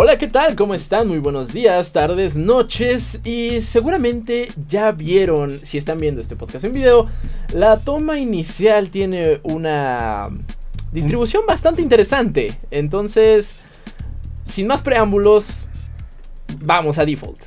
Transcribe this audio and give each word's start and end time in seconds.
Hola, 0.00 0.16
¿qué 0.16 0.28
tal? 0.28 0.54
¿Cómo 0.54 0.74
están? 0.74 1.08
Muy 1.08 1.18
buenos 1.18 1.52
días, 1.52 1.90
tardes, 1.90 2.36
noches 2.36 3.20
y 3.24 3.60
seguramente 3.60 4.46
ya 4.68 4.92
vieron, 4.92 5.58
si 5.58 5.76
están 5.76 5.98
viendo 5.98 6.20
este 6.20 6.36
podcast 6.36 6.64
en 6.66 6.72
video, 6.72 7.08
la 7.52 7.76
toma 7.76 8.16
inicial 8.16 8.90
tiene 8.90 9.40
una 9.42 10.30
distribución 10.92 11.42
bastante 11.48 11.82
interesante. 11.82 12.56
Entonces, 12.70 13.62
sin 14.44 14.68
más 14.68 14.82
preámbulos, 14.82 15.66
vamos 16.60 16.96
a 16.98 17.04
default. 17.04 17.40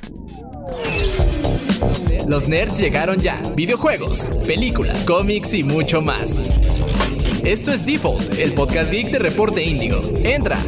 Los 2.28 2.48
nerds 2.48 2.78
llegaron 2.78 3.18
ya. 3.18 3.40
Videojuegos, 3.56 4.30
películas, 4.46 5.06
cómics 5.06 5.54
y 5.54 5.64
mucho 5.64 6.02
más. 6.02 6.42
Esto 7.44 7.72
es 7.72 7.86
Default, 7.86 8.38
el 8.38 8.52
podcast 8.52 8.92
geek 8.92 9.10
de 9.10 9.20
Reporte 9.20 9.64
Índigo. 9.64 10.02
Entra. 10.22 10.58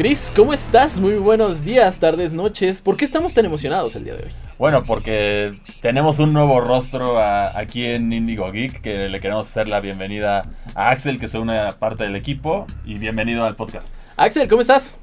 Chris, 0.00 0.32
¿cómo 0.34 0.54
estás? 0.54 0.98
Muy 0.98 1.16
buenos 1.16 1.62
días, 1.62 1.98
tardes, 1.98 2.32
noches. 2.32 2.80
¿Por 2.80 2.96
qué 2.96 3.04
estamos 3.04 3.34
tan 3.34 3.44
emocionados 3.44 3.94
el 3.96 4.04
día 4.04 4.14
de 4.14 4.22
hoy? 4.24 4.30
Bueno, 4.56 4.82
porque 4.82 5.52
tenemos 5.82 6.18
un 6.20 6.32
nuevo 6.32 6.58
rostro 6.62 7.18
a- 7.18 7.58
aquí 7.58 7.84
en 7.84 8.10
Indigo 8.10 8.50
Geek, 8.50 8.80
que 8.80 9.10
le 9.10 9.20
queremos 9.20 9.46
hacer 9.46 9.68
la 9.68 9.78
bienvenida 9.80 10.44
a 10.74 10.88
Axel, 10.88 11.18
que 11.18 11.28
se 11.28 11.38
une 11.38 11.58
a 11.58 11.72
parte 11.78 12.04
del 12.04 12.16
equipo, 12.16 12.66
y 12.86 12.94
bienvenido 12.98 13.44
al 13.44 13.56
podcast. 13.56 13.88
Axel, 14.16 14.48
¿cómo 14.48 14.62
estás? 14.62 15.00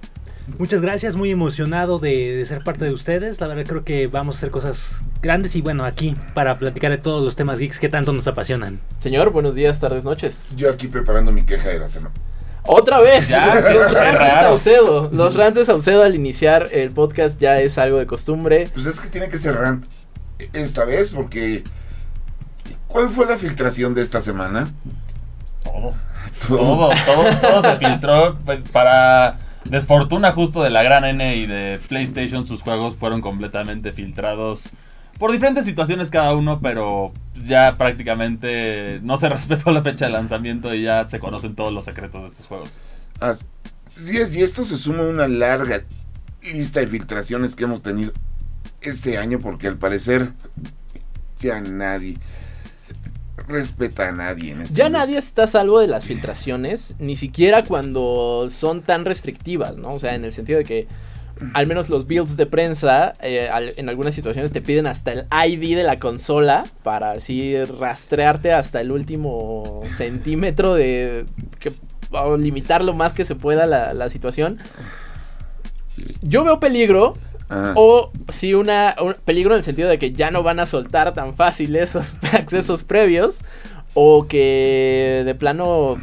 Muchas 0.58 0.82
gracias, 0.82 1.16
muy 1.16 1.30
emocionado 1.30 2.00
de, 2.00 2.36
de 2.36 2.46
ser 2.48 2.64
parte 2.64 2.84
de 2.86 2.92
ustedes. 2.92 3.40
La 3.40 3.46
verdad 3.46 3.66
creo 3.68 3.84
que 3.84 4.08
vamos 4.08 4.34
a 4.34 4.38
hacer 4.40 4.50
cosas 4.50 5.00
grandes 5.22 5.56
y 5.56 5.62
bueno, 5.62 5.86
aquí 5.86 6.16
para 6.34 6.58
platicar 6.58 6.90
de 6.90 6.98
todos 6.98 7.24
los 7.24 7.36
temas 7.36 7.60
geeks 7.60 7.78
que 7.78 7.88
tanto 7.90 8.14
nos 8.14 8.28
apasionan. 8.28 8.80
Señor, 8.98 9.30
buenos 9.30 9.54
días, 9.54 9.80
tardes, 9.80 10.06
noches. 10.06 10.58
Yo 10.58 10.72
aquí 10.72 10.88
preparando 10.88 11.32
mi 11.32 11.44
queja 11.44 11.70
de 11.70 11.78
la 11.78 11.88
semana. 11.88 12.16
Otra 12.68 13.00
vez, 13.00 13.30
Ya, 13.30 13.56
los 13.56 13.92
rants 13.92 14.20
de. 14.20 14.42
Saucedo. 14.42 15.10
Los 15.12 15.36
rants 15.36 15.58
de 15.58 15.66
Saucedo 15.66 16.04
al 16.04 16.16
iniciar 16.16 16.68
el 16.72 16.92
podcast 16.92 17.40
ya 17.40 17.60
es 17.60 17.78
algo 17.78 17.98
de 17.98 18.06
costumbre. 18.06 18.70
Pues 18.74 18.86
es 18.86 19.00
que 19.00 19.08
tiene 19.08 19.30
que 19.30 19.38
ser 19.38 19.56
rant 19.56 19.86
esta 20.54 20.86
vez 20.86 21.10
porque... 21.10 21.64
¿Cuál 22.88 23.10
fue 23.10 23.26
la 23.26 23.38
filtración 23.38 23.94
de 23.94 24.02
esta 24.02 24.22
semana? 24.22 24.70
Todo, 25.64 25.94
todo, 26.48 26.90
todo, 27.06 27.36
todo 27.42 27.62
se 27.62 27.78
filtró 27.78 28.38
para 28.72 29.40
desfortuna 29.66 30.32
justo 30.32 30.64
de 30.64 30.70
la 30.70 30.84
gran 30.84 31.04
N 31.04 31.36
y 31.36 31.46
de 31.46 31.80
PlayStation. 31.88 32.48
Sus 32.48 32.62
juegos 32.62 32.96
fueron 32.96 33.22
completamente 33.22 33.92
filtrados 33.92 34.70
por 35.20 35.32
diferentes 35.32 35.66
situaciones 35.66 36.10
cada 36.12 36.34
uno, 36.36 36.60
pero 36.62 37.12
ya 37.46 37.76
prácticamente 37.78 39.00
no 39.04 39.18
se 39.18 39.30
respetó 39.30 39.72
la 39.72 39.82
fecha 39.82 40.06
de 40.06 40.12
lanzamiento 40.12 40.74
y 40.74 40.84
ya 40.84 41.08
se 41.08 41.20
conocen 41.20 41.56
todos 41.56 41.74
los 41.74 41.86
secretos 41.86 42.24
de 42.24 42.28
estos 42.30 42.46
juegos. 42.48 42.78
Así 43.20 44.18
es, 44.18 44.36
y 44.36 44.44
esto 44.44 44.64
se 44.64 44.78
suma 44.78 45.04
a 45.04 45.08
una 45.08 45.28
larga 45.28 45.84
lista 46.44 46.80
de 46.80 46.88
filtraciones 46.88 47.56
que 47.56 47.64
hemos 47.66 47.82
tenido 47.82 48.12
este 48.82 49.18
año 49.18 49.40
porque 49.40 49.68
al 49.68 49.78
parecer 49.78 50.32
ya 51.40 51.60
nadie 51.62 52.18
respeta 53.48 54.10
a 54.10 54.12
nadie 54.12 54.52
en 54.52 54.62
este 54.62 54.76
Ya 54.76 54.88
industria. 54.88 54.90
nadie 54.90 55.18
está 55.18 55.44
a 55.44 55.48
salvo 55.48 55.80
de 55.80 55.88
las 55.88 56.06
filtraciones, 56.06 56.96
ni 57.00 57.16
siquiera 57.16 57.64
cuando 57.64 58.48
son 58.50 58.82
tan 58.82 59.06
restrictivas, 59.06 59.78
¿no? 59.78 59.90
O 59.90 60.00
sea, 60.00 60.16
en 60.16 60.26
el 60.26 60.32
sentido 60.34 60.60
de 60.60 60.66
que 60.66 60.88
al 61.54 61.68
menos 61.68 61.90
los 61.90 62.08
builds 62.08 62.38
de 62.38 62.46
prensa 62.46 63.14
eh, 63.22 63.50
al- 63.50 63.74
en 63.78 63.90
algunas 63.90 64.14
situaciones 64.16 64.52
te 64.52 64.62
piden 64.62 64.88
hasta 64.88 65.12
el 65.14 65.26
ID 65.32 65.76
de 65.76 65.84
la 65.84 65.98
consola 66.00 66.64
para 66.84 67.12
así 67.12 67.56
rastrearte 67.66 68.54
hasta 68.54 68.82
el 68.82 68.92
último 68.92 69.82
centímetro 69.96 70.74
de 70.74 71.26
que 71.60 71.72
o 72.12 72.38
limitar 72.38 72.84
lo 72.84 72.94
más 72.94 73.14
que 73.14 73.26
se 73.26 73.36
pueda 73.36 73.66
la, 73.66 73.94
la 73.94 74.10
situación. 74.10 74.60
Yo 76.22 76.44
veo 76.44 76.60
peligro 76.60 77.18
Ajá. 77.50 77.74
o 77.76 78.12
sí, 78.30 78.54
una, 78.54 78.96
un 79.02 79.16
peligro 79.26 79.54
en 79.54 79.58
el 79.60 79.64
sentido 79.64 79.90
de 79.90 79.98
que 80.00 80.12
ya 80.12 80.32
no 80.32 80.44
van 80.44 80.60
a 80.60 80.66
soltar 80.66 81.14
tan 81.14 81.34
fácil 81.34 81.76
esos 81.76 82.14
accesos 82.34 82.84
previos. 82.84 83.42
O 84.00 84.28
que 84.28 85.24
de 85.26 85.34
plano 85.34 85.98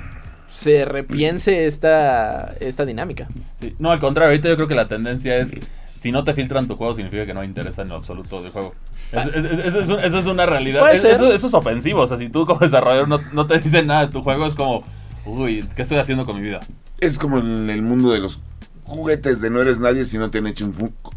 se 0.55 0.85
repiense 0.85 1.67
esta, 1.67 2.55
esta 2.61 2.85
dinámica. 2.87 3.29
Sí, 3.61 3.75
No, 3.79 3.91
al 3.91 4.01
contrario, 4.01 4.31
ahorita 4.31 4.49
yo 4.49 4.57
creo 4.57 4.69
que 4.69 4.75
la 4.75 4.87
tendencia 4.87 5.37
es, 5.37 5.51
si 5.99 6.13
no 6.13 6.25
te 6.25 6.33
filtran 6.35 6.69
tu 6.69 6.77
juego, 6.77 6.95
significa 6.95 7.27
que 7.27 7.35
no 7.35 7.43
interesa 7.45 7.83
en 7.83 7.89
lo 7.89 7.97
absoluto 7.97 8.43
del 8.43 8.53
juego. 8.53 8.73
Es- 9.13 9.27
es- 9.27 10.13
es- 10.15 10.27
una 10.27 10.47
realidad. 10.47 10.93
Eso, 10.93 11.09
eso 11.33 11.47
es 11.47 11.55
ofensivo. 11.55 12.01
O 12.03 12.07
sea, 12.07 12.17
si 12.17 12.29
tú 12.29 12.47
como 12.47 12.61
desarrollador 12.61 13.09
no, 13.09 13.21
no 13.33 13.47
te 13.47 13.59
dicen 13.59 13.87
nada 13.87 14.07
de 14.07 14.13
tu 14.13 14.23
juego, 14.23 14.47
es 14.47 14.55
como, 14.55 14.85
uy, 15.25 15.65
¿qué 15.77 15.83
estoy 15.83 15.99
haciendo 15.99 16.25
con 16.27 16.37
mi 16.37 16.43
vida? 16.43 16.61
Es 17.01 17.19
como 17.19 17.39
en 17.39 17.69
el 17.71 17.83
mundo 17.83 18.11
de 18.11 18.21
los 18.21 18.41
juguetes 18.85 19.41
de 19.41 19.51
no 19.51 19.61
eres 19.63 19.81
nadie 19.81 20.05
si 20.05 20.19
no 20.19 20.31
te 20.31 20.39
han 20.39 20.47
hecho 20.47 20.65
un 20.67 20.75
Funko. 20.75 21.15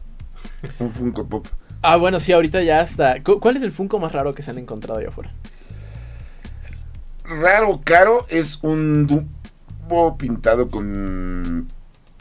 Un 0.79 0.91
Funko 0.91 1.27
Pop. 1.27 1.47
Ah, 1.81 1.95
bueno, 1.97 2.19
sí, 2.19 2.31
ahorita 2.33 2.61
ya 2.63 2.81
está. 2.81 3.21
Cu- 3.23 3.39
¿Cuál 3.39 3.57
es 3.57 3.63
el 3.63 3.71
Funko 3.71 3.99
más 3.99 4.11
raro 4.11 4.33
que 4.33 4.41
se 4.41 4.51
han 4.51 4.57
encontrado 4.57 4.99
allá 4.99 5.09
afuera? 5.09 5.31
Raro, 7.27 7.81
caro, 7.83 8.25
es 8.29 8.59
un 8.61 9.05
Dumbo 9.05 10.17
pintado 10.17 10.69
con 10.69 11.67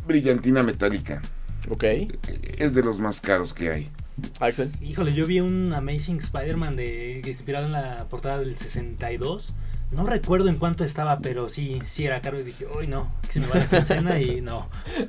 brillantina 0.07 0.63
metálica. 0.63 1.23
Ok, 1.71 1.85
Es 2.59 2.75
de 2.75 2.83
los 2.83 2.99
más 2.99 3.21
caros 3.21 3.55
que 3.55 3.71
hay. 3.71 3.91
Axel. 4.41 4.73
Híjole, 4.81 5.13
yo 5.13 5.27
vi 5.27 5.41
un 5.41 5.73
Amazing 5.73 6.19
Spider-Man 6.19 6.77
de 6.77 7.23
inspirado 7.25 7.67
en 7.67 7.73
la 7.73 8.07
portada 8.09 8.39
del 8.39 8.57
62. 8.57 9.53
No 9.93 10.07
recuerdo 10.07 10.49
en 10.49 10.57
cuánto 10.57 10.85
estaba, 10.85 11.21
pero 11.21 11.49
sí, 11.49 11.81
sí 11.87 12.05
era 12.05 12.21
caro 12.21 12.41
y 12.41 12.43
dije, 12.43 12.67
uy 12.77 12.89
no, 12.89 13.09
que 13.23 13.35
se 13.35 13.41
me 13.41 13.47
va 13.47 13.57
la 13.57 13.69
quincena 13.69 14.21
y 14.21 14.41
no. 14.41 14.69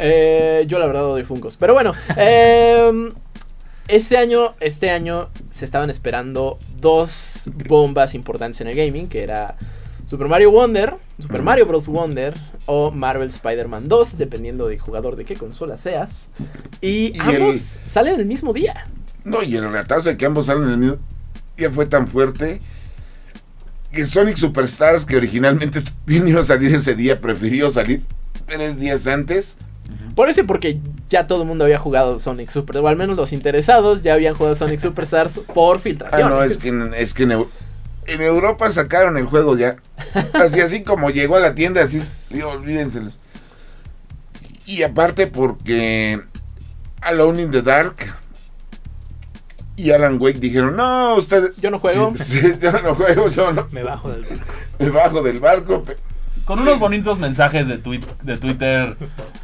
Eh, 0.00 0.64
yo 0.68 0.78
la 0.78 0.86
verdad 0.86 1.06
odio 1.06 1.24
Funkos. 1.24 1.56
Pero 1.56 1.74
bueno, 1.74 1.92
em, 2.16 3.12
este 3.88 4.16
año, 4.16 4.54
este 4.60 4.90
año 4.90 5.30
se 5.50 5.64
estaban 5.64 5.90
esperando 5.90 6.58
dos 6.78 7.50
bombas 7.66 8.14
importantes 8.14 8.60
en 8.60 8.68
el 8.68 8.76
gaming, 8.76 9.08
que 9.08 9.22
era 9.22 9.56
Super 10.06 10.28
Mario 10.28 10.50
Wonder, 10.50 10.94
Super 11.18 11.42
Mario 11.42 11.66
Bros. 11.66 11.86
Wonder 11.86 12.34
o 12.66 12.90
Marvel 12.90 13.28
Spider-Man 13.28 13.88
2, 13.88 14.18
dependiendo 14.18 14.68
del 14.68 14.78
jugador 14.78 15.16
de 15.16 15.24
qué 15.24 15.34
consola 15.34 15.78
seas. 15.78 16.28
Y, 16.80 17.12
Y 17.16 17.20
ambos 17.20 17.82
salen 17.84 18.20
el 18.20 18.26
mismo 18.26 18.52
día. 18.52 18.86
No, 19.24 19.42
y 19.42 19.56
el 19.56 19.70
ratazo 19.70 20.10
de 20.10 20.16
que 20.16 20.26
ambos 20.26 20.46
salen 20.46 20.64
en 20.64 20.70
el 20.70 20.78
mismo 20.78 20.96
día 21.56 21.70
fue 21.70 21.86
tan 21.86 22.08
fuerte 22.08 22.60
que 23.92 24.04
Sonic 24.06 24.36
Superstars, 24.36 25.04
que 25.04 25.16
originalmente 25.16 25.82
bien 26.06 26.28
iba 26.28 26.40
a 26.40 26.44
salir 26.44 26.74
ese 26.74 26.94
día, 26.94 27.20
prefirió 27.20 27.70
salir 27.70 28.02
tres 28.46 28.78
días 28.78 29.06
antes. 29.06 29.56
Por 30.14 30.28
eso 30.28 30.40
y 30.40 30.44
porque 30.44 30.80
ya 31.08 31.26
todo 31.26 31.42
el 31.42 31.48
mundo 31.48 31.64
había 31.64 31.78
jugado 31.78 32.18
Sonic 32.20 32.50
Super, 32.50 32.78
o 32.78 32.88
al 32.88 32.96
menos 32.96 33.16
los 33.16 33.32
interesados 33.32 34.02
ya 34.02 34.14
habían 34.14 34.34
jugado 34.34 34.54
Sonic 34.54 34.80
Superstars 34.80 35.38
por 35.54 35.76
Ah, 35.76 35.80
filtración. 35.80 36.28
no, 36.30 36.42
es 36.42 36.58
que, 36.58 36.68
en- 36.68 36.94
es 36.94 37.14
que 37.14 37.22
en, 37.24 37.30
Eu- 37.30 37.48
en 38.06 38.20
Europa 38.22 38.70
sacaron 38.70 39.16
el 39.16 39.26
juego 39.26 39.56
ya. 39.56 39.76
Así, 40.34 40.60
así 40.60 40.82
como 40.82 41.10
llegó 41.10 41.36
a 41.36 41.40
la 41.40 41.54
tienda, 41.54 41.82
así, 41.82 41.98
es, 41.98 42.10
digo, 42.30 42.50
olvídenselos. 42.50 43.18
Y 44.66 44.82
aparte 44.82 45.26
porque 45.28 46.20
Alone 47.00 47.42
in 47.42 47.50
the 47.50 47.62
Dark 47.62 47.96
y 49.76 49.92
Alan 49.92 50.18
Wake 50.20 50.40
dijeron, 50.40 50.76
no, 50.76 51.14
ustedes... 51.16 51.60
Yo 51.60 51.70
no 51.70 51.78
juego. 51.78 52.12
Sí, 52.16 52.24
sí, 52.40 52.54
yo 52.60 52.72
no 52.82 52.94
juego, 52.94 53.28
yo 53.28 53.52
no. 53.52 53.68
Me 53.70 53.82
bajo 53.84 54.10
del 54.10 54.22
barco. 54.22 54.44
Me 54.78 54.90
bajo 54.90 55.22
del 55.22 55.38
barco. 55.40 55.82
Con 56.48 56.60
unos 56.60 56.78
bonitos 56.78 57.18
mensajes 57.18 57.68
de, 57.68 57.76
tweet, 57.76 58.00
de 58.22 58.38
Twitter, 58.38 58.96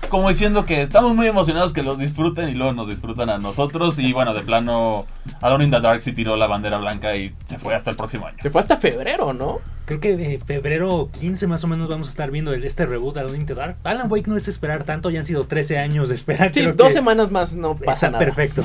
como 0.08 0.30
diciendo 0.30 0.64
que 0.64 0.80
estamos 0.80 1.14
muy 1.14 1.26
emocionados 1.26 1.74
que 1.74 1.82
los 1.82 1.98
disfruten 1.98 2.48
y 2.48 2.54
luego 2.54 2.72
nos 2.72 2.88
disfrutan 2.88 3.28
a 3.28 3.36
nosotros. 3.36 3.98
Y 3.98 4.14
bueno, 4.14 4.32
de 4.32 4.40
plano, 4.40 5.04
Alone 5.42 5.64
in 5.66 5.70
the 5.70 5.82
Dark 5.82 6.00
sí 6.00 6.14
tiró 6.14 6.34
la 6.36 6.46
bandera 6.46 6.78
blanca 6.78 7.14
y 7.14 7.34
se 7.44 7.58
fue 7.58 7.74
hasta 7.74 7.90
el 7.90 7.96
próximo 7.96 8.26
año. 8.26 8.38
Se 8.40 8.48
fue 8.48 8.62
hasta 8.62 8.78
febrero, 8.78 9.34
¿no? 9.34 9.60
Creo 9.84 10.00
que 10.00 10.16
de 10.16 10.38
febrero 10.38 11.10
15 11.20 11.46
más 11.46 11.62
o 11.62 11.66
menos 11.66 11.90
vamos 11.90 12.06
a 12.06 12.10
estar 12.10 12.30
viendo 12.30 12.54
el, 12.54 12.64
este 12.64 12.86
reboot 12.86 13.18
Alone 13.18 13.36
in 13.36 13.44
the 13.44 13.54
Dark. 13.54 13.76
Alan 13.84 14.10
Wake 14.10 14.26
no 14.26 14.38
es 14.38 14.48
esperar 14.48 14.84
tanto, 14.84 15.10
ya 15.10 15.20
han 15.20 15.26
sido 15.26 15.44
13 15.44 15.76
años 15.76 16.08
de 16.08 16.14
espera. 16.14 16.46
Sí, 16.54 16.62
creo 16.62 16.72
dos 16.72 16.86
que 16.86 16.94
semanas 16.94 17.30
más 17.30 17.54
no 17.54 17.76
pasa 17.76 18.08
nada. 18.08 18.24
perfecto. 18.24 18.62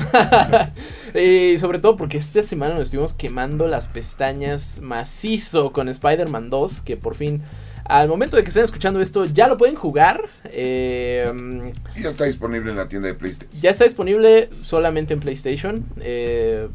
y 1.14 1.58
sobre 1.58 1.78
todo 1.78 1.98
porque 1.98 2.16
esta 2.16 2.40
semana 2.40 2.72
nos 2.72 2.84
estuvimos 2.84 3.12
quemando 3.12 3.68
las 3.68 3.86
pestañas 3.86 4.80
macizo 4.82 5.72
con 5.72 5.90
Spider-Man 5.90 6.48
2, 6.48 6.80
que 6.80 6.96
por 6.96 7.14
fin, 7.14 7.42
al 7.90 8.08
momento 8.08 8.36
de 8.36 8.44
que 8.44 8.48
estén 8.50 8.64
escuchando 8.64 9.00
esto, 9.00 9.24
ya 9.24 9.48
lo 9.48 9.56
pueden 9.58 9.74
jugar. 9.74 10.22
Eh, 10.44 11.72
ya 12.00 12.10
está 12.10 12.24
disponible 12.24 12.70
en 12.70 12.76
la 12.76 12.86
tienda 12.86 13.08
de 13.08 13.14
PlayStation. 13.14 13.60
ya 13.60 13.70
está 13.70 13.84
disponible 13.84 14.48
solamente 14.62 15.12
en 15.12 15.20
PlayStation. 15.20 15.84
Eh, 16.00 16.68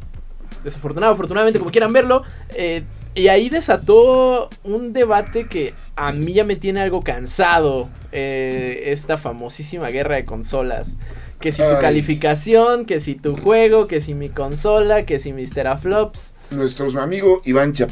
desafortunado, 0.63 1.13
afortunadamente, 1.13 1.59
como 1.59 1.71
quieran 1.71 1.93
verlo. 1.93 2.23
Eh, 2.53 2.83
y 3.13 3.29
ahí 3.29 3.49
desató 3.49 4.49
un 4.63 4.91
debate 4.91 5.47
que 5.47 5.73
a 5.95 6.11
mí 6.11 6.33
ya 6.33 6.43
me 6.43 6.57
tiene 6.57 6.81
algo 6.81 7.01
cansado. 7.01 7.89
esta 8.11 9.17
famosísima 9.17 9.89
guerra 9.89 10.15
de 10.15 10.25
consolas. 10.25 10.97
Que 11.39 11.51
si 11.51 11.57
tu 11.61 11.67
Ay. 11.67 11.81
calificación, 11.81 12.85
que 12.85 12.99
si 12.99 13.15
tu 13.15 13.35
juego, 13.35 13.87
que 13.87 13.99
si 13.99 14.13
mi 14.13 14.29
consola, 14.29 15.05
que 15.05 15.19
si 15.19 15.33
mis 15.33 15.49
teraflops. 15.51 16.33
Nuestro 16.51 16.87
amigo 17.01 17.41
Iván 17.43 17.73
Chap 17.73 17.89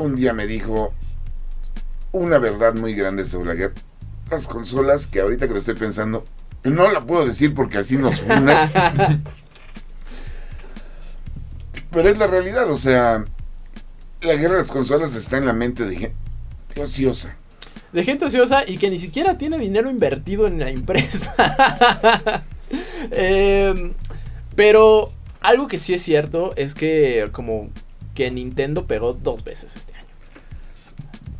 un 0.00 0.16
día 0.16 0.32
me 0.32 0.46
dijo, 0.46 0.94
una 2.12 2.38
verdad 2.38 2.74
muy 2.74 2.94
grande 2.94 3.24
sobre 3.24 3.48
la 3.48 3.54
guerra. 3.54 3.74
Las 4.30 4.46
consolas 4.46 5.06
que 5.06 5.20
ahorita 5.20 5.46
que 5.46 5.54
lo 5.54 5.58
estoy 5.58 5.74
pensando, 5.74 6.24
no 6.64 6.90
la 6.90 7.00
puedo 7.00 7.26
decir 7.26 7.54
porque 7.54 7.78
así 7.78 7.96
nos 7.96 8.20
funan. 8.20 8.70
Pero 11.90 12.08
es 12.08 12.18
la 12.18 12.26
realidad, 12.28 12.70
o 12.70 12.76
sea, 12.76 13.24
la 14.20 14.34
guerra 14.34 14.54
de 14.54 14.60
las 14.60 14.70
consolas 14.70 15.16
está 15.16 15.38
en 15.38 15.46
la 15.46 15.52
mente 15.52 15.84
de 15.84 15.96
gente 15.96 16.16
ociosa. 16.80 17.36
De 17.92 18.04
gente 18.04 18.24
ociosa 18.24 18.62
y 18.66 18.78
que 18.78 18.90
ni 18.90 18.98
siquiera 19.00 19.36
tiene 19.36 19.58
dinero 19.58 19.90
invertido 19.90 20.46
en 20.46 20.60
la 20.60 20.70
empresa. 20.70 22.44
Em, 23.10 23.94
pero 24.54 25.10
algo 25.40 25.66
que 25.66 25.80
sí 25.80 25.92
es 25.92 26.02
cierto 26.02 26.52
es 26.54 26.76
que 26.76 27.28
como 27.32 27.70
que 28.14 28.30
Nintendo 28.30 28.86
pegó 28.86 29.14
dos 29.14 29.42
veces 29.42 29.74
este 29.74 29.92
año. 29.94 29.99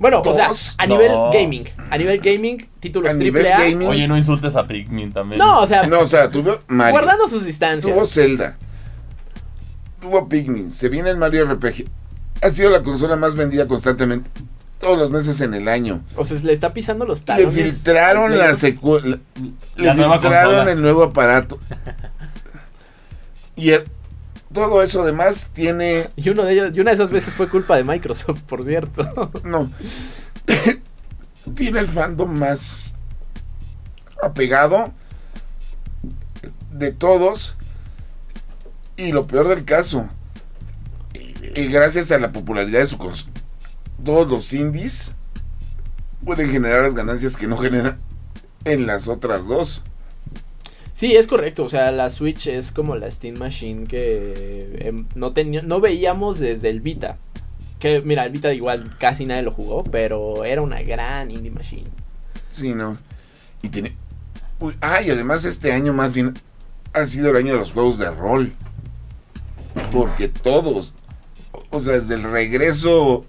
Bueno, 0.00 0.22
o 0.24 0.32
sea, 0.34 0.50
a 0.78 0.86
nivel 0.86 1.12
gaming. 1.32 1.68
A 1.90 1.96
nivel 1.98 2.18
gaming, 2.20 2.66
títulos 2.80 3.10
A 3.10 3.14
nivel 3.14 3.46
AAA. 3.46 3.58
gaming. 3.70 3.88
Oye, 3.88 4.08
no 4.08 4.16
insultes 4.16 4.56
a 4.56 4.66
Pikmin 4.66 5.12
también. 5.12 5.38
No, 5.38 5.60
o 5.60 5.66
sea, 5.66 5.86
No, 5.86 6.00
o 6.00 6.06
sea, 6.06 6.28
tuvo 6.30 6.58
Mario, 6.66 6.92
guardando 6.92 7.28
sus 7.28 7.44
distancias. 7.44 7.92
tuvo 7.94 8.06
Zelda, 8.06 8.56
tuvo 10.00 10.28
Pikmin, 10.28 10.72
se 10.72 10.88
viene 10.88 11.10
el 11.10 11.16
Mario 11.18 11.44
RPG. 11.44 11.84
Ha 12.42 12.50
sido 12.50 12.70
la 12.70 12.82
consola 12.82 13.14
más 13.16 13.36
vendida 13.36 13.66
constantemente 13.68 14.28
todos 14.80 14.98
los 14.98 15.10
meses 15.10 15.38
en 15.42 15.52
el 15.52 15.68
año. 15.68 16.00
O 16.16 16.24
sea, 16.24 16.38
le 16.42 16.54
está 16.54 16.72
pisando 16.72 17.04
los 17.04 17.20
Le 17.20 17.24
talones. 17.26 17.54
filtraron 17.54 18.32
al 18.32 18.38
la 18.38 18.54
secuela. 18.54 19.18
Le 19.76 19.84
La 19.84 19.92
nueva 19.92 20.14
filtraron 20.18 20.52
consola. 20.54 20.72
el 20.72 20.80
nuevo 20.80 21.02
aparato. 21.04 21.58
Y 23.56 23.72
eh, 23.72 23.84
todo 24.52 24.82
eso 24.82 25.02
además 25.02 25.50
tiene. 25.52 26.10
Y 26.16 26.30
uno 26.30 26.42
de 26.42 26.52
ellos, 26.52 26.76
y 26.76 26.80
una 26.80 26.90
de 26.90 26.96
esas 26.96 27.10
veces 27.10 27.34
fue 27.34 27.48
culpa 27.48 27.76
de 27.76 27.84
Microsoft, 27.84 28.42
por 28.42 28.64
cierto. 28.64 29.30
No. 29.44 29.70
tiene 31.54 31.80
el 31.80 31.88
fandom 31.88 32.38
más 32.38 32.94
apegado 34.22 34.92
de 36.72 36.92
todos. 36.92 37.56
Y 38.96 39.12
lo 39.12 39.26
peor 39.26 39.48
del 39.48 39.64
caso. 39.64 40.08
Y 41.14 41.66
gracias 41.68 42.10
a 42.10 42.18
la 42.18 42.32
popularidad 42.32 42.80
de 42.80 42.86
su 42.86 42.98
consola. 42.98 43.32
Todos 44.04 44.28
los 44.28 44.52
indies 44.52 45.12
pueden 46.24 46.50
generar 46.50 46.82
las 46.82 46.94
ganancias 46.94 47.36
que 47.36 47.46
no 47.46 47.56
generan 47.56 47.98
en 48.64 48.86
las 48.86 49.08
otras 49.08 49.46
dos. 49.46 49.82
Sí, 51.00 51.16
es 51.16 51.26
correcto. 51.26 51.64
O 51.64 51.68
sea, 51.70 51.90
la 51.92 52.10
Switch 52.10 52.46
es 52.46 52.72
como 52.72 52.94
la 52.94 53.10
Steam 53.10 53.38
Machine 53.38 53.86
que 53.86 54.80
em, 54.80 55.06
no, 55.14 55.32
no 55.62 55.80
veíamos 55.80 56.38
desde 56.38 56.68
el 56.68 56.82
Vita. 56.82 57.16
Que 57.78 58.02
mira, 58.02 58.26
el 58.26 58.32
Vita 58.32 58.52
igual 58.52 58.94
casi 58.98 59.24
nadie 59.24 59.40
lo 59.40 59.52
jugó, 59.52 59.82
pero 59.82 60.44
era 60.44 60.60
una 60.60 60.82
gran 60.82 61.30
indie 61.30 61.50
machine. 61.50 61.88
Sí, 62.50 62.74
no. 62.74 62.98
Y 63.62 63.70
tiene. 63.70 63.96
Ah, 64.82 65.00
y 65.00 65.08
además 65.08 65.46
este 65.46 65.72
año 65.72 65.94
más 65.94 66.12
bien 66.12 66.34
ha 66.92 67.06
sido 67.06 67.30
el 67.30 67.36
año 67.36 67.54
de 67.54 67.60
los 67.60 67.72
juegos 67.72 67.96
de 67.96 68.10
rol. 68.10 68.52
Porque 69.90 70.28
todos. 70.28 70.92
O 71.70 71.80
sea, 71.80 71.94
desde 71.94 72.16
el 72.16 72.24
regreso 72.24 73.24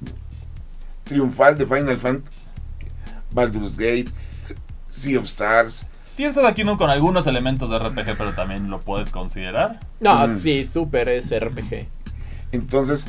triunfal 1.06 1.58
de 1.58 1.66
Final 1.66 1.98
Fantasy, 1.98 2.38
Baldur's 3.32 3.78
Gate, 3.78 4.10
Sea 4.90 5.20
of 5.20 5.26
Stars. 5.26 5.86
Tears 6.22 6.38
of 6.38 6.46
the 6.48 6.54
Kingdom 6.54 6.78
con 6.78 6.90
algunos 6.90 7.26
elementos 7.28 7.70
de 7.72 7.80
RPG, 7.80 8.16
pero 8.18 8.34
también 8.34 8.70
lo 8.70 8.80
puedes 8.80 9.12
considerar. 9.12 9.80
No, 10.00 10.28
Mm. 10.28 10.40
sí, 10.40 10.66
súper 10.66 11.10
es 11.10 11.32
RPG. 11.32 11.88
Entonces. 12.52 13.06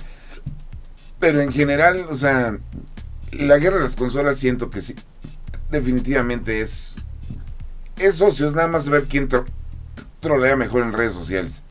Pero 1.19 1.41
en 1.41 1.53
general, 1.53 2.07
o 2.11 2.17
sea, 2.17 2.57
la 3.33 3.59
guerra 3.59 3.77
de 3.77 3.85
las 3.85 3.97
consolas 3.97 4.39
siento 4.39 4.71
que 4.71 4.81
sí. 4.81 4.95
Definitivamente 5.71 6.61
es. 6.61 6.97
Es 7.97 8.17
socio, 8.17 8.47
es 8.47 8.55
nada 8.55 8.69
más 8.69 8.89
ver 8.89 9.05
quién 9.05 9.29
tro- 9.29 9.45
trolea 10.21 10.57
mejor 10.57 10.83
en 10.83 10.93
redes 10.93 11.13
sociales. 11.13 11.63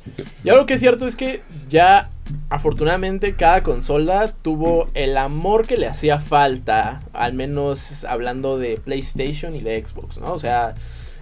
Y 0.44 0.50
algo 0.50 0.66
que 0.66 0.76
es 0.76 0.80
cierto 0.80 1.06
es 1.08 1.16
que 1.16 1.42
ya 1.70 2.10
afortunadamente 2.50 3.34
cada 3.36 3.62
consola 3.64 4.32
tuvo 4.32 4.88
el 4.94 5.18
amor 5.18 5.66
que 5.68 5.78
le 5.78 5.88
hacía 5.88 6.20
falta, 6.20 7.02
al 7.14 7.34
menos 7.34 8.06
hablando 8.06 8.58
de 8.58 8.78
PlayStation 8.78 9.56
y 9.56 9.60
de 9.62 9.84
Xbox, 9.86 10.20
¿no? 10.20 10.32
O 10.34 10.40
sea, 10.40 10.76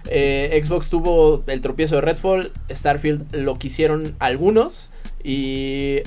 eh, 0.08 0.60
Xbox 0.64 0.88
tuvo 0.90 1.42
el 1.46 1.60
tropiezo 1.60 1.96
de 1.96 2.00
Redfall, 2.02 2.52
Starfield 2.70 3.34
lo 3.34 3.58
quisieron 3.58 4.14
algunos 4.18 4.90
y 5.24 5.98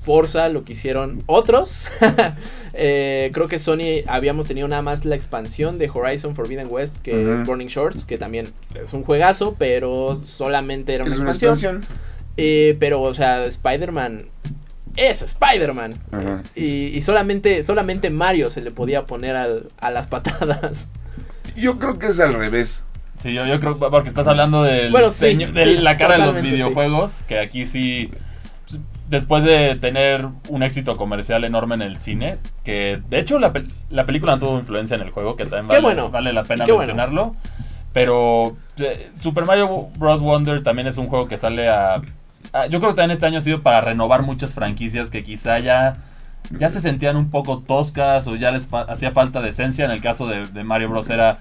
Forza 0.00 0.48
lo 0.48 0.64
quisieron 0.64 1.22
otros. 1.26 1.86
Eh, 2.72 3.30
creo 3.34 3.48
que 3.48 3.58
Sony 3.58 4.04
habíamos 4.06 4.46
tenido 4.46 4.68
nada 4.68 4.80
más 4.80 5.04
la 5.04 5.16
expansión 5.16 5.76
de 5.76 5.90
Horizon 5.92 6.36
Forbidden 6.36 6.68
West, 6.70 7.00
que 7.00 7.10
es 7.34 7.44
Burning 7.44 7.66
Shorts, 7.66 8.04
que 8.04 8.16
también 8.16 8.46
es 8.80 8.92
un 8.92 9.02
juegazo, 9.02 9.56
pero 9.58 10.16
solamente 10.16 10.94
era 10.94 11.02
una 11.04 11.12
Es 11.12 11.18
una 11.18 11.32
expansión. 11.32 11.84
Eh, 12.36 12.76
pero, 12.78 13.02
o 13.02 13.12
sea, 13.12 13.44
Spider-Man 13.44 14.26
es 14.96 15.20
Spider-Man. 15.22 15.94
Y, 16.54 16.86
y 16.96 17.02
solamente, 17.02 17.64
solamente 17.64 18.08
Mario 18.08 18.52
se 18.52 18.60
le 18.60 18.70
podía 18.70 19.04
poner 19.04 19.34
al- 19.34 19.68
a 19.78 19.90
las 19.90 20.06
patadas. 20.06 20.88
Yo 21.56 21.76
creo 21.80 21.98
que 21.98 22.06
es 22.06 22.20
al 22.20 22.34
revés. 22.34 22.84
Sí, 23.20 23.32
yo, 23.34 23.44
yo 23.44 23.60
creo 23.60 23.78
que 23.78 23.86
porque 23.90 24.08
estás 24.08 24.26
hablando 24.26 24.62
del 24.62 24.90
Bueno, 24.90 25.10
sí, 25.10 25.26
señor- 25.26 25.52
de 25.52 25.64
sí, 25.64 25.74
la 25.76 25.96
cara 25.96 26.16
de 26.18 26.26
los 26.26 26.36
sí. 26.36 26.42
videojuegos, 26.42 27.22
que 27.28 27.38
aquí 27.38 27.66
sí, 27.66 28.10
después 29.08 29.44
de 29.44 29.76
tener 29.76 30.26
un 30.48 30.62
éxito 30.62 30.96
comercial 30.96 31.44
enorme 31.44 31.74
en 31.74 31.82
el 31.82 31.98
cine, 31.98 32.38
que 32.64 33.00
de 33.08 33.18
hecho 33.18 33.38
la, 33.38 33.52
la 33.90 34.06
película 34.06 34.32
no 34.32 34.38
tuvo 34.38 34.58
influencia 34.58 34.94
en 34.94 35.02
el 35.02 35.10
juego, 35.10 35.36
que 35.36 35.44
también 35.44 35.68
vale, 35.68 35.80
bueno, 35.82 36.10
vale 36.10 36.32
la 36.32 36.44
pena 36.44 36.64
bueno. 36.64 36.78
mencionarlo, 36.78 37.34
pero 37.92 38.56
eh, 38.78 39.10
Super 39.20 39.44
Mario 39.44 39.88
Bros. 39.96 40.20
Wonder 40.20 40.62
también 40.62 40.86
es 40.88 40.96
un 40.96 41.08
juego 41.08 41.28
que 41.28 41.36
sale 41.38 41.68
a... 41.68 42.00
a- 42.52 42.66
yo 42.68 42.78
creo 42.80 42.92
que 42.92 42.96
también 42.96 43.10
este 43.10 43.26
año 43.26 43.38
ha 43.38 43.42
sido 43.42 43.62
para 43.62 43.80
renovar 43.80 44.22
muchas 44.22 44.54
franquicias 44.54 45.10
que 45.10 45.22
quizá 45.22 45.58
ya... 45.58 45.96
Ya 46.58 46.68
se 46.70 46.80
sentían 46.80 47.16
un 47.16 47.30
poco 47.30 47.58
toscas 47.60 48.26
o 48.26 48.34
ya 48.34 48.50
les 48.50 48.66
fa- 48.66 48.82
hacía 48.82 49.12
falta 49.12 49.40
de 49.42 49.50
esencia. 49.50 49.84
En 49.84 49.90
el 49.90 50.00
caso 50.00 50.26
de, 50.26 50.46
de 50.46 50.64
Mario 50.64 50.88
Bros. 50.88 51.10
era 51.10 51.38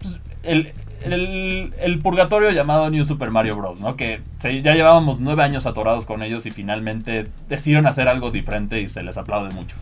pues, 0.00 0.20
el, 0.44 0.72
el, 1.12 1.74
el 1.80 1.98
purgatorio 2.00 2.50
llamado 2.50 2.88
New 2.90 3.04
Super 3.04 3.30
Mario 3.30 3.56
Bros. 3.56 3.80
¿no? 3.80 3.96
Que 3.96 4.20
se- 4.38 4.62
ya 4.62 4.74
llevábamos 4.74 5.20
nueve 5.20 5.42
años 5.42 5.66
atorados 5.66 6.06
con 6.06 6.22
ellos 6.22 6.46
y 6.46 6.50
finalmente 6.50 7.26
decidieron 7.48 7.86
hacer 7.86 8.08
algo 8.08 8.30
diferente 8.30 8.80
y 8.80 8.88
se 8.88 9.02
les 9.02 9.16
aplaude 9.16 9.52
mucho. 9.54 9.76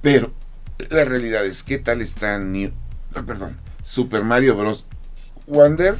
Pero 0.00 0.32
la 0.90 1.04
realidad 1.04 1.44
es, 1.44 1.62
¿qué 1.62 1.78
tal 1.78 2.00
está 2.00 2.38
New, 2.38 2.70
ah, 3.14 3.22
perdón, 3.26 3.58
Super 3.82 4.24
Mario 4.24 4.56
Bros. 4.56 4.84
Wonder? 5.46 5.96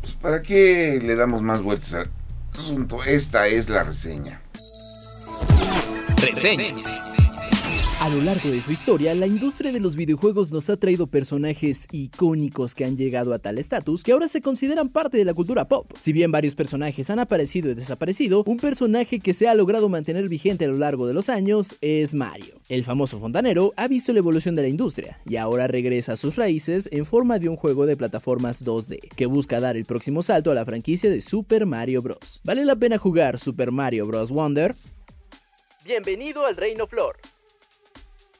Pues 0.00 0.14
para 0.14 0.42
qué 0.42 1.00
le 1.02 1.16
damos 1.16 1.42
más 1.42 1.62
vueltas 1.62 1.94
al 1.94 2.10
asunto. 2.54 3.02
Esta 3.04 3.46
es 3.46 3.68
la 3.68 3.84
reseña. 3.84 4.40
Reseñas. 6.16 6.84
A 8.00 8.08
lo 8.08 8.18
largo 8.22 8.50
de 8.50 8.62
su 8.62 8.72
historia, 8.72 9.14
la 9.14 9.26
industria 9.26 9.72
de 9.72 9.78
los 9.78 9.94
videojuegos 9.94 10.50
nos 10.50 10.70
ha 10.70 10.78
traído 10.78 11.06
personajes 11.06 11.86
icónicos 11.92 12.74
que 12.74 12.86
han 12.86 12.96
llegado 12.96 13.34
a 13.34 13.38
tal 13.38 13.58
estatus 13.58 14.02
que 14.02 14.12
ahora 14.12 14.26
se 14.26 14.40
consideran 14.40 14.88
parte 14.88 15.18
de 15.18 15.26
la 15.26 15.34
cultura 15.34 15.68
pop. 15.68 15.92
Si 15.98 16.14
bien 16.14 16.32
varios 16.32 16.54
personajes 16.54 17.10
han 17.10 17.18
aparecido 17.18 17.70
y 17.70 17.74
desaparecido, 17.74 18.42
un 18.46 18.56
personaje 18.56 19.20
que 19.20 19.34
se 19.34 19.48
ha 19.48 19.54
logrado 19.54 19.90
mantener 19.90 20.30
vigente 20.30 20.64
a 20.64 20.68
lo 20.68 20.78
largo 20.78 21.06
de 21.06 21.12
los 21.12 21.28
años 21.28 21.76
es 21.82 22.14
Mario. 22.14 22.54
El 22.70 22.84
famoso 22.84 23.20
fontanero 23.20 23.74
ha 23.76 23.86
visto 23.86 24.14
la 24.14 24.20
evolución 24.20 24.54
de 24.54 24.62
la 24.62 24.68
industria 24.68 25.18
y 25.26 25.36
ahora 25.36 25.66
regresa 25.66 26.14
a 26.14 26.16
sus 26.16 26.36
raíces 26.36 26.88
en 26.92 27.04
forma 27.04 27.38
de 27.38 27.50
un 27.50 27.56
juego 27.56 27.84
de 27.84 27.98
plataformas 27.98 28.64
2D 28.64 29.10
que 29.14 29.26
busca 29.26 29.60
dar 29.60 29.76
el 29.76 29.84
próximo 29.84 30.22
salto 30.22 30.50
a 30.50 30.54
la 30.54 30.64
franquicia 30.64 31.10
de 31.10 31.20
Super 31.20 31.66
Mario 31.66 32.00
Bros. 32.00 32.40
¿Vale 32.44 32.64
la 32.64 32.76
pena 32.76 32.96
jugar 32.96 33.38
Super 33.38 33.72
Mario 33.72 34.06
Bros. 34.06 34.30
Wonder? 34.30 34.74
Bienvenido 35.84 36.46
al 36.46 36.56
Reino 36.56 36.86
Flor. 36.86 37.18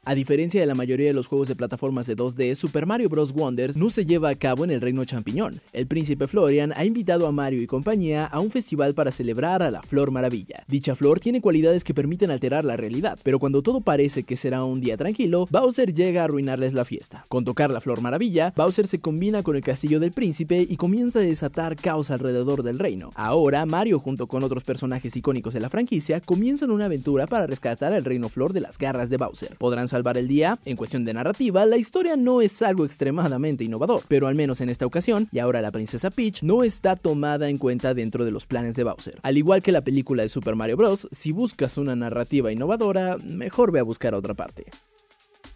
A 0.03 0.15
diferencia 0.15 0.59
de 0.59 0.67
la 0.67 0.75
mayoría 0.75 1.09
de 1.09 1.13
los 1.13 1.27
juegos 1.27 1.49
de 1.49 1.57
plataformas 1.57 2.07
de 2.07 2.17
2D, 2.17 2.55
Super 2.55 2.87
Mario 2.87 3.11
Bros. 3.11 3.33
Wonders 3.33 3.77
no 3.77 3.91
se 3.91 4.07
lleva 4.07 4.31
a 4.31 4.35
cabo 4.35 4.65
en 4.65 4.71
el 4.71 4.81
Reino 4.81 5.05
Champiñón. 5.05 5.61
El 5.75 5.87
príncipe 5.87 6.27
Florian 6.27 6.73
ha 6.75 6.87
invitado 6.87 7.27
a 7.27 7.33
Mario 7.33 7.61
y 7.61 7.67
compañía 7.67 8.25
a 8.25 8.41
un 8.41 8.51
festival 8.51 8.95
para 8.95 9.13
celebrar 9.13 9.63
a 9.63 9.71
la 9.71 9.83
Flor 9.83 10.11
Maravilla. 10.11 10.65
Dicha 10.69 10.95
flor 10.95 11.21
tiene 11.21 11.43
cualidades 11.43 11.85
que 11.85 11.93
permiten 11.93 12.31
alterar 12.31 12.65
la 12.65 12.79
realidad, 12.79 13.19
pero 13.23 13.39
cuando 13.39 13.61
todo 13.61 13.83
parece 13.83 14.23
que 14.23 14.39
será 14.39 14.65
un 14.65 14.81
día 14.81 14.97
tranquilo, 14.97 15.47
Bowser 15.51 15.93
llega 15.93 16.23
a 16.23 16.25
arruinarles 16.25 16.73
la 16.73 16.87
fiesta. 16.87 17.27
Con 17.29 17.45
tocar 17.45 17.71
la 17.71 17.83
Flor 17.83 18.01
Maravilla, 18.01 18.55
Bowser 18.57 18.87
se 18.87 19.01
combina 19.01 19.43
con 19.43 19.55
el 19.55 19.63
castillo 19.63 20.01
del 20.01 20.13
príncipe 20.13 20.67
y 20.67 20.77
comienza 20.79 21.19
a 21.19 21.23
desatar 21.23 21.77
caos 21.77 22.11
alrededor 22.11 22.63
del 22.63 22.79
reino. 22.79 23.11
Ahora, 23.17 23.67
Mario 23.67 23.99
junto 23.99 24.29
con 24.29 24.45
otros 24.45 24.65
personajes 24.65 25.15
icónicos 25.15 25.53
de 25.53 25.61
la 25.61 25.69
franquicia 25.69 26.23
comienzan 26.23 26.71
una 26.71 26.87
aventura 26.87 27.27
para 27.27 27.47
rescatar 27.47 27.93
al 27.93 28.07
Reino 28.07 28.31
Flor 28.31 28.55
de 28.55 28.63
las 28.63 28.79
garras 28.79 29.11
de 29.11 29.19
Bowser. 29.19 29.57
¿Podrán 29.59 29.90
salvar 29.91 30.17
el 30.17 30.29
día? 30.29 30.59
En 30.65 30.77
cuestión 30.77 31.05
de 31.05 31.13
narrativa, 31.13 31.67
la 31.67 31.77
historia 31.77 32.17
no 32.17 32.41
es 32.41 32.63
algo 32.63 32.85
extremadamente 32.85 33.65
innovador, 33.65 34.03
pero 34.09 34.27
al 34.27 34.35
menos 34.35 34.61
en 34.61 34.71
esta 34.71 34.87
ocasión, 34.87 35.29
y 35.33 35.39
ahora 35.39 35.61
la 35.61 35.71
princesa 35.71 36.11
Peach, 36.11 36.43
no 36.43 36.63
está 36.63 36.97
tomada 36.97 37.49
en 37.49 37.59
cuenta 37.59 37.93
dentro 37.93 38.25
de 38.25 38.31
los 38.31 38.47
planes 38.47 38.77
de 38.77 38.85
Bowser. 38.85 39.19
Al 39.23 39.37
igual 39.37 39.63
que 39.63 39.73
la 39.73 39.83
película 39.83 40.23
de 40.23 40.29
Super 40.29 40.57
Mario 40.57 40.77
Bros., 40.77 41.09
si 41.11 41.33
buscas 41.33 41.77
una 41.77 41.95
narrativa 41.95 42.51
innovadora, 42.51 43.19
mejor 43.19 43.73
ve 43.73 43.81
a 43.81 43.85
buscar 43.85 44.15
otra 44.15 44.35
parte. 44.35 44.65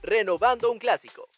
Renovando 0.03 0.71
un 0.71 0.79
clásico. 0.79 1.29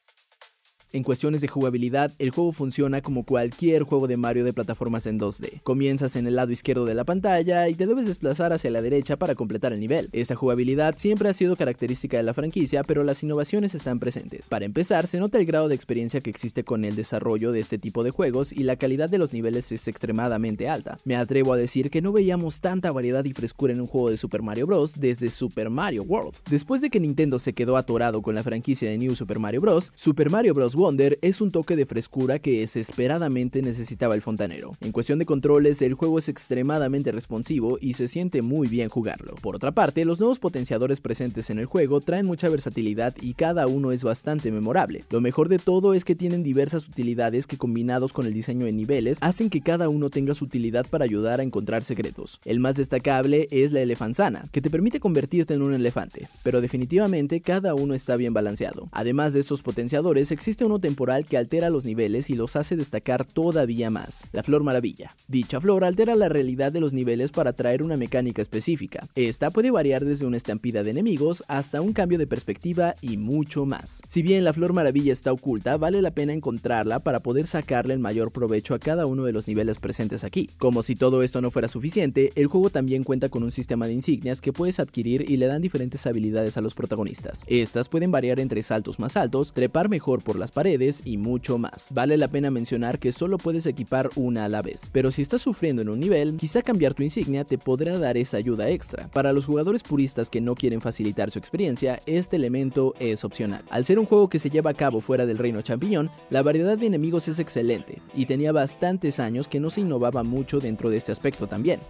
En 0.96 1.02
cuestiones 1.02 1.42
de 1.42 1.48
jugabilidad, 1.48 2.10
el 2.18 2.30
juego 2.30 2.52
funciona 2.52 3.02
como 3.02 3.26
cualquier 3.26 3.82
juego 3.82 4.06
de 4.06 4.16
Mario 4.16 4.44
de 4.44 4.54
plataformas 4.54 5.04
en 5.04 5.20
2D. 5.20 5.60
Comienzas 5.62 6.16
en 6.16 6.26
el 6.26 6.36
lado 6.36 6.52
izquierdo 6.52 6.86
de 6.86 6.94
la 6.94 7.04
pantalla 7.04 7.68
y 7.68 7.74
te 7.74 7.86
debes 7.86 8.06
desplazar 8.06 8.54
hacia 8.54 8.70
la 8.70 8.80
derecha 8.80 9.18
para 9.18 9.34
completar 9.34 9.74
el 9.74 9.80
nivel. 9.80 10.08
Esta 10.12 10.36
jugabilidad 10.36 10.94
siempre 10.96 11.28
ha 11.28 11.34
sido 11.34 11.54
característica 11.54 12.16
de 12.16 12.22
la 12.22 12.32
franquicia, 12.32 12.82
pero 12.82 13.04
las 13.04 13.22
innovaciones 13.22 13.74
están 13.74 13.98
presentes. 13.98 14.48
Para 14.48 14.64
empezar, 14.64 15.06
se 15.06 15.20
nota 15.20 15.36
el 15.36 15.44
grado 15.44 15.68
de 15.68 15.74
experiencia 15.74 16.22
que 16.22 16.30
existe 16.30 16.64
con 16.64 16.82
el 16.86 16.96
desarrollo 16.96 17.52
de 17.52 17.60
este 17.60 17.76
tipo 17.76 18.02
de 18.02 18.10
juegos 18.10 18.50
y 18.50 18.62
la 18.62 18.76
calidad 18.76 19.10
de 19.10 19.18
los 19.18 19.34
niveles 19.34 19.70
es 19.72 19.88
extremadamente 19.88 20.66
alta. 20.66 20.96
Me 21.04 21.16
atrevo 21.16 21.52
a 21.52 21.58
decir 21.58 21.90
que 21.90 22.00
no 22.00 22.12
veíamos 22.12 22.62
tanta 22.62 22.90
variedad 22.90 23.26
y 23.26 23.34
frescura 23.34 23.74
en 23.74 23.82
un 23.82 23.86
juego 23.86 24.08
de 24.08 24.16
Super 24.16 24.40
Mario 24.40 24.66
Bros. 24.66 24.98
desde 24.98 25.30
Super 25.30 25.68
Mario 25.68 26.04
World. 26.04 26.36
Después 26.48 26.80
de 26.80 26.88
que 26.88 27.00
Nintendo 27.00 27.38
se 27.38 27.52
quedó 27.52 27.76
atorado 27.76 28.22
con 28.22 28.34
la 28.34 28.42
franquicia 28.42 28.88
de 28.88 28.96
New 28.96 29.14
Super 29.14 29.38
Mario 29.38 29.60
Bros., 29.60 29.92
Super 29.94 30.30
Mario 30.30 30.54
Bros. 30.54 30.74
Es 31.20 31.40
un 31.40 31.50
toque 31.50 31.74
de 31.74 31.84
frescura 31.84 32.38
que 32.38 32.60
desesperadamente 32.60 33.60
necesitaba 33.60 34.14
el 34.14 34.22
fontanero. 34.22 34.76
En 34.80 34.92
cuestión 34.92 35.18
de 35.18 35.26
controles, 35.26 35.82
el 35.82 35.94
juego 35.94 36.20
es 36.20 36.28
extremadamente 36.28 37.10
responsivo 37.10 37.76
y 37.80 37.94
se 37.94 38.06
siente 38.06 38.40
muy 38.40 38.68
bien 38.68 38.88
jugarlo. 38.88 39.34
Por 39.34 39.56
otra 39.56 39.72
parte, 39.72 40.04
los 40.04 40.20
nuevos 40.20 40.38
potenciadores 40.38 41.00
presentes 41.00 41.50
en 41.50 41.58
el 41.58 41.66
juego 41.66 42.00
traen 42.00 42.26
mucha 42.26 42.48
versatilidad 42.48 43.16
y 43.20 43.34
cada 43.34 43.66
uno 43.66 43.90
es 43.90 44.04
bastante 44.04 44.52
memorable. 44.52 45.02
Lo 45.10 45.20
mejor 45.20 45.48
de 45.48 45.58
todo 45.58 45.92
es 45.92 46.04
que 46.04 46.14
tienen 46.14 46.44
diversas 46.44 46.86
utilidades 46.86 47.48
que 47.48 47.58
combinados 47.58 48.12
con 48.12 48.26
el 48.26 48.32
diseño 48.32 48.66
de 48.66 48.72
niveles 48.72 49.18
hacen 49.22 49.50
que 49.50 49.62
cada 49.62 49.88
uno 49.88 50.08
tenga 50.08 50.34
su 50.34 50.44
utilidad 50.44 50.86
para 50.88 51.04
ayudar 51.04 51.40
a 51.40 51.42
encontrar 51.42 51.82
secretos. 51.82 52.40
El 52.44 52.60
más 52.60 52.76
destacable 52.76 53.48
es 53.50 53.72
la 53.72 53.80
elefanzana, 53.80 54.44
que 54.52 54.62
te 54.62 54.70
permite 54.70 55.00
convertirte 55.00 55.54
en 55.54 55.62
un 55.62 55.74
elefante, 55.74 56.28
pero 56.44 56.60
definitivamente 56.60 57.40
cada 57.40 57.74
uno 57.74 57.92
está 57.92 58.14
bien 58.14 58.34
balanceado. 58.34 58.88
Además 58.92 59.32
de 59.32 59.40
estos 59.40 59.62
potenciadores, 59.62 60.30
existe 60.30 60.64
uno 60.64 60.75
temporal 60.78 61.24
que 61.26 61.36
altera 61.36 61.70
los 61.70 61.84
niveles 61.84 62.30
y 62.30 62.34
los 62.34 62.56
hace 62.56 62.76
destacar 62.76 63.24
todavía 63.24 63.90
más, 63.90 64.24
la 64.32 64.42
Flor 64.42 64.62
Maravilla. 64.62 65.14
Dicha 65.28 65.60
flor 65.60 65.84
altera 65.84 66.14
la 66.16 66.28
realidad 66.28 66.72
de 66.72 66.80
los 66.80 66.92
niveles 66.92 67.32
para 67.32 67.52
traer 67.52 67.82
una 67.82 67.96
mecánica 67.96 68.42
específica. 68.42 69.06
Esta 69.14 69.50
puede 69.50 69.70
variar 69.70 70.04
desde 70.04 70.26
una 70.26 70.36
estampida 70.36 70.82
de 70.82 70.90
enemigos 70.90 71.44
hasta 71.48 71.80
un 71.80 71.92
cambio 71.92 72.18
de 72.18 72.26
perspectiva 72.26 72.94
y 73.00 73.16
mucho 73.16 73.66
más. 73.66 74.00
Si 74.06 74.22
bien 74.22 74.44
la 74.44 74.52
Flor 74.52 74.72
Maravilla 74.72 75.12
está 75.12 75.32
oculta, 75.32 75.76
vale 75.76 76.02
la 76.02 76.10
pena 76.10 76.32
encontrarla 76.32 77.00
para 77.00 77.20
poder 77.20 77.46
sacarle 77.46 77.94
el 77.94 78.00
mayor 78.00 78.30
provecho 78.30 78.74
a 78.74 78.78
cada 78.78 79.06
uno 79.06 79.24
de 79.24 79.32
los 79.32 79.48
niveles 79.48 79.78
presentes 79.78 80.24
aquí. 80.24 80.48
Como 80.58 80.82
si 80.82 80.96
todo 80.96 81.22
esto 81.22 81.40
no 81.40 81.50
fuera 81.50 81.68
suficiente, 81.68 82.32
el 82.34 82.46
juego 82.46 82.70
también 82.70 83.04
cuenta 83.04 83.28
con 83.28 83.42
un 83.42 83.50
sistema 83.50 83.86
de 83.86 83.94
insignias 83.94 84.40
que 84.40 84.52
puedes 84.52 84.80
adquirir 84.80 85.30
y 85.30 85.36
le 85.36 85.46
dan 85.46 85.62
diferentes 85.62 86.06
habilidades 86.06 86.56
a 86.56 86.60
los 86.60 86.74
protagonistas. 86.74 87.44
Estas 87.46 87.88
pueden 87.88 88.10
variar 88.10 88.40
entre 88.40 88.62
saltos 88.62 88.98
más 88.98 89.16
altos, 89.16 89.52
trepar 89.52 89.88
mejor 89.88 90.22
por 90.22 90.38
las 90.38 90.52
paredes, 90.56 91.02
y 91.04 91.18
mucho 91.18 91.58
más. 91.58 91.88
Vale 91.92 92.16
la 92.16 92.28
pena 92.28 92.50
mencionar 92.50 92.98
que 92.98 93.12
solo 93.12 93.36
puedes 93.36 93.66
equipar 93.66 94.08
una 94.16 94.46
a 94.46 94.48
la 94.48 94.62
vez, 94.62 94.88
pero 94.90 95.10
si 95.10 95.20
estás 95.20 95.42
sufriendo 95.42 95.82
en 95.82 95.90
un 95.90 96.00
nivel, 96.00 96.38
quizá 96.38 96.62
cambiar 96.62 96.94
tu 96.94 97.02
insignia 97.02 97.44
te 97.44 97.58
podrá 97.58 97.98
dar 97.98 98.16
esa 98.16 98.38
ayuda 98.38 98.70
extra. 98.70 99.08
Para 99.08 99.34
los 99.34 99.44
jugadores 99.44 99.82
puristas 99.82 100.30
que 100.30 100.40
no 100.40 100.54
quieren 100.54 100.80
facilitar 100.80 101.30
su 101.30 101.38
experiencia, 101.38 102.00
este 102.06 102.36
elemento 102.36 102.94
es 102.98 103.22
opcional. 103.22 103.66
Al 103.68 103.84
ser 103.84 103.98
un 103.98 104.06
juego 104.06 104.30
que 104.30 104.38
se 104.38 104.48
lleva 104.48 104.70
a 104.70 104.74
cabo 104.74 105.00
fuera 105.00 105.26
del 105.26 105.36
reino 105.36 105.60
champiñón, 105.60 106.10
la 106.30 106.40
variedad 106.40 106.78
de 106.78 106.86
enemigos 106.86 107.28
es 107.28 107.38
excelente, 107.38 108.00
y 108.14 108.24
tenía 108.24 108.50
bastantes 108.52 109.20
años 109.20 109.48
que 109.48 109.60
no 109.60 109.68
se 109.68 109.82
innovaba 109.82 110.24
mucho 110.24 110.58
dentro 110.58 110.88
de 110.88 110.96
este 110.96 111.12
aspecto 111.12 111.46
también. 111.46 111.80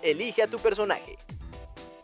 Elige 0.00 0.44
a 0.44 0.46
tu 0.46 0.58
personaje. 0.58 1.16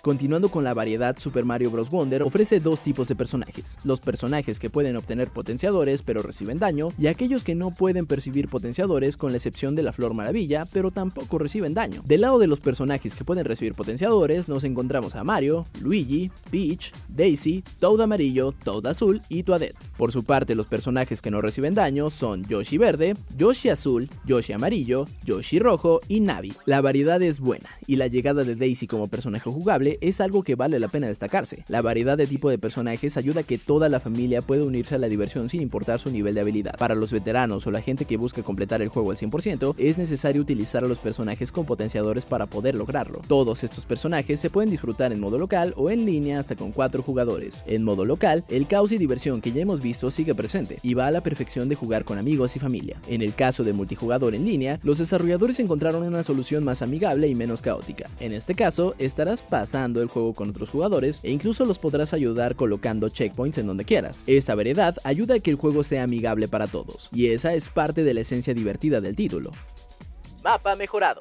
Continuando 0.06 0.50
con 0.50 0.62
la 0.62 0.72
variedad, 0.72 1.18
Super 1.18 1.44
Mario 1.44 1.72
Bros. 1.72 1.90
Wonder 1.90 2.22
ofrece 2.22 2.60
dos 2.60 2.78
tipos 2.78 3.08
de 3.08 3.16
personajes. 3.16 3.76
Los 3.82 3.98
personajes 3.98 4.60
que 4.60 4.70
pueden 4.70 4.94
obtener 4.94 5.30
potenciadores 5.30 6.04
pero 6.04 6.22
reciben 6.22 6.60
daño, 6.60 6.90
y 6.96 7.08
aquellos 7.08 7.42
que 7.42 7.56
no 7.56 7.72
pueden 7.72 8.06
percibir 8.06 8.46
potenciadores 8.46 9.16
con 9.16 9.32
la 9.32 9.38
excepción 9.38 9.74
de 9.74 9.82
la 9.82 9.92
Flor 9.92 10.14
Maravilla, 10.14 10.64
pero 10.72 10.92
tampoco 10.92 11.38
reciben 11.38 11.74
daño. 11.74 12.02
Del 12.06 12.20
lado 12.20 12.38
de 12.38 12.46
los 12.46 12.60
personajes 12.60 13.16
que 13.16 13.24
pueden 13.24 13.44
recibir 13.44 13.74
potenciadores, 13.74 14.48
nos 14.48 14.62
encontramos 14.62 15.16
a 15.16 15.24
Mario, 15.24 15.66
Luigi, 15.80 16.30
Peach, 16.52 16.92
Daisy, 17.08 17.64
Toad 17.80 18.02
Amarillo, 18.02 18.52
Toad 18.52 18.86
Azul 18.86 19.22
y 19.28 19.42
Toadette. 19.42 19.90
Por 19.96 20.12
su 20.12 20.22
parte, 20.22 20.54
los 20.54 20.68
personajes 20.68 21.20
que 21.20 21.32
no 21.32 21.40
reciben 21.40 21.74
daño 21.74 22.10
son 22.10 22.44
Yoshi 22.44 22.78
Verde, 22.78 23.14
Yoshi 23.36 23.70
Azul, 23.70 24.08
Yoshi 24.24 24.52
Amarillo, 24.52 25.06
Yoshi 25.24 25.58
Rojo 25.58 26.00
y 26.06 26.20
Navi. 26.20 26.52
La 26.64 26.80
variedad 26.80 27.20
es 27.22 27.40
buena, 27.40 27.70
y 27.88 27.96
la 27.96 28.06
llegada 28.06 28.44
de 28.44 28.54
Daisy 28.54 28.86
como 28.86 29.08
personaje 29.08 29.50
jugable 29.50 29.95
es 30.00 30.20
algo 30.20 30.42
que 30.42 30.54
vale 30.54 30.78
la 30.78 30.88
pena 30.88 31.06
destacarse. 31.06 31.64
La 31.68 31.82
variedad 31.82 32.16
de 32.16 32.26
tipo 32.26 32.50
de 32.50 32.58
personajes 32.58 33.16
ayuda 33.16 33.40
a 33.40 33.44
que 33.44 33.58
toda 33.58 33.88
la 33.88 34.00
familia 34.00 34.42
pueda 34.42 34.64
unirse 34.64 34.94
a 34.94 34.98
la 34.98 35.08
diversión 35.08 35.48
sin 35.48 35.62
importar 35.62 35.98
su 35.98 36.10
nivel 36.10 36.34
de 36.34 36.40
habilidad. 36.40 36.76
Para 36.78 36.94
los 36.94 37.12
veteranos 37.12 37.66
o 37.66 37.70
la 37.70 37.80
gente 37.80 38.04
que 38.04 38.16
busca 38.16 38.42
completar 38.42 38.82
el 38.82 38.88
juego 38.88 39.10
al 39.10 39.16
100%, 39.16 39.74
es 39.78 39.98
necesario 39.98 40.42
utilizar 40.42 40.84
a 40.84 40.88
los 40.88 40.98
personajes 40.98 41.52
con 41.52 41.66
potenciadores 41.66 42.26
para 42.26 42.46
poder 42.46 42.74
lograrlo. 42.74 43.22
Todos 43.28 43.64
estos 43.64 43.86
personajes 43.86 44.40
se 44.40 44.50
pueden 44.50 44.70
disfrutar 44.70 45.12
en 45.12 45.20
modo 45.20 45.38
local 45.38 45.74
o 45.76 45.90
en 45.90 46.04
línea 46.04 46.38
hasta 46.38 46.56
con 46.56 46.72
4 46.72 47.02
jugadores. 47.02 47.64
En 47.66 47.84
modo 47.84 48.04
local, 48.04 48.44
el 48.48 48.66
caos 48.66 48.92
y 48.92 48.98
diversión 48.98 49.40
que 49.40 49.52
ya 49.52 49.62
hemos 49.62 49.80
visto 49.80 50.10
sigue 50.10 50.34
presente 50.34 50.78
y 50.82 50.94
va 50.94 51.06
a 51.06 51.10
la 51.10 51.22
perfección 51.22 51.68
de 51.68 51.74
jugar 51.74 52.04
con 52.04 52.18
amigos 52.18 52.56
y 52.56 52.58
familia. 52.58 53.00
En 53.08 53.22
el 53.22 53.34
caso 53.34 53.64
de 53.64 53.72
multijugador 53.72 54.34
en 54.34 54.44
línea, 54.44 54.80
los 54.82 54.98
desarrolladores 54.98 55.60
encontraron 55.60 56.02
una 56.02 56.22
solución 56.22 56.64
más 56.64 56.82
amigable 56.82 57.28
y 57.28 57.34
menos 57.34 57.62
caótica. 57.62 58.08
En 58.20 58.32
este 58.32 58.54
caso, 58.54 58.94
estarás 58.98 59.42
pasando 59.42 59.75
el 59.84 60.08
juego 60.08 60.32
con 60.32 60.50
otros 60.50 60.70
jugadores 60.70 61.20
e 61.22 61.30
incluso 61.30 61.64
los 61.64 61.78
podrás 61.78 62.14
ayudar 62.14 62.56
colocando 62.56 63.08
checkpoints 63.08 63.58
en 63.58 63.66
donde 63.66 63.84
quieras. 63.84 64.22
Esta 64.26 64.54
variedad 64.54 64.96
ayuda 65.04 65.34
a 65.34 65.40
que 65.40 65.50
el 65.50 65.56
juego 65.56 65.82
sea 65.82 66.04
amigable 66.04 66.48
para 66.48 66.66
todos, 66.66 67.10
y 67.12 67.26
esa 67.26 67.52
es 67.54 67.68
parte 67.68 68.02
de 68.02 68.14
la 68.14 68.20
esencia 68.20 68.54
divertida 68.54 69.00
del 69.00 69.14
título. 69.14 69.50
Mapa 70.42 70.76
mejorado. 70.76 71.20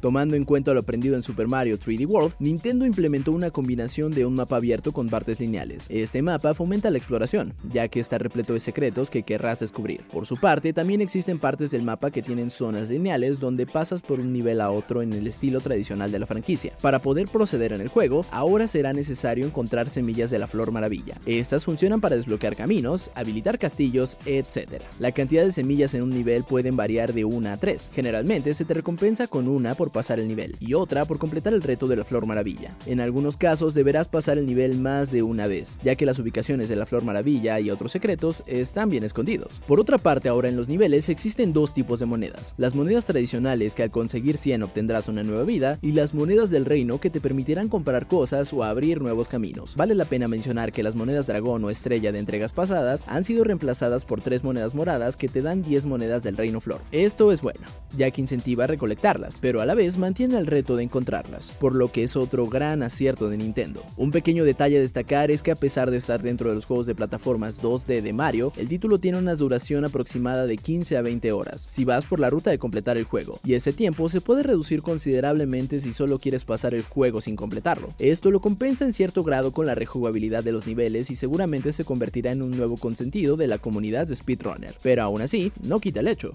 Tomando 0.00 0.36
en 0.36 0.44
cuenta 0.44 0.74
lo 0.74 0.80
aprendido 0.80 1.16
en 1.16 1.22
Super 1.22 1.48
Mario 1.48 1.78
3D 1.78 2.06
World, 2.06 2.34
Nintendo 2.38 2.84
implementó 2.84 3.32
una 3.32 3.50
combinación 3.50 4.12
de 4.12 4.26
un 4.26 4.34
mapa 4.34 4.56
abierto 4.56 4.92
con 4.92 5.08
partes 5.08 5.40
lineales. 5.40 5.86
Este 5.88 6.22
mapa 6.22 6.54
fomenta 6.54 6.90
la 6.90 6.98
exploración, 6.98 7.54
ya 7.72 7.88
que 7.88 8.00
está 8.00 8.18
repleto 8.18 8.52
de 8.52 8.60
secretos 8.60 9.10
que 9.10 9.22
querrás 9.22 9.60
descubrir. 9.60 10.02
Por 10.12 10.26
su 10.26 10.36
parte, 10.36 10.72
también 10.72 11.00
existen 11.00 11.38
partes 11.38 11.70
del 11.70 11.82
mapa 11.82 12.10
que 12.10 12.22
tienen 12.22 12.50
zonas 12.50 12.90
lineales 12.90 13.40
donde 13.40 13.66
pasas 13.66 14.02
por 14.02 14.20
un 14.20 14.32
nivel 14.32 14.60
a 14.60 14.70
otro 14.70 15.02
en 15.02 15.12
el 15.12 15.26
estilo 15.26 15.60
tradicional 15.60 16.12
de 16.12 16.18
la 16.18 16.26
franquicia. 16.26 16.74
Para 16.82 17.00
poder 17.00 17.28
proceder 17.28 17.72
en 17.72 17.80
el 17.80 17.88
juego, 17.88 18.24
ahora 18.30 18.68
será 18.68 18.92
necesario 18.92 19.46
encontrar 19.46 19.90
semillas 19.90 20.30
de 20.30 20.38
la 20.38 20.46
Flor 20.46 20.72
Maravilla. 20.72 21.18
Estas 21.24 21.64
funcionan 21.64 22.00
para 22.00 22.16
desbloquear 22.16 22.54
caminos, 22.54 23.10
habilitar 23.14 23.58
castillos, 23.58 24.16
etc. 24.26 24.82
La 24.98 25.12
cantidad 25.12 25.44
de 25.44 25.52
semillas 25.52 25.94
en 25.94 26.02
un 26.02 26.10
nivel 26.10 26.44
pueden 26.44 26.76
variar 26.76 27.12
de 27.12 27.24
1 27.24 27.48
a 27.48 27.56
3. 27.56 27.90
Generalmente 27.94 28.54
se 28.54 28.64
te 28.64 28.74
recompensa 28.74 29.26
con 29.26 29.48
una 29.48 29.74
por 29.74 29.90
pasar 29.96 30.20
el 30.20 30.28
nivel 30.28 30.56
y 30.60 30.74
otra 30.74 31.06
por 31.06 31.16
completar 31.16 31.54
el 31.54 31.62
reto 31.62 31.88
de 31.88 31.96
la 31.96 32.04
Flor 32.04 32.26
Maravilla. 32.26 32.74
En 32.84 33.00
algunos 33.00 33.38
casos 33.38 33.72
deberás 33.72 34.08
pasar 34.08 34.36
el 34.36 34.44
nivel 34.44 34.78
más 34.78 35.10
de 35.10 35.22
una 35.22 35.46
vez, 35.46 35.78
ya 35.82 35.94
que 35.94 36.04
las 36.04 36.18
ubicaciones 36.18 36.68
de 36.68 36.76
la 36.76 36.84
Flor 36.84 37.02
Maravilla 37.02 37.58
y 37.60 37.70
otros 37.70 37.92
secretos 37.92 38.42
están 38.46 38.90
bien 38.90 39.04
escondidos. 39.04 39.62
Por 39.66 39.80
otra 39.80 39.96
parte, 39.96 40.28
ahora 40.28 40.50
en 40.50 40.56
los 40.56 40.68
niveles 40.68 41.08
existen 41.08 41.54
dos 41.54 41.72
tipos 41.72 41.98
de 41.98 42.04
monedas. 42.04 42.54
Las 42.58 42.74
monedas 42.74 43.06
tradicionales 43.06 43.72
que 43.72 43.84
al 43.84 43.90
conseguir 43.90 44.36
100 44.36 44.64
obtendrás 44.64 45.08
una 45.08 45.22
nueva 45.22 45.44
vida 45.44 45.78
y 45.80 45.92
las 45.92 46.12
monedas 46.12 46.50
del 46.50 46.66
reino 46.66 47.00
que 47.00 47.08
te 47.08 47.22
permitirán 47.22 47.70
comprar 47.70 48.06
cosas 48.06 48.52
o 48.52 48.64
abrir 48.64 49.00
nuevos 49.00 49.28
caminos. 49.28 49.76
Vale 49.76 49.94
la 49.94 50.04
pena 50.04 50.28
mencionar 50.28 50.72
que 50.72 50.82
las 50.82 50.94
monedas 50.94 51.26
dragón 51.26 51.64
o 51.64 51.70
estrella 51.70 52.12
de 52.12 52.18
entregas 52.18 52.52
pasadas 52.52 53.06
han 53.08 53.24
sido 53.24 53.44
reemplazadas 53.44 54.04
por 54.04 54.20
tres 54.20 54.44
monedas 54.44 54.74
moradas 54.74 55.16
que 55.16 55.28
te 55.28 55.40
dan 55.40 55.62
10 55.62 55.86
monedas 55.86 56.22
del 56.22 56.36
reino 56.36 56.60
flor. 56.60 56.82
Esto 56.92 57.32
es 57.32 57.40
bueno, 57.40 57.66
ya 57.96 58.10
que 58.10 58.20
incentiva 58.20 58.64
a 58.64 58.66
recolectarlas, 58.66 59.38
pero 59.40 59.60
a 59.60 59.66
la 59.66 59.75
vez 59.76 59.96
mantiene 59.96 60.36
el 60.36 60.46
reto 60.46 60.74
de 60.74 60.82
encontrarlas, 60.82 61.52
por 61.52 61.76
lo 61.76 61.92
que 61.92 62.02
es 62.02 62.16
otro 62.16 62.46
gran 62.46 62.82
acierto 62.82 63.28
de 63.28 63.36
Nintendo. 63.36 63.84
Un 63.96 64.10
pequeño 64.10 64.42
detalle 64.42 64.78
a 64.78 64.80
destacar 64.80 65.30
es 65.30 65.44
que 65.44 65.52
a 65.52 65.56
pesar 65.56 65.92
de 65.92 65.98
estar 65.98 66.20
dentro 66.20 66.48
de 66.48 66.56
los 66.56 66.64
juegos 66.64 66.86
de 66.86 66.96
plataformas 66.96 67.62
2D 67.62 68.02
de 68.02 68.12
Mario, 68.12 68.52
el 68.56 68.68
título 68.68 68.98
tiene 68.98 69.18
una 69.18 69.36
duración 69.36 69.84
aproximada 69.84 70.46
de 70.46 70.56
15 70.56 70.96
a 70.96 71.02
20 71.02 71.30
horas, 71.30 71.68
si 71.70 71.84
vas 71.84 72.06
por 72.06 72.18
la 72.18 72.30
ruta 72.30 72.50
de 72.50 72.58
completar 72.58 72.96
el 72.96 73.04
juego, 73.04 73.38
y 73.44 73.54
ese 73.54 73.72
tiempo 73.72 74.08
se 74.08 74.20
puede 74.20 74.42
reducir 74.42 74.82
considerablemente 74.82 75.78
si 75.78 75.92
solo 75.92 76.18
quieres 76.18 76.44
pasar 76.44 76.74
el 76.74 76.82
juego 76.82 77.20
sin 77.20 77.36
completarlo. 77.36 77.90
Esto 78.00 78.32
lo 78.32 78.40
compensa 78.40 78.84
en 78.84 78.92
cierto 78.92 79.22
grado 79.22 79.52
con 79.52 79.66
la 79.66 79.76
rejugabilidad 79.76 80.42
de 80.42 80.52
los 80.52 80.66
niveles 80.66 81.10
y 81.10 81.16
seguramente 81.16 81.72
se 81.72 81.84
convertirá 81.84 82.32
en 82.32 82.42
un 82.42 82.56
nuevo 82.56 82.76
consentido 82.76 83.36
de 83.36 83.46
la 83.46 83.58
comunidad 83.58 84.06
de 84.06 84.16
speedrunner, 84.16 84.74
pero 84.82 85.02
aún 85.02 85.20
así, 85.20 85.52
no 85.62 85.78
quita 85.78 86.00
el 86.00 86.08
hecho. 86.08 86.32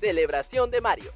Celebración 0.00 0.70
de 0.70 0.80
Mario. 0.80 1.12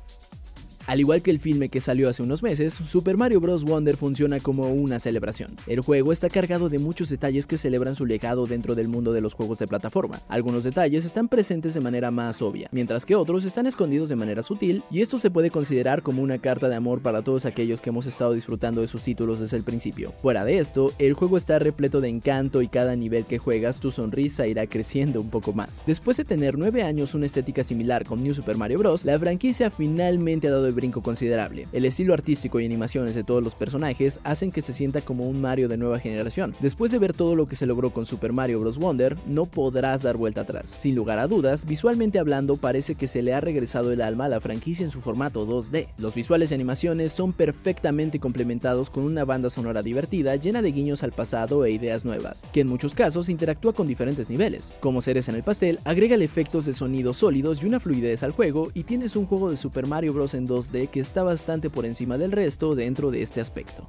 Al 0.86 1.00
igual 1.00 1.22
que 1.22 1.30
el 1.30 1.38
filme 1.38 1.70
que 1.70 1.80
salió 1.80 2.10
hace 2.10 2.22
unos 2.22 2.42
meses, 2.42 2.74
Super 2.74 3.16
Mario 3.16 3.40
Bros. 3.40 3.64
Wonder 3.64 3.96
funciona 3.96 4.38
como 4.38 4.68
una 4.68 4.98
celebración. 4.98 5.56
El 5.66 5.80
juego 5.80 6.12
está 6.12 6.28
cargado 6.28 6.68
de 6.68 6.78
muchos 6.78 7.08
detalles 7.08 7.46
que 7.46 7.56
celebran 7.56 7.94
su 7.94 8.04
legado 8.04 8.46
dentro 8.46 8.74
del 8.74 8.88
mundo 8.88 9.12
de 9.14 9.22
los 9.22 9.32
juegos 9.32 9.58
de 9.58 9.66
plataforma. 9.66 10.20
Algunos 10.28 10.62
detalles 10.62 11.06
están 11.06 11.28
presentes 11.28 11.72
de 11.72 11.80
manera 11.80 12.10
más 12.10 12.42
obvia, 12.42 12.68
mientras 12.70 13.06
que 13.06 13.14
otros 13.14 13.44
están 13.44 13.66
escondidos 13.66 14.10
de 14.10 14.16
manera 14.16 14.42
sutil, 14.42 14.82
y 14.90 15.00
esto 15.00 15.16
se 15.16 15.30
puede 15.30 15.50
considerar 15.50 16.02
como 16.02 16.22
una 16.22 16.38
carta 16.38 16.68
de 16.68 16.74
amor 16.74 17.00
para 17.00 17.22
todos 17.22 17.46
aquellos 17.46 17.80
que 17.80 17.88
hemos 17.88 18.04
estado 18.04 18.34
disfrutando 18.34 18.82
de 18.82 18.86
sus 18.86 19.02
títulos 19.02 19.40
desde 19.40 19.56
el 19.56 19.62
principio. 19.62 20.12
Fuera 20.20 20.44
de 20.44 20.58
esto, 20.58 20.92
el 20.98 21.14
juego 21.14 21.38
está 21.38 21.58
repleto 21.58 22.02
de 22.02 22.10
encanto 22.10 22.60
y 22.60 22.68
cada 22.68 22.94
nivel 22.94 23.24
que 23.24 23.38
juegas 23.38 23.80
tu 23.80 23.90
sonrisa 23.90 24.46
irá 24.46 24.66
creciendo 24.66 25.20
un 25.20 25.30
poco 25.30 25.54
más. 25.54 25.82
Después 25.86 26.18
de 26.18 26.24
tener 26.24 26.58
9 26.58 26.82
años 26.82 27.14
una 27.14 27.26
estética 27.26 27.64
similar 27.64 28.04
con 28.04 28.22
New 28.22 28.34
Super 28.34 28.58
Mario 28.58 28.80
Bros., 28.80 29.04
la 29.06 29.18
franquicia 29.18 29.70
finalmente 29.70 30.48
ha 30.48 30.50
dado 30.50 30.73
brinco 30.74 31.02
considerable. 31.02 31.66
El 31.72 31.84
estilo 31.84 32.14
artístico 32.14 32.58
y 32.58 32.64
animaciones 32.64 33.14
de 33.14 33.22
todos 33.22 33.42
los 33.42 33.54
personajes 33.54 34.18
hacen 34.24 34.50
que 34.50 34.62
se 34.62 34.72
sienta 34.72 35.00
como 35.02 35.28
un 35.28 35.40
Mario 35.40 35.68
de 35.68 35.76
nueva 35.76 35.98
generación. 35.98 36.54
Después 36.60 36.90
de 36.90 36.98
ver 36.98 37.12
todo 37.12 37.36
lo 37.36 37.46
que 37.46 37.54
se 37.54 37.66
logró 37.66 37.90
con 37.90 38.06
Super 38.06 38.32
Mario 38.32 38.60
Bros. 38.60 38.78
Wonder, 38.78 39.16
no 39.26 39.46
podrás 39.46 40.02
dar 40.02 40.16
vuelta 40.16 40.40
atrás. 40.40 40.74
Sin 40.78 40.94
lugar 40.94 41.18
a 41.18 41.26
dudas, 41.26 41.66
visualmente 41.66 42.18
hablando 42.18 42.56
parece 42.56 42.94
que 42.94 43.06
se 43.06 43.22
le 43.22 43.34
ha 43.34 43.40
regresado 43.40 43.92
el 43.92 44.00
alma 44.00 44.24
a 44.24 44.28
la 44.28 44.40
franquicia 44.40 44.84
en 44.84 44.90
su 44.90 45.00
formato 45.00 45.46
2D. 45.46 45.88
Los 45.98 46.14
visuales 46.14 46.50
y 46.50 46.54
animaciones 46.54 47.12
son 47.12 47.32
perfectamente 47.32 48.18
complementados 48.18 48.90
con 48.90 49.04
una 49.04 49.24
banda 49.24 49.50
sonora 49.50 49.82
divertida 49.82 50.36
llena 50.36 50.62
de 50.62 50.72
guiños 50.72 51.02
al 51.02 51.12
pasado 51.12 51.64
e 51.64 51.70
ideas 51.70 52.04
nuevas, 52.04 52.42
que 52.52 52.60
en 52.60 52.68
muchos 52.68 52.94
casos 52.94 53.28
interactúa 53.28 53.72
con 53.72 53.86
diferentes 53.86 54.30
niveles. 54.30 54.74
Como 54.80 55.00
seres 55.00 55.28
en 55.28 55.34
el 55.34 55.42
pastel, 55.42 55.78
agrega 55.84 56.16
efectos 56.24 56.66
de 56.66 56.72
sonido 56.72 57.12
sólidos 57.12 57.62
y 57.62 57.66
una 57.66 57.80
fluidez 57.80 58.22
al 58.22 58.32
juego 58.32 58.70
y 58.74 58.84
tienes 58.84 59.16
un 59.16 59.26
juego 59.26 59.50
de 59.50 59.56
Super 59.56 59.86
Mario 59.86 60.12
Bros. 60.12 60.34
en 60.34 60.46
2D 60.72 60.88
que 60.88 61.00
está 61.00 61.22
bastante 61.22 61.70
por 61.70 61.86
encima 61.86 62.18
del 62.18 62.32
resto 62.32 62.74
dentro 62.74 63.10
de 63.10 63.22
este 63.22 63.40
aspecto. 63.40 63.88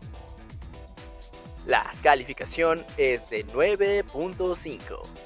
La 1.68 1.92
calificación 2.04 2.84
es 2.98 3.30
de 3.30 3.46
9.5. 3.48 5.25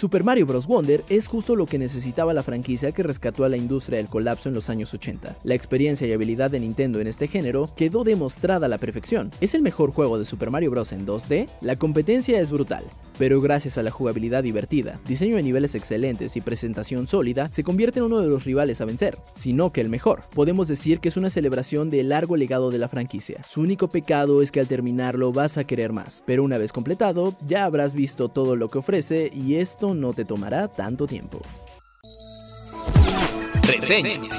Super 0.00 0.24
Mario 0.24 0.46
Bros. 0.46 0.66
Wonder 0.66 1.04
es 1.10 1.26
justo 1.26 1.54
lo 1.54 1.66
que 1.66 1.78
necesitaba 1.78 2.32
la 2.32 2.42
franquicia 2.42 2.90
que 2.90 3.02
rescató 3.02 3.44
a 3.44 3.50
la 3.50 3.58
industria 3.58 3.98
del 3.98 4.08
colapso 4.08 4.48
en 4.48 4.54
los 4.54 4.70
años 4.70 4.94
80. 4.94 5.36
La 5.44 5.54
experiencia 5.54 6.06
y 6.06 6.12
habilidad 6.14 6.50
de 6.50 6.58
Nintendo 6.58 7.00
en 7.00 7.06
este 7.06 7.28
género 7.28 7.68
quedó 7.76 8.02
demostrada 8.02 8.64
a 8.64 8.68
la 8.70 8.78
perfección. 8.78 9.30
¿Es 9.42 9.52
el 9.52 9.60
mejor 9.60 9.92
juego 9.92 10.18
de 10.18 10.24
Super 10.24 10.50
Mario 10.50 10.70
Bros. 10.70 10.92
en 10.92 11.06
2D? 11.06 11.50
La 11.60 11.76
competencia 11.76 12.40
es 12.40 12.50
brutal, 12.50 12.84
pero 13.18 13.42
gracias 13.42 13.76
a 13.76 13.82
la 13.82 13.90
jugabilidad 13.90 14.42
divertida, 14.42 14.98
diseño 15.06 15.36
de 15.36 15.42
niveles 15.42 15.74
excelentes 15.74 16.34
y 16.34 16.40
presentación 16.40 17.06
sólida, 17.06 17.52
se 17.52 17.62
convierte 17.62 17.98
en 17.98 18.06
uno 18.06 18.20
de 18.20 18.28
los 18.28 18.44
rivales 18.44 18.80
a 18.80 18.86
vencer, 18.86 19.18
sino 19.34 19.70
que 19.70 19.82
el 19.82 19.90
mejor. 19.90 20.22
Podemos 20.34 20.66
decir 20.66 21.00
que 21.00 21.10
es 21.10 21.18
una 21.18 21.28
celebración 21.28 21.90
del 21.90 22.08
largo 22.08 22.38
legado 22.38 22.70
de 22.70 22.78
la 22.78 22.88
franquicia. 22.88 23.42
Su 23.46 23.60
único 23.60 23.88
pecado 23.88 24.40
es 24.40 24.50
que 24.50 24.60
al 24.60 24.66
terminarlo 24.66 25.30
vas 25.30 25.58
a 25.58 25.64
querer 25.64 25.92
más, 25.92 26.22
pero 26.24 26.42
una 26.42 26.56
vez 26.56 26.72
completado 26.72 27.34
ya 27.46 27.66
habrás 27.66 27.92
visto 27.92 28.30
todo 28.30 28.56
lo 28.56 28.70
que 28.70 28.78
ofrece 28.78 29.30
y 29.34 29.56
esto 29.56 29.89
no 29.94 30.12
te 30.12 30.24
tomará 30.24 30.68
tanto 30.68 31.06
tiempo. 31.06 31.40
Reseñas. 33.66 34.30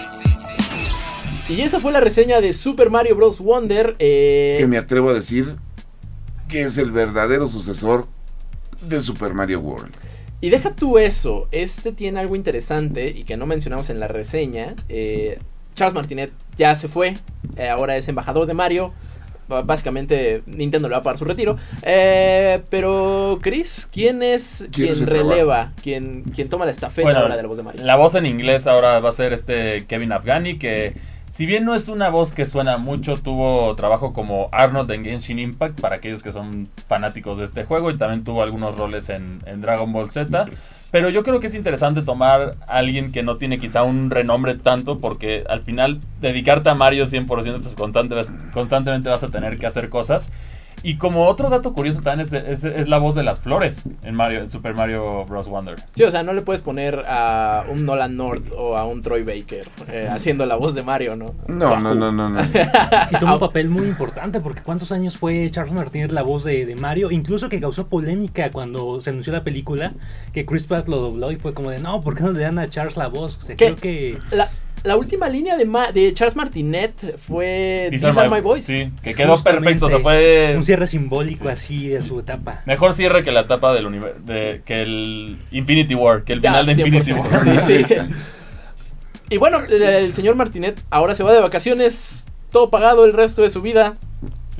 Y 1.49 1.61
esa 1.61 1.79
fue 1.79 1.91
la 1.91 1.99
reseña 1.99 2.39
de 2.41 2.53
Super 2.53 2.89
Mario 2.89 3.15
Bros. 3.15 3.39
Wonder. 3.39 3.95
eh, 3.99 4.55
Que 4.59 4.67
me 4.67 4.77
atrevo 4.77 5.09
a 5.09 5.13
decir 5.13 5.55
que 6.47 6.61
es 6.61 6.77
el 6.77 6.91
verdadero 6.91 7.47
sucesor 7.47 8.07
de 8.81 9.01
Super 9.01 9.33
Mario 9.33 9.59
World. 9.59 9.95
Y 10.39 10.49
deja 10.49 10.73
tú 10.75 10.97
eso, 10.97 11.47
este 11.51 11.91
tiene 11.91 12.19
algo 12.19 12.35
interesante 12.35 13.09
y 13.09 13.23
que 13.25 13.37
no 13.37 13.45
mencionamos 13.45 13.89
en 13.89 13.99
la 13.99 14.07
reseña. 14.07 14.75
eh, 14.89 15.39
Charles 15.75 15.93
Martinet 15.93 16.31
ya 16.57 16.75
se 16.75 16.87
fue, 16.87 17.15
eh, 17.55 17.69
ahora 17.69 17.95
es 17.95 18.07
embajador 18.07 18.45
de 18.47 18.53
Mario. 18.53 18.91
Básicamente 19.63 20.41
Nintendo 20.47 20.87
le 20.87 20.93
va 20.93 20.99
a 20.99 21.03
pagar 21.03 21.17
su 21.17 21.25
retiro. 21.25 21.57
Eh, 21.81 22.61
pero 22.69 23.39
Chris, 23.41 23.87
¿quién 23.91 24.23
es 24.23 24.67
¿Quién 24.71 24.95
quien 24.95 25.07
releva? 25.07 25.71
¿Quién, 25.81 26.23
quien 26.23 26.49
toma 26.49 26.65
la 26.65 26.71
estafeta 26.71 27.07
Bueno, 27.07 27.19
ahora 27.19 27.35
de 27.35 27.41
la 27.41 27.47
voz 27.47 27.57
de 27.57 27.63
Mario? 27.63 27.83
La 27.83 27.95
voz 27.95 28.15
en 28.15 28.25
inglés 28.25 28.67
ahora 28.67 28.99
va 28.99 29.09
a 29.09 29.13
ser 29.13 29.33
este 29.33 29.85
Kevin 29.85 30.11
Afghani, 30.11 30.57
que 30.57 30.95
si 31.29 31.45
bien 31.45 31.63
no 31.63 31.75
es 31.75 31.87
una 31.87 32.09
voz 32.09 32.33
que 32.33 32.45
suena 32.45 32.77
mucho, 32.77 33.15
tuvo 33.15 33.73
trabajo 33.75 34.11
como 34.11 34.49
Arnold 34.51 34.91
en 34.91 35.05
Genshin 35.05 35.39
Impact, 35.39 35.79
para 35.79 35.95
aquellos 35.95 36.21
que 36.21 36.33
son 36.33 36.67
fanáticos 36.87 37.37
de 37.37 37.45
este 37.45 37.63
juego, 37.63 37.89
y 37.89 37.97
también 37.97 38.25
tuvo 38.25 38.43
algunos 38.43 38.77
roles 38.77 39.07
en, 39.09 39.41
en 39.45 39.61
Dragon 39.61 39.93
Ball 39.93 40.11
Z. 40.11 40.47
Pero 40.91 41.09
yo 41.09 41.23
creo 41.23 41.39
que 41.39 41.47
es 41.47 41.55
interesante 41.55 42.01
tomar 42.01 42.55
a 42.67 42.77
alguien 42.77 43.13
que 43.13 43.23
no 43.23 43.37
tiene 43.37 43.59
quizá 43.59 43.83
un 43.83 44.09
renombre 44.09 44.55
tanto, 44.55 44.99
porque 44.99 45.45
al 45.47 45.61
final 45.61 46.01
dedicarte 46.19 46.69
a 46.69 46.75
Mario 46.75 47.05
100%, 47.05 47.61
pues 47.61 47.73
constante, 47.75 48.15
constantemente 48.51 49.07
vas 49.07 49.23
a 49.23 49.29
tener 49.29 49.57
que 49.57 49.65
hacer 49.65 49.87
cosas. 49.87 50.31
Y 50.83 50.97
como 50.97 51.27
otro 51.27 51.49
dato 51.49 51.73
curioso 51.73 52.01
también 52.01 52.27
es, 52.27 52.33
es- 52.33 52.63
es 52.63 52.87
la 52.87 52.97
voz 52.97 53.15
de 53.15 53.23
las 53.23 53.39
flores 53.39 53.83
en 54.03 54.15
Mario, 54.15 54.39
en 54.41 54.49
Super 54.49 54.73
Mario 54.73 55.25
Bros. 55.25 55.47
Wonder. 55.47 55.75
Sí, 55.93 56.03
o 56.03 56.11
sea, 56.11 56.23
no 56.23 56.33
le 56.33 56.41
puedes 56.41 56.61
poner 56.61 57.03
a 57.07 57.65
un 57.69 57.85
Nolan 57.85 58.17
North 58.17 58.51
o 58.57 58.77
a 58.77 58.85
un 58.85 59.01
Troy 59.01 59.23
Baker 59.23 59.67
eh, 59.89 60.07
haciendo 60.09 60.45
la 60.45 60.55
voz 60.55 60.73
de 60.73 60.83
Mario, 60.83 61.15
¿no? 61.15 61.33
No, 61.47 61.79
no, 61.79 61.93
no, 61.95 62.11
no, 62.11 62.29
no. 62.29 62.41
Y 63.11 63.15
tuvo 63.19 63.33
un 63.33 63.39
papel 63.39 63.69
muy 63.69 63.85
importante 63.87 64.39
porque 64.41 64.61
cuántos 64.61 64.91
años 64.91 65.17
fue 65.17 65.49
Charles 65.51 65.73
Martínez 65.73 66.11
la 66.11 66.23
voz 66.23 66.43
de, 66.43 66.65
de 66.65 66.75
Mario, 66.75 67.11
incluso 67.11 67.49
que 67.49 67.59
causó 67.59 67.87
polémica 67.87 68.51
cuando 68.51 69.01
se 69.01 69.09
anunció 69.11 69.33
la 69.33 69.43
película, 69.43 69.93
que 70.33 70.45
Chris 70.45 70.65
Pratt 70.67 70.87
lo 70.87 70.97
dobló 70.97 71.31
y 71.31 71.35
fue 71.35 71.53
como 71.53 71.69
de, 71.69 71.79
no, 71.79 72.01
¿por 72.01 72.15
qué 72.15 72.23
no 72.23 72.31
le 72.31 72.39
dan 72.41 72.57
a 72.59 72.69
Charles 72.69 72.97
la 72.97 73.07
voz? 73.07 73.37
O 73.37 73.45
sea, 73.45 73.55
¿Qué? 73.55 73.65
creo 73.65 73.75
que... 73.77 74.17
La, 74.31 74.49
la 74.83 74.95
última 74.97 75.29
línea 75.29 75.57
de, 75.57 75.65
Ma- 75.65 75.91
de 75.91 76.13
Charles 76.13 76.35
Martinet 76.35 76.93
fue 77.17 77.87
These 77.91 78.07
These 78.07 78.19
are 78.19 78.29
my 78.29 78.41
boys. 78.41 78.63
Sí, 78.63 78.89
que 79.03 79.13
quedó 79.13 79.33
Justamente, 79.33 79.63
perfecto. 79.65 79.85
O 79.85 79.89
sea, 79.89 79.99
fue 79.99 80.53
Un 80.57 80.63
cierre 80.63 80.87
simbólico 80.87 81.49
así 81.49 81.87
de 81.89 82.01
su 82.01 82.19
etapa. 82.19 82.61
mejor 82.65 82.93
cierre 82.93 83.23
que 83.23 83.31
la 83.31 83.41
etapa 83.41 83.73
del 83.73 83.85
universo. 83.85 84.19
Que 84.25 84.81
el 84.81 85.37
Infinity 85.51 85.93
War. 85.95 86.23
Que 86.23 86.33
el 86.33 86.41
Ya, 86.41 86.51
final 86.51 86.65
de 86.65 86.71
Infinity 86.73 87.11
100%. 87.11 87.19
War. 87.19 87.61
Sí, 87.65 87.77
sí. 87.85 87.95
Y 89.29 89.37
bueno, 89.37 89.59
el, 89.61 89.81
el 89.81 90.13
señor 90.13 90.35
Martinet 90.35 90.81
ahora 90.89 91.15
se 91.15 91.23
va 91.23 91.31
de 91.33 91.39
vacaciones, 91.39 92.25
todo 92.51 92.69
pagado 92.69 93.05
el 93.05 93.13
resto 93.13 93.41
de 93.43 93.49
su 93.49 93.61
vida 93.61 93.95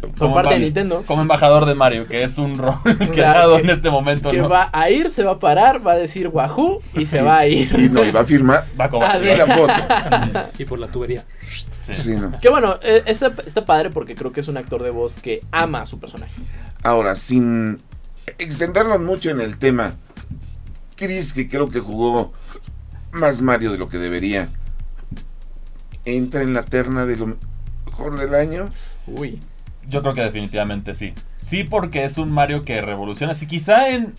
por 0.01 0.15
Como 0.15 0.33
parte 0.33 0.55
de 0.55 0.59
Nintendo. 0.61 1.03
Como 1.05 1.21
embajador 1.21 1.65
de 1.65 1.75
Mario, 1.75 2.07
que 2.07 2.23
es 2.23 2.37
un 2.37 2.57
rol 2.57 2.75
que 2.83 3.13
sea, 3.13 3.33
dado 3.33 3.55
que- 3.55 3.61
en 3.61 3.69
este 3.69 3.89
momento. 3.89 4.31
Que 4.31 4.39
¿no? 4.41 4.49
va 4.49 4.69
a 4.73 4.89
ir, 4.89 5.09
se 5.09 5.23
va 5.23 5.33
a 5.33 5.39
parar, 5.39 5.85
va 5.85 5.93
a 5.93 5.95
decir 5.95 6.27
Wahoo 6.27 6.81
y 6.95 7.05
se 7.05 7.21
va 7.21 7.39
a 7.39 7.47
ir. 7.47 7.71
Y 7.79 7.89
no, 7.89 8.03
iba 8.03 8.19
a 8.21 8.25
firmar 8.25 8.65
Va 8.79 8.85
a 8.85 8.89
cobrar. 8.89 9.21
Ah, 9.23 9.33
y 9.33 9.35
la 9.37 9.47
foto. 9.47 10.49
Y 10.59 10.65
por 10.65 10.79
la 10.79 10.87
tubería. 10.87 11.23
Sí. 11.81 11.95
Sí, 11.95 12.15
no. 12.15 12.37
Que 12.39 12.49
bueno, 12.49 12.75
eh, 12.81 13.03
está, 13.05 13.33
está 13.45 13.65
padre 13.65 13.89
porque 13.89 14.15
creo 14.15 14.31
que 14.31 14.39
es 14.41 14.47
un 14.47 14.57
actor 14.57 14.83
de 14.83 14.91
voz 14.91 15.17
que 15.17 15.41
ama 15.51 15.81
a 15.81 15.85
su 15.85 15.99
personaje. 15.99 16.33
Ahora, 16.83 17.15
sin 17.15 17.79
extendernos 18.37 18.99
mucho 18.99 19.29
en 19.29 19.41
el 19.41 19.57
tema, 19.57 19.95
Chris, 20.95 21.33
que 21.33 21.49
creo 21.49 21.69
que 21.69 21.79
jugó 21.79 22.31
más 23.11 23.41
Mario 23.41 23.71
de 23.71 23.77
lo 23.77 23.89
que 23.89 23.97
debería, 23.97 24.47
entra 26.05 26.41
en 26.41 26.53
la 26.53 26.63
terna 26.63 27.05
de 27.05 27.17
lo 27.17 27.37
mejor 27.85 28.19
del 28.19 28.35
año. 28.35 28.71
Uy. 29.07 29.39
Yo 29.91 30.01
creo 30.01 30.13
que 30.15 30.23
definitivamente 30.23 30.95
sí. 30.95 31.13
Sí, 31.39 31.63
porque 31.63 32.05
es 32.05 32.17
un 32.17 32.31
Mario 32.31 32.63
que 32.65 32.81
revoluciona. 32.81 33.33
Si 33.35 33.45
quizá 33.45 33.89
en, 33.89 34.13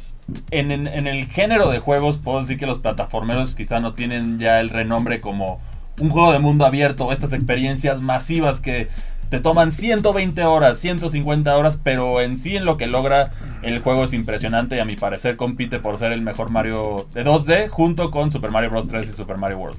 en, 0.51 0.71
en- 0.71 1.07
el 1.09 1.27
género 1.27 1.71
de 1.71 1.81
juegos 1.81 2.19
puedo 2.19 2.41
decir 2.41 2.59
que 2.59 2.67
los 2.67 2.79
plataformeros 2.79 3.55
quizá 3.57 3.81
no 3.81 3.95
tienen 3.95 4.39
ya 4.39 4.61
el 4.61 4.71
renombre 4.71 5.21
como 5.21 5.61
un 5.99 6.11
juego 6.11 6.33
de 6.33 6.39
mundo 6.39 6.65
abierto 6.67 7.11
estas 7.13 7.33
experiencias 7.33 8.01
masivas 8.01 8.61
que 8.61 8.89
te 9.31 9.41
toman 9.41 9.73
120 9.73 10.45
horas, 10.45 10.79
150 10.79 11.57
horas, 11.57 11.79
pero 11.83 12.21
en 12.21 12.37
sí 12.37 12.55
en 12.57 12.67
lo 12.67 12.77
que 12.77 12.87
logra 12.87 13.33
el 13.63 13.79
juego 13.81 14.05
es 14.05 14.13
impresionante 14.13 14.77
y 14.77 14.79
a 14.79 14.85
mi 14.85 14.97
parecer 14.97 15.37
compite 15.39 15.79
por 15.79 15.99
ser 15.99 16.13
el 16.13 16.21
mejor 16.21 16.51
Mario 16.51 17.07
de 17.15 17.25
2D 17.25 17.69
junto 17.69 18.11
con 18.11 18.31
Super 18.31 18.51
Mario 18.51 18.69
Bros. 18.71 18.89
3 18.89 19.09
y 19.09 19.13
Super 19.13 19.39
Mario 19.39 19.59
World. 19.59 19.79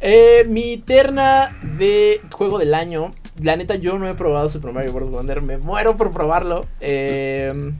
Eh, 0.00 0.44
mi 0.48 0.78
terna 0.78 1.56
de 1.78 2.20
juego 2.30 2.58
del 2.58 2.74
año. 2.74 3.12
La 3.40 3.56
neta, 3.56 3.76
yo 3.76 3.98
no 3.98 4.08
he 4.08 4.14
probado 4.14 4.48
Super 4.48 4.72
Mario 4.72 4.92
Bros. 4.92 5.10
Wonder. 5.10 5.42
Me 5.42 5.58
muero 5.58 5.96
por 5.96 6.10
probarlo. 6.10 6.66
Eh, 6.80 7.72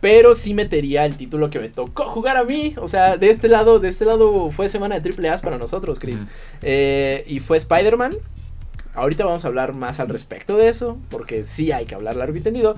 pero 0.00 0.34
sí 0.34 0.54
metería 0.54 1.04
el 1.04 1.16
título 1.16 1.50
que 1.50 1.58
me 1.58 1.68
tocó 1.68 2.04
jugar 2.04 2.36
a 2.36 2.44
mí. 2.44 2.74
O 2.78 2.88
sea, 2.88 3.16
de 3.16 3.30
este 3.30 3.48
lado, 3.48 3.80
de 3.80 3.88
este 3.88 4.04
lado 4.04 4.50
fue 4.50 4.68
semana 4.68 4.94
de 4.94 5.00
triple 5.00 5.28
A 5.28 5.38
para 5.38 5.58
nosotros, 5.58 5.98
Chris. 5.98 6.26
Eh, 6.62 7.24
y 7.26 7.40
fue 7.40 7.58
Spider-Man. 7.58 8.12
Ahorita 8.94 9.26
vamos 9.26 9.44
a 9.44 9.48
hablar 9.48 9.74
más 9.74 10.00
al 10.00 10.08
respecto 10.08 10.56
de 10.56 10.68
eso. 10.68 10.96
Porque 11.10 11.44
sí 11.44 11.72
hay 11.72 11.86
que 11.86 11.94
hablar 11.94 12.16
largo 12.16 12.36
y 12.36 12.40
tendido. 12.40 12.76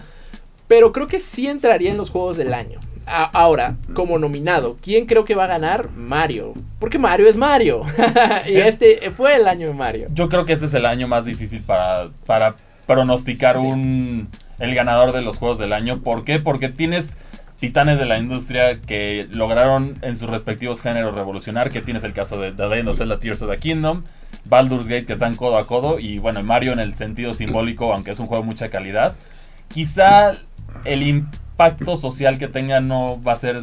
Pero 0.67 0.93
creo 0.93 1.07
que 1.07 1.21
sí 1.21 1.47
entraría 1.47 1.91
en 1.91 1.97
los 1.97 2.11
juegos 2.11 2.37
del 2.37 2.55
año. 2.55 2.81
A- 3.09 3.31
ahora, 3.33 3.77
como 3.94 4.18
nominado, 4.18 4.77
¿quién 4.83 5.07
creo 5.07 5.25
que 5.25 5.35
va 5.35 5.44
a 5.44 5.49
ganar? 5.49 5.90
Mario. 5.92 6.55
Porque 6.79 6.99
Mario 6.99 7.27
es 7.29 7.37
Mario. 7.37 7.83
y 8.49 8.57
este 8.57 9.11
fue 9.11 9.37
el 9.37 9.49
año 9.49 9.68
de 9.68 9.75
Mario. 9.75 10.09
Yo 10.12 10.29
creo 10.29 10.44
que 10.44 10.53
este 10.53 10.66
es 10.66 10.75
el 10.75 10.87
año 10.87 11.09
más 11.09 11.25
difícil 11.25 11.62
para, 11.62 12.09
para 12.27 12.55
pronosticar 12.87 13.59
Sí. 13.59 13.66
un, 13.66 14.29
el 14.59 14.75
ganador 14.75 15.12
de 15.12 15.23
los 15.23 15.38
juegos 15.38 15.59
del 15.59 15.73
año. 15.73 16.01
¿Por 16.03 16.25
qué? 16.25 16.38
Porque 16.38 16.68
tienes 16.68 17.16
titanes 17.59 17.99
de 17.99 18.05
la 18.07 18.18
industria 18.18 18.81
que 18.81 19.27
lograron 19.31 19.99
en 20.03 20.16
sus 20.16 20.31
respectivos 20.31 20.81
géneros 20.81 21.14
revolucionar, 21.14 21.71
que 21.71 21.81
tienes 21.81 22.05
el 22.05 22.12
caso 22.12 22.40
de 22.40 22.53
The 22.53 22.68
Legend 22.68 22.88
of 22.90 22.99
Zelda 22.99 23.18
Tears 23.18 23.42
of 23.42 23.51
the 23.51 23.57
Kingdom, 23.57 24.05
Baldur's 24.49 24.87
Gate 24.87 25.07
que 25.07 25.14
están 25.14 25.35
codo 25.35 25.59
a 25.59 25.66
codo 25.66 25.99
y 25.99 26.18
bueno, 26.21 26.40
Mario 26.44 26.73
en 26.73 26.79
el 26.79 26.94
sentido 26.94 27.35
simbólico, 27.35 27.92
aunque 27.92 28.12
es 28.12 28.21
un 28.21 28.29
juego 28.29 28.42
de 28.44 28.49
mucha 28.49 28.68
calidad. 28.68 29.16
Quizá 29.68 30.33
el 30.85 31.03
impacto 31.03 31.38
social 31.97 32.38
que 32.38 32.49
tenga 32.49 32.81
no 32.81 33.21
va 33.21 33.33
a 33.33 33.37
ser 33.37 33.62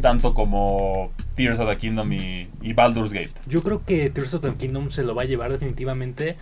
tanto 0.00 0.34
como 0.34 1.12
Tears 1.36 1.58
of 1.58 1.68
the 1.68 1.76
Kingdom 1.76 2.12
y, 2.12 2.48
y 2.62 2.72
Baldur's 2.72 3.12
Gate. 3.12 3.30
Yo 3.46 3.62
creo 3.62 3.80
que 3.80 4.10
Tears 4.10 4.34
of 4.34 4.42
the 4.42 4.54
Kingdom 4.54 4.90
se 4.90 5.02
lo 5.02 5.14
va 5.14 5.22
a 5.22 5.26
llevar 5.26 5.50
definitivamente. 5.52 6.36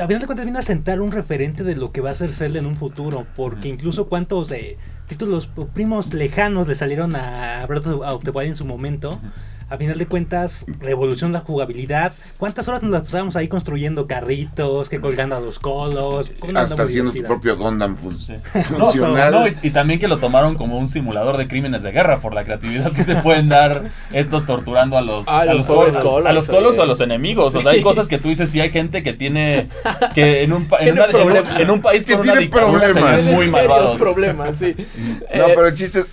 A 0.00 0.06
final 0.06 0.20
de 0.20 0.26
cuentas 0.26 0.46
viene 0.46 0.58
a 0.58 0.62
sentar 0.62 1.00
un 1.00 1.10
referente 1.10 1.64
de 1.64 1.74
lo 1.74 1.90
que 1.90 2.00
va 2.00 2.10
a 2.10 2.14
ser 2.14 2.32
Zelda 2.32 2.60
en 2.60 2.66
un 2.66 2.76
futuro, 2.76 3.26
porque 3.34 3.68
incluso 3.68 4.08
cuántos 4.08 4.52
eh, 4.52 4.76
títulos 5.08 5.48
primos 5.74 6.14
lejanos 6.14 6.68
le 6.68 6.74
salieron 6.74 7.16
a 7.16 7.66
Breath 7.66 7.86
of 7.86 8.22
the 8.22 8.30
Wild 8.30 8.50
en 8.50 8.56
su 8.56 8.64
momento. 8.64 9.20
A 9.68 9.76
final 9.78 9.98
de 9.98 10.06
cuentas, 10.06 10.64
revolución 10.78 11.32
la 11.32 11.40
jugabilidad. 11.40 12.12
¿Cuántas 12.38 12.68
horas 12.68 12.82
nos 12.84 12.92
las 12.92 13.02
pasamos 13.02 13.34
ahí 13.34 13.48
construyendo 13.48 14.06
carritos, 14.06 14.88
que 14.88 15.00
colgando 15.00 15.34
a 15.34 15.40
los 15.40 15.58
colos? 15.58 16.30
Hasta 16.54 16.84
haciendo 16.84 17.10
tu 17.10 17.14
divertida. 17.16 17.26
propio 17.26 17.56
Gundam 17.56 17.96
fun- 17.96 18.16
Sí. 18.16 18.34
funcional. 18.68 19.32
No, 19.32 19.48
y, 19.48 19.56
y 19.62 19.70
también 19.70 19.98
que 19.98 20.06
lo 20.06 20.18
tomaron 20.18 20.54
como 20.54 20.78
un 20.78 20.86
simulador 20.86 21.36
de 21.36 21.48
crímenes 21.48 21.82
de 21.82 21.90
guerra 21.90 22.20
por 22.20 22.32
la 22.32 22.44
creatividad 22.44 22.92
que 22.92 23.02
te 23.02 23.16
pueden 23.16 23.48
dar 23.48 23.90
estos 24.12 24.46
torturando 24.46 24.96
a 24.98 25.02
los, 25.02 25.26
Ah, 25.26 25.40
a 25.40 25.44
los 25.46 25.56
los 25.58 25.66
pobres 25.66 25.96
Colocs, 25.96 26.10
Colocs, 26.14 26.26
a 26.28 26.32
los 26.32 26.46
Colocs 26.46 26.78
o 26.78 26.82
a 26.82 26.86
los 26.86 27.00
enemigos. 27.00 27.52
O 27.52 27.60
sea, 27.60 27.72
hay 27.72 27.82
cosas 27.82 28.06
que 28.06 28.18
tú 28.18 28.28
dices, 28.28 28.48
sí 28.48 28.60
hay 28.60 28.70
gente 28.70 29.02
que 29.02 29.14
tiene 29.14 29.68
que 30.14 30.44
en 30.44 30.52
un, 30.52 30.62
en 30.62 30.68
Tiene 30.78 30.92
una- 30.92 31.06
en 31.06 31.28
un- 31.54 31.60
en 31.62 31.70
un 31.70 31.82
país 31.82 32.06
Que 32.06 32.12
con 32.14 32.22
tiene 32.22 32.46
problemas. 32.48 33.24
muy 33.24 33.50
malvados. 33.50 33.98
problemas, 33.98 34.58
sí. 34.58 34.76
No, 34.76 35.46
Eh, 35.48 35.52
pero 35.56 35.66
el 35.66 35.74
chiste 35.74 36.04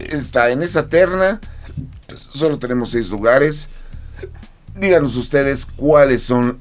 está 0.00 0.50
en 0.50 0.62
esa 0.64 0.88
terna. 0.88 1.40
Solo 2.22 2.58
tenemos 2.58 2.90
seis 2.90 3.10
lugares. 3.10 3.68
Díganos 4.76 5.16
ustedes 5.16 5.66
cuáles 5.66 6.22
son 6.22 6.60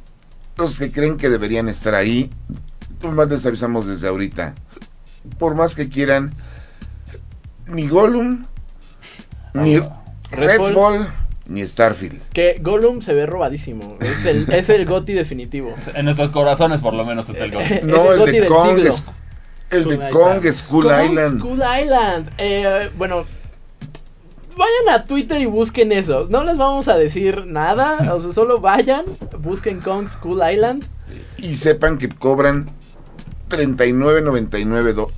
los 0.58 0.80
que 0.80 0.92
creen 0.92 1.18
que 1.18 1.30
deberían 1.30 1.70
estar 1.70 1.94
ahí. 1.96 2.32
Más 3.04 3.30
les 3.30 3.46
avisamos 3.46 3.86
desde 3.88 4.08
ahorita. 4.08 4.56
Por 5.38 5.56
más 5.56 5.76
que 5.76 5.90
quieran, 5.90 6.34
ni 7.68 7.88
Gollum, 7.88 8.46
ni. 9.54 9.78
Redfall. 10.32 10.32
Redfall, 10.32 11.08
ni 11.48 11.66
Starfield. 11.66 12.22
Que 12.34 12.60
Gollum 12.62 13.02
se 13.02 13.14
ve 13.14 13.26
robadísimo. 13.26 13.98
Es 14.02 14.26
el, 14.26 14.52
es 14.52 14.70
el 14.70 14.86
Goti 14.86 15.14
definitivo. 15.14 15.76
En 15.94 16.06
nuestros 16.06 16.32
corazones, 16.32 16.82
por 16.82 16.94
lo 16.94 17.06
menos, 17.06 17.30
es 17.30 17.40
el 17.40 17.52
gol. 17.52 17.62
Es 17.62 17.84
No, 17.86 18.06
el 18.08 18.14
el, 18.14 18.20
Goti 18.20 18.32
de 18.32 18.40
del 18.42 18.50
Kong, 18.50 18.76
siglo. 18.76 18.90
es- 18.90 19.04
el 19.70 19.84
Skull 19.84 19.90
de 19.90 19.96
Island. 20.08 20.12
Kong, 20.14 20.52
Skull 20.54 20.84
Kong 20.86 21.06
Island. 21.12 21.40
Skull 21.40 21.62
Island. 21.84 22.30
Eh, 22.38 22.90
bueno, 22.98 23.26
vayan 24.58 25.00
a 25.00 25.06
Twitter 25.06 25.40
y 25.42 25.46
busquen 25.46 25.92
eso. 25.92 26.28
No 26.30 26.44
les 26.44 26.58
vamos 26.58 26.88
a 26.88 26.98
decir 26.98 27.46
nada. 27.46 28.14
O 28.14 28.20
sea, 28.20 28.34
solo 28.34 28.60
vayan, 28.60 29.06
busquen 29.40 29.80
Kong 29.80 30.08
Skull 30.10 30.42
Island. 30.52 30.84
Y 31.38 31.56
sepan 31.56 31.98
que 31.98 32.10
cobran 32.10 32.70
39.99 33.50 34.94
do- 34.94 35.12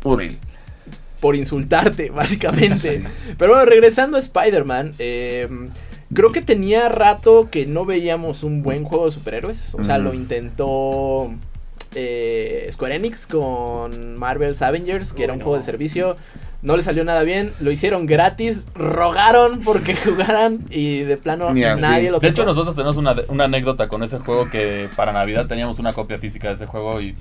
por 0.00 0.22
él. 0.22 0.38
por 1.20 1.34
insultarte, 1.34 2.10
básicamente. 2.14 3.04
Pero 3.36 3.52
bueno, 3.52 3.64
regresando 3.66 4.16
a 4.16 4.20
Spider-Man, 4.20 4.92
eh, 5.00 5.48
creo 6.14 6.30
que 6.30 6.42
tenía 6.42 6.88
rato 6.88 7.48
que 7.50 7.66
no 7.66 7.84
veíamos 7.84 8.44
un 8.44 8.62
buen 8.62 8.84
juego 8.84 9.06
de 9.06 9.10
superhéroes. 9.10 9.74
O 9.74 9.82
sea, 9.82 9.98
lo 9.98 10.14
intentó 10.14 11.34
eh, 11.96 12.68
Square 12.72 12.94
Enix 12.96 13.26
con 13.26 14.16
Marvel's 14.16 14.62
Avengers, 14.62 15.12
que 15.12 15.24
era 15.24 15.32
un 15.32 15.40
juego 15.40 15.56
de 15.56 15.62
servicio. 15.64 16.16
No 16.60 16.76
le 16.76 16.82
salió 16.82 17.04
nada 17.04 17.22
bien, 17.22 17.52
lo 17.60 17.70
hicieron 17.70 18.06
gratis, 18.06 18.66
rogaron 18.74 19.60
porque 19.60 19.94
jugaran 20.04 20.64
y 20.70 21.00
de 21.00 21.16
plano 21.16 21.50
Ni 21.52 21.62
así. 21.62 21.80
nadie 21.80 22.10
lo 22.10 22.18
De 22.18 22.28
hecho, 22.28 22.44
nosotros 22.44 22.74
tenemos 22.74 22.96
una, 22.96 23.14
una 23.28 23.44
anécdota 23.44 23.86
con 23.86 24.02
ese 24.02 24.18
juego 24.18 24.50
que 24.50 24.88
para 24.96 25.12
Navidad 25.12 25.46
teníamos 25.46 25.78
una 25.78 25.92
copia 25.92 26.18
física 26.18 26.48
de 26.48 26.54
ese 26.54 26.66
juego 26.66 27.00
y 27.00 27.14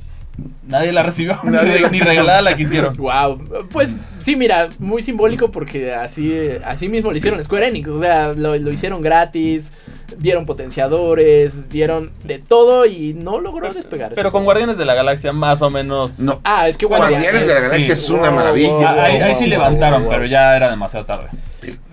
nadie 0.68 0.92
la 0.92 1.04
recibió, 1.04 1.40
ni, 1.44 1.52
Nadie 1.52 1.90
ni 1.90 2.00
regalada 2.00 2.42
la 2.42 2.56
quisieron. 2.56 2.96
Wow, 2.98 3.68
pues 3.72 3.90
sí, 4.20 4.36
mira, 4.36 4.70
muy 4.80 5.02
simbólico 5.02 5.50
porque 5.52 5.94
así, 5.94 6.34
así 6.66 6.90
mismo 6.90 7.12
lo 7.12 7.18
hicieron 7.18 7.44
Square 7.44 7.68
Enix, 7.68 7.88
o 7.90 8.00
sea, 8.00 8.34
lo, 8.34 8.56
lo 8.58 8.72
hicieron 8.72 9.02
gratis, 9.02 9.72
dieron 10.18 10.46
potenciadores, 10.46 11.70
dieron 11.70 12.12
de 12.24 12.40
todo 12.40 12.86
y 12.86 13.14
no 13.14 13.40
logró 13.40 13.74
despegar. 13.74 14.12
Pero 14.16 14.32
con 14.32 14.40
juego. 14.42 14.46
Guardianes 14.46 14.78
de 14.78 14.86
la 14.86 14.94
Galaxia 14.94 15.34
más 15.34 15.62
o 15.62 15.70
menos... 15.70 16.20
No, 16.20 16.40
Ah, 16.44 16.68
es 16.68 16.78
que 16.78 16.86
Guardianes 16.86 17.46
de 17.48 17.54
la 17.54 17.60
Galaxia 17.62 17.96
sí. 17.96 18.04
es 18.04 18.10
una 18.10 18.30
Wow, 18.30 18.38
maravilla. 18.40 18.70
wow, 18.70 18.84
Ah, 18.86 19.04
ahí, 19.06 19.18
ahí 19.18 19.32
sí 19.34 19.40
wow, 19.42 19.50
levantaron, 19.50 20.06
pero 20.10 20.26
ya 20.26 20.56
era 20.56 20.70
demasiado 20.70 21.06
tarde. 21.06 21.28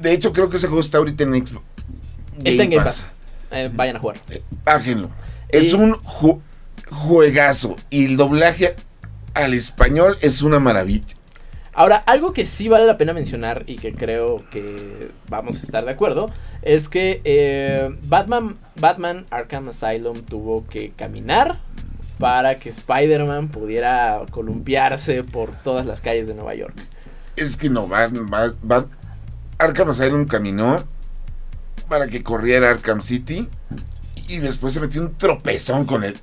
De 0.00 0.12
hecho, 0.12 0.32
creo 0.32 0.48
que 0.50 0.56
ese 0.58 0.66
juego 0.68 0.80
está 0.80 0.98
ahorita 0.98 1.24
en 1.24 1.34
Xbox. 1.46 1.64
Está 2.44 2.62
en 2.64 2.70
Game 2.70 2.84
Pass. 2.84 3.06
Eh, 3.50 3.70
vayan 3.72 3.96
a 3.96 3.98
jugar. 4.00 4.16
Bájenlo. 4.64 5.08
Es 5.48 5.72
Y- 5.72 5.74
un 5.76 5.94
ju- 5.94 6.40
juegazo. 6.94 7.76
Y 7.90 8.06
el 8.06 8.16
doblaje 8.16 8.76
al 9.34 9.54
español 9.54 10.16
es 10.20 10.42
una 10.42 10.60
maravilla. 10.60 11.14
Ahora, 11.76 11.96
algo 11.96 12.32
que 12.32 12.46
sí 12.46 12.68
vale 12.68 12.86
la 12.86 12.96
pena 12.96 13.12
mencionar 13.12 13.64
y 13.66 13.76
que 13.76 13.92
creo 13.92 14.48
que 14.50 15.10
vamos 15.28 15.58
a 15.58 15.62
estar 15.62 15.84
de 15.84 15.90
acuerdo 15.90 16.30
es 16.62 16.88
que 16.88 17.20
eh, 17.24 17.90
Batman, 18.04 18.56
Batman 18.80 19.26
Arkham 19.30 19.68
Asylum 19.70 20.20
tuvo 20.22 20.64
que 20.64 20.90
caminar 20.90 21.58
para 22.18 22.60
que 22.60 22.68
Spider-Man 22.70 23.48
pudiera 23.48 24.22
columpiarse 24.30 25.24
por 25.24 25.50
todas 25.50 25.84
las 25.84 26.00
calles 26.00 26.28
de 26.28 26.34
Nueva 26.34 26.54
York. 26.54 26.74
Es 27.34 27.56
que 27.56 27.68
no, 27.68 27.88
va- 27.88 28.08
Arkham 29.58 29.90
Asylum 29.90 30.26
caminó 30.26 30.84
para 31.88 32.06
que 32.06 32.22
corriera 32.22 32.70
Arkham 32.70 33.02
City. 33.02 33.48
Y 34.28 34.36
después 34.38 34.74
se 34.74 34.80
metió 34.80 35.02
un 35.02 35.12
tropezón 35.12 35.84
con 35.86 36.04
el 36.04 36.16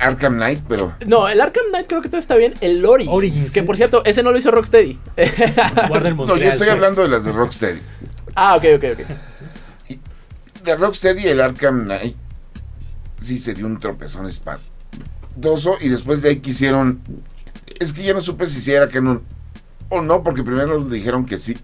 Arkham 0.00 0.34
Knight, 0.34 0.60
pero 0.68 0.92
No, 1.06 1.28
el 1.28 1.40
Arkham 1.40 1.66
Knight 1.70 1.86
creo 1.86 2.02
que 2.02 2.08
todo 2.08 2.18
está 2.18 2.36
bien. 2.36 2.54
El 2.60 2.84
Origins, 2.84 3.14
Origins, 3.14 3.50
que 3.50 3.60
sí. 3.60 3.66
por 3.66 3.76
cierto, 3.76 4.04
ese 4.04 4.22
no 4.22 4.30
lo 4.32 4.38
hizo 4.38 4.50
Rocksteady. 4.50 4.98
Warner 5.90 6.14
no, 6.16 6.36
yo 6.36 6.48
estoy 6.48 6.66
sí. 6.66 6.72
hablando 6.72 7.02
de 7.02 7.08
las 7.08 7.24
de 7.24 7.32
Rocksteady. 7.32 7.80
ah, 8.34 8.56
ok, 8.56 8.64
ok, 8.76 8.84
ok. 8.92 9.06
De 10.64 10.76
Rocksteady 10.76 11.26
el 11.28 11.40
Arkham 11.40 11.84
Knight 11.84 12.16
sí 13.20 13.38
se 13.38 13.54
dio 13.54 13.66
un 13.66 13.78
tropezón 13.78 14.26
espantoso 14.28 15.76
y 15.80 15.88
después 15.88 16.22
de 16.22 16.30
ahí 16.30 16.36
quisieron 16.40 17.00
es 17.78 17.92
que 17.92 18.02
ya 18.02 18.14
no 18.14 18.20
supe 18.20 18.46
si 18.46 18.60
sí 18.60 18.72
era 18.72 18.88
canon 18.88 19.22
o 19.88 20.00
no 20.02 20.22
porque 20.22 20.42
primero 20.42 20.82
dijeron 20.84 21.26
que 21.26 21.38
sí 21.38 21.56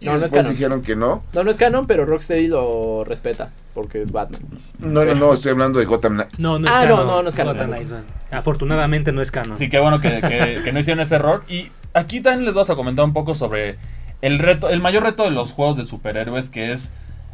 y 0.00 0.06
No, 0.06 0.12
no 0.12 0.16
es 0.16 0.22
después 0.22 0.42
canon. 0.42 0.56
dijeron 0.56 0.82
que 0.82 0.96
no. 0.96 1.22
No, 1.34 1.44
no 1.44 1.50
es 1.50 1.56
canon, 1.56 1.86
pero 1.86 2.06
Rocksteady 2.06 2.48
lo 2.48 3.04
respeta 3.04 3.50
porque 3.74 4.02
es 4.02 4.10
Batman. 4.12 4.40
No, 4.78 5.04
no, 5.04 5.14
no, 5.14 5.32
estoy 5.34 5.52
hablando 5.52 5.78
de 5.78 5.84
Gotham 5.84 6.14
Knight. 6.14 6.30
No, 6.38 6.58
no 6.58 6.66
es 6.66 6.72
Ah, 6.74 6.86
no, 6.86 6.96
canon. 6.96 7.06
no, 7.06 7.22
no 7.22 7.28
es 7.28 7.34
canon. 7.34 7.54
Gotham 7.54 7.70
Knights 7.70 7.90
no 7.90 7.98
Afortunadamente 8.38 9.12
no 9.12 9.20
es 9.22 9.30
canon. 9.30 9.52
Así 9.52 9.68
que 9.68 9.78
bueno 9.78 10.00
que, 10.00 10.20
que- 10.20 10.60
que 10.64 10.72
no 10.72 10.78
hicieron 10.78 11.00
ese 11.02 11.16
error. 11.16 11.44
Y 11.48 11.68
aquí 11.94 12.20
también 12.20 12.44
les 12.44 12.54
vas 12.54 12.70
a 12.70 12.76
comentar 12.76 13.04
un 13.04 13.12
poco 13.12 13.34
sobre 13.34 13.76
el 14.22 14.38
reto, 14.38 14.68
el 14.70 14.80
mayor 14.80 15.02
reto 15.02 15.24
de 15.24 15.30
los 15.30 15.52
juegos 15.52 15.76
de 15.76 15.84
superhéroes, 15.84 16.48
que 16.50 16.70
es 16.72 16.90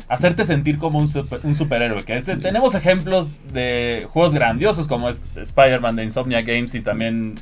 hacerte 0.09 0.45
sentir 0.45 0.79
como 0.79 0.99
un, 0.99 1.09
super- 1.09 1.41
un 1.43 1.55
superhéroe. 1.55 2.03
Que 2.05 2.17
este, 2.17 2.37
tenemos 2.37 2.75
ejemplos 2.75 3.29
de 3.53 4.07
juegos 4.11 4.35
grandiosos 4.35 4.89
como 4.89 5.09
es 5.09 5.37
Spider-Man 5.37 5.97
de 5.97 6.05
Insomnia 6.05 6.43
Games 6.43 6.75
y 6.75 6.81
también 6.81 7.37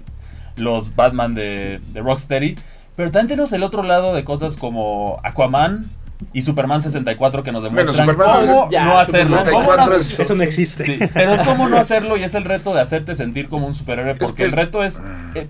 los 0.56 0.94
Batman 0.94 1.34
de, 1.34 1.80
de 1.92 2.00
Rocksteady. 2.00 2.56
Pero 2.96 3.10
también 3.10 3.28
tenemos 3.28 3.52
el 3.52 3.62
otro 3.62 3.82
lado 3.82 4.14
de 4.14 4.24
cosas 4.24 4.56
como 4.56 5.18
Aquaman 5.24 5.84
y 6.32 6.42
Superman 6.42 6.80
64 6.80 7.42
que 7.42 7.52
nos 7.52 7.62
Bueno, 7.62 7.76
demuestran 7.92 8.06
Superman 8.08 8.46
cómo 8.46 8.70
ya, 8.70 8.84
no 8.84 8.98
hacerlo. 8.98 9.38
Superman 9.38 9.52
cómo 9.52 9.62
no 9.64 9.68
64 9.68 9.94
hacer- 9.96 10.00
es- 10.00 10.20
Eso 10.20 10.34
no 10.36 10.42
existe. 10.44 10.84
Sí, 10.84 10.98
pero 11.12 11.34
es 11.34 11.40
como 11.42 11.68
no 11.68 11.76
hacerlo 11.76 12.16
y 12.16 12.22
es 12.22 12.34
el 12.34 12.44
reto 12.44 12.72
de 12.74 12.80
hacerte 12.80 13.14
sentir 13.14 13.48
como 13.48 13.66
un 13.66 13.74
superhéroe 13.74 14.12
Es 14.12 14.18
porque 14.18 14.36
que- 14.36 14.44
el 14.44 14.52
reto 14.52 14.82
es 14.84 15.02
eh, 15.34 15.48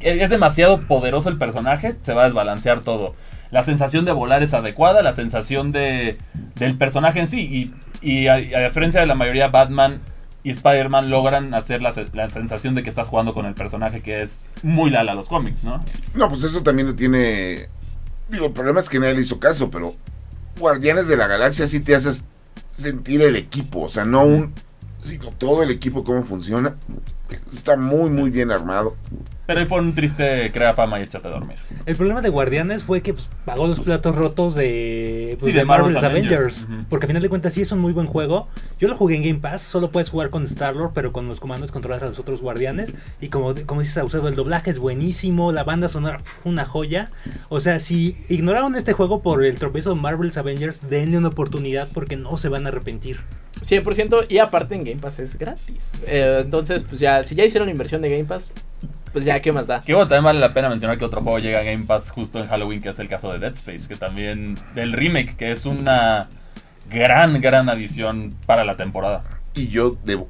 es 0.00 0.30
demasiado 0.30 0.80
poderoso 0.82 1.28
el 1.28 1.38
personaje, 1.38 1.94
se 2.02 2.14
va 2.14 2.22
a 2.22 2.24
desbalancear 2.26 2.80
todo. 2.80 3.14
La 3.50 3.64
sensación 3.64 4.04
de 4.04 4.12
volar 4.12 4.42
es 4.42 4.54
adecuada, 4.54 5.02
la 5.02 5.12
sensación 5.12 5.72
de 5.72 6.18
del 6.56 6.76
personaje 6.76 7.20
en 7.20 7.26
sí 7.26 7.72
y, 8.02 8.08
y 8.08 8.26
a, 8.28 8.34
a 8.34 8.62
diferencia 8.64 9.00
de 9.00 9.06
la 9.06 9.14
mayoría 9.14 9.48
Batman 9.48 10.00
y 10.44 10.50
Spider-Man 10.50 11.10
logran 11.10 11.54
hacer 11.54 11.82
la, 11.82 11.92
la 12.12 12.28
sensación 12.28 12.74
de 12.74 12.82
que 12.82 12.90
estás 12.90 13.08
jugando 13.08 13.32
con 13.32 13.46
el 13.46 13.54
personaje 13.54 14.02
que 14.02 14.22
es 14.22 14.44
muy 14.62 14.90
lala 14.90 15.12
a 15.12 15.14
los 15.14 15.26
cómics, 15.28 15.64
¿no? 15.64 15.82
No, 16.12 16.28
pues 16.28 16.44
eso 16.44 16.62
también 16.62 16.86
lo 16.86 16.94
tiene. 16.94 17.68
Digo, 18.28 18.46
el 18.46 18.52
problema 18.52 18.80
es 18.80 18.88
que 18.90 19.00
nadie 19.00 19.14
le 19.14 19.22
hizo 19.22 19.40
caso, 19.40 19.70
pero 19.70 19.94
Guardianes 20.58 21.08
de 21.08 21.16
la 21.16 21.26
Galaxia 21.26 21.66
sí 21.66 21.80
te 21.80 21.94
haces 21.94 22.24
sentir 22.70 23.22
el 23.22 23.36
equipo, 23.36 23.80
o 23.80 23.90
sea, 23.90 24.04
no 24.04 24.22
un, 24.24 24.52
sino 25.02 25.30
todo 25.30 25.62
el 25.62 25.70
equipo 25.70 26.04
cómo 26.04 26.24
funciona. 26.24 26.76
Está 27.52 27.76
muy, 27.76 28.10
muy 28.10 28.30
bien 28.30 28.50
armado. 28.50 28.94
Pero 29.46 29.60
ahí 29.60 29.66
fue 29.66 29.78
un 29.78 29.94
triste 29.94 30.50
crea 30.52 30.72
fama 30.72 31.00
y 31.00 31.02
échate 31.02 31.28
a 31.28 31.32
dormir. 31.32 31.56
El 31.84 31.96
problema 31.96 32.22
de 32.22 32.30
Guardianes 32.30 32.82
fue 32.82 33.02
que 33.02 33.12
pues, 33.12 33.28
pagó 33.44 33.66
los 33.66 33.80
platos 33.80 34.16
rotos 34.16 34.54
de, 34.54 35.36
pues, 35.38 35.44
Sí, 35.44 35.52
de 35.52 35.58
de 35.58 35.64
Marvel's 35.66 36.00
Marvel's 36.00 36.28
Avengers. 36.30 36.66
Porque 36.88 37.04
al 37.04 37.08
final 37.08 37.22
de 37.22 37.28
cuentas 37.28 37.52
sí 37.52 37.60
es 37.60 37.70
un 37.70 37.80
muy 37.80 37.92
buen 37.92 38.06
juego. 38.06 38.48
Yo 38.80 38.88
lo 38.88 38.96
jugué 38.96 39.16
en 39.16 39.22
Game 39.22 39.40
Pass, 39.40 39.60
solo 39.60 39.90
puedes 39.90 40.08
jugar 40.08 40.30
con 40.30 40.44
Star-Lord, 40.44 40.92
pero 40.94 41.12
con 41.12 41.28
los 41.28 41.40
comandos 41.40 41.72
controlas 41.72 42.02
a 42.02 42.06
los 42.06 42.18
otros 42.18 42.40
Guardianes. 42.40 42.94
Y 43.20 43.28
como, 43.28 43.54
como 43.66 43.82
dices, 43.82 43.94
Saucedo, 43.94 44.28
el 44.28 44.34
doblaje 44.34 44.70
es 44.70 44.78
buenísimo, 44.78 45.52
la 45.52 45.62
banda 45.62 45.88
sonora, 45.88 46.22
una 46.44 46.64
joya. 46.64 47.10
O 47.50 47.60
sea, 47.60 47.80
si 47.80 48.16
ignoraron 48.30 48.76
este 48.76 48.94
juego 48.94 49.20
por 49.20 49.44
el 49.44 49.56
tropiezo 49.56 49.90
de 49.90 50.00
Marvel's 50.00 50.38
Avengers, 50.38 50.88
denle 50.88 51.18
una 51.18 51.28
oportunidad 51.28 51.88
porque 51.92 52.16
no 52.16 52.38
se 52.38 52.48
van 52.48 52.64
a 52.64 52.70
arrepentir. 52.70 53.20
100% 53.60 54.26
y 54.28 54.38
aparte 54.38 54.74
en 54.74 54.84
Game 54.84 55.00
Pass 55.00 55.18
es 55.18 55.38
gratis. 55.38 56.04
Eh, 56.06 56.40
entonces, 56.42 56.84
pues 56.84 57.00
ya, 57.00 57.24
si 57.24 57.34
ya 57.34 57.44
hicieron 57.44 57.68
inversión 57.68 58.02
de 58.02 58.10
Game 58.10 58.24
Pass, 58.24 58.44
pues 59.12 59.24
ya, 59.24 59.40
¿qué 59.40 59.52
más 59.52 59.66
da? 59.66 59.80
Que 59.80 59.94
bueno, 59.94 60.08
también 60.08 60.24
vale 60.24 60.40
la 60.40 60.52
pena 60.52 60.68
mencionar 60.68 60.98
que 60.98 61.04
otro 61.04 61.22
juego 61.22 61.38
llega 61.38 61.60
a 61.60 61.62
Game 61.62 61.84
Pass 61.84 62.10
justo 62.10 62.40
en 62.40 62.48
Halloween, 62.48 62.82
que 62.82 62.88
es 62.88 62.98
el 62.98 63.08
caso 63.08 63.32
de 63.32 63.38
Dead 63.38 63.54
Space, 63.54 63.86
que 63.86 63.94
también 63.94 64.58
del 64.74 64.92
remake, 64.92 65.36
que 65.36 65.52
es 65.52 65.66
una 65.66 66.28
gran, 66.90 67.40
gran 67.40 67.68
adición 67.68 68.34
para 68.46 68.64
la 68.64 68.76
temporada. 68.76 69.22
Y 69.54 69.68
yo 69.68 69.96
debo 70.04 70.28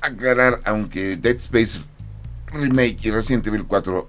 aclarar, 0.00 0.60
aunque 0.64 1.16
Dead 1.16 1.36
Space 1.36 1.82
Remake 2.46 2.98
y 3.02 3.10
Resident 3.10 3.46
Evil 3.46 3.64
4 3.66 4.08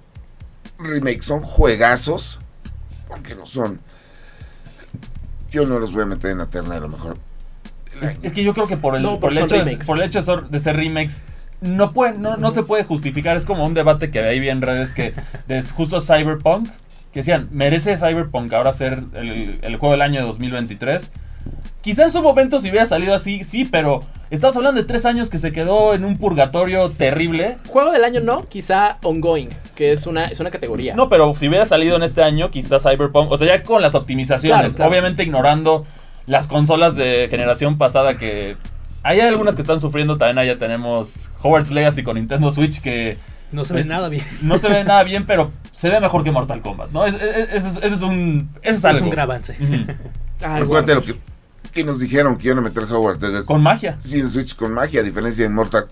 Remake 0.80 1.21
son 1.21 1.41
juegazos, 1.41 2.39
porque 3.08 3.36
lo 3.36 3.45
son, 3.45 3.80
yo 5.52 5.65
no 5.65 5.80
los 5.80 5.93
voy 5.93 6.04
a 6.04 6.06
meter 6.06 6.32
en 6.32 6.39
la 6.39 6.47
terna 6.47 6.78
a 6.78 6.80
lo 6.80 6.89
mejor. 6.89 7.17
Es, 8.01 8.19
es 8.23 8.34
que 8.34 8.43
yo 8.43 8.53
creo 8.53 8.67
que 8.67 8.77
por 8.77 8.95
el, 8.95 9.03
No, 9.03 9.19
por 9.19 9.32
el, 9.32 9.38
hecho, 9.39 9.63
de, 9.63 9.77
por 9.86 9.97
el 9.97 10.03
hecho 10.03 10.19
de 10.19 10.25
ser, 10.25 10.43
de 10.45 10.60
ser 10.60 10.75
remakes, 10.75 11.21
no, 11.62 11.91
puede, 11.91 12.17
no, 12.17 12.38
no 12.38 12.51
se 12.51 12.63
puede 12.63 12.84
justificar. 12.84 13.38
Es 13.38 13.45
como 13.45 13.65
un 13.65 13.73
debate 13.73 14.12
que 14.12 14.19
ahí 14.19 14.39
vi 14.39 14.49
en 14.49 14.62
redes 14.62 14.89
que 14.89 15.13
de 15.47 15.62
justo 15.62 16.01
Cyberpunk, 16.01 16.69
que 17.13 17.19
decían, 17.19 17.47
¿merece 17.51 17.97
Cyberpunk 17.97 18.51
ahora 18.53 18.73
ser 18.73 18.99
el, 19.13 19.60
el 19.62 19.77
juego 19.77 19.91
del 19.93 20.01
año 20.01 20.19
de 20.21 20.25
2023? 20.27 21.12
Quizá 21.82 22.03
en 22.03 22.12
su 22.12 22.21
momento 22.21 22.62
si 22.62 22.69
hubiera 22.69 22.86
salido 22.86 23.13
así, 23.13 23.43
sí, 23.43 23.65
pero 23.65 23.99
estamos 24.29 24.56
hablando 24.56 24.79
de 24.79 24.88
tres 24.88 25.06
años 25.06 25.29
que 25.29 25.38
se 25.38 25.51
quedó 25.51 25.93
en 25.93 26.06
un 26.06 26.17
purgatorio 26.17 26.89
terrible. 26.89 27.58
Juego 27.67 27.91
del 27.91 28.06
año 28.06 28.21
no, 28.21 28.47
quizá 28.47 28.99
ongoing, 29.03 29.49
que 29.75 29.91
es 29.91 30.08
una, 30.08 30.25
es 30.27 30.39
una 30.39 30.49
categoría. 30.49 30.95
No, 30.95 31.10
pero 31.10 31.34
si 31.36 31.49
hubiera 31.49 31.65
salido 31.65 31.97
en 31.97 32.03
este 32.03 32.23
año, 32.23 32.49
quizás 32.51 32.84
Cyberpunk, 32.84 33.29
o 33.32 33.38
sea, 33.38 33.47
ya 33.47 33.63
con 33.63 33.82
las 33.82 33.95
optimizaciones, 33.95 34.60
Claro, 34.60 34.75
claro. 34.75 34.89
obviamente 34.91 35.23
ignorando 35.23 35.86
las 36.25 36.47
consolas 36.47 36.95
de 36.95 37.27
generación 37.29 37.77
pasada 37.77 38.17
que 38.17 38.55
hay 39.03 39.19
algunas 39.19 39.55
que 39.55 39.62
están 39.62 39.79
sufriendo, 39.81 40.17
también 40.17 40.38
allá 40.38 40.57
tenemos 40.57 41.29
Howard's 41.41 41.71
Legacy 41.71 42.03
con 42.03 42.15
Nintendo 42.15 42.49
Switch 42.51 42.81
que 42.81 43.17
No 43.51 43.65
se 43.65 43.73
ve 43.73 43.81
Eh, 43.81 43.86
nada 43.86 44.09
bien. 44.09 44.23
no 44.41 44.57
se 44.57 44.67
ve 44.69 44.83
nada 44.86 45.03
bien, 45.03 45.25
pero 45.25 45.51
se 45.75 45.89
ve 45.89 45.99
mejor 45.99 46.23
que 46.23 46.31
Mortal 46.31 46.62
Kombat, 46.62 46.91
¿no? 46.91 47.05
Es- 47.05 47.15
es- 47.15 47.21
es- 47.21 47.49
Eso 47.53 47.67
es, 47.67 47.77
eso 47.77 47.95
es 47.95 48.01
un 48.01 48.49
eso 48.62 48.71
es 48.71 48.75
Es 48.77 48.86
algo. 48.86 49.03
un 49.05 49.09
gran 49.12 49.23
avance. 49.25 49.55
Ay, 50.41 50.63
bueno. 50.63 50.95
lo 50.95 51.03
que, 51.03 51.15
que 51.73 51.83
nos 51.83 51.99
dijeron 51.99 52.38
que 52.38 52.47
iban 52.47 52.57
a 52.59 52.62
meter 52.62 52.83
Howard 52.83 53.19
desde 53.19 53.45
Con 53.45 53.62
magia. 53.62 53.97
sí, 53.99 54.19
en 54.19 54.29
Switch 54.29 54.55
con 54.55 54.73
magia, 54.73 55.01
a 55.01 55.03
diferencia 55.03 55.43
de 55.43 55.49
Mortal 55.49 55.86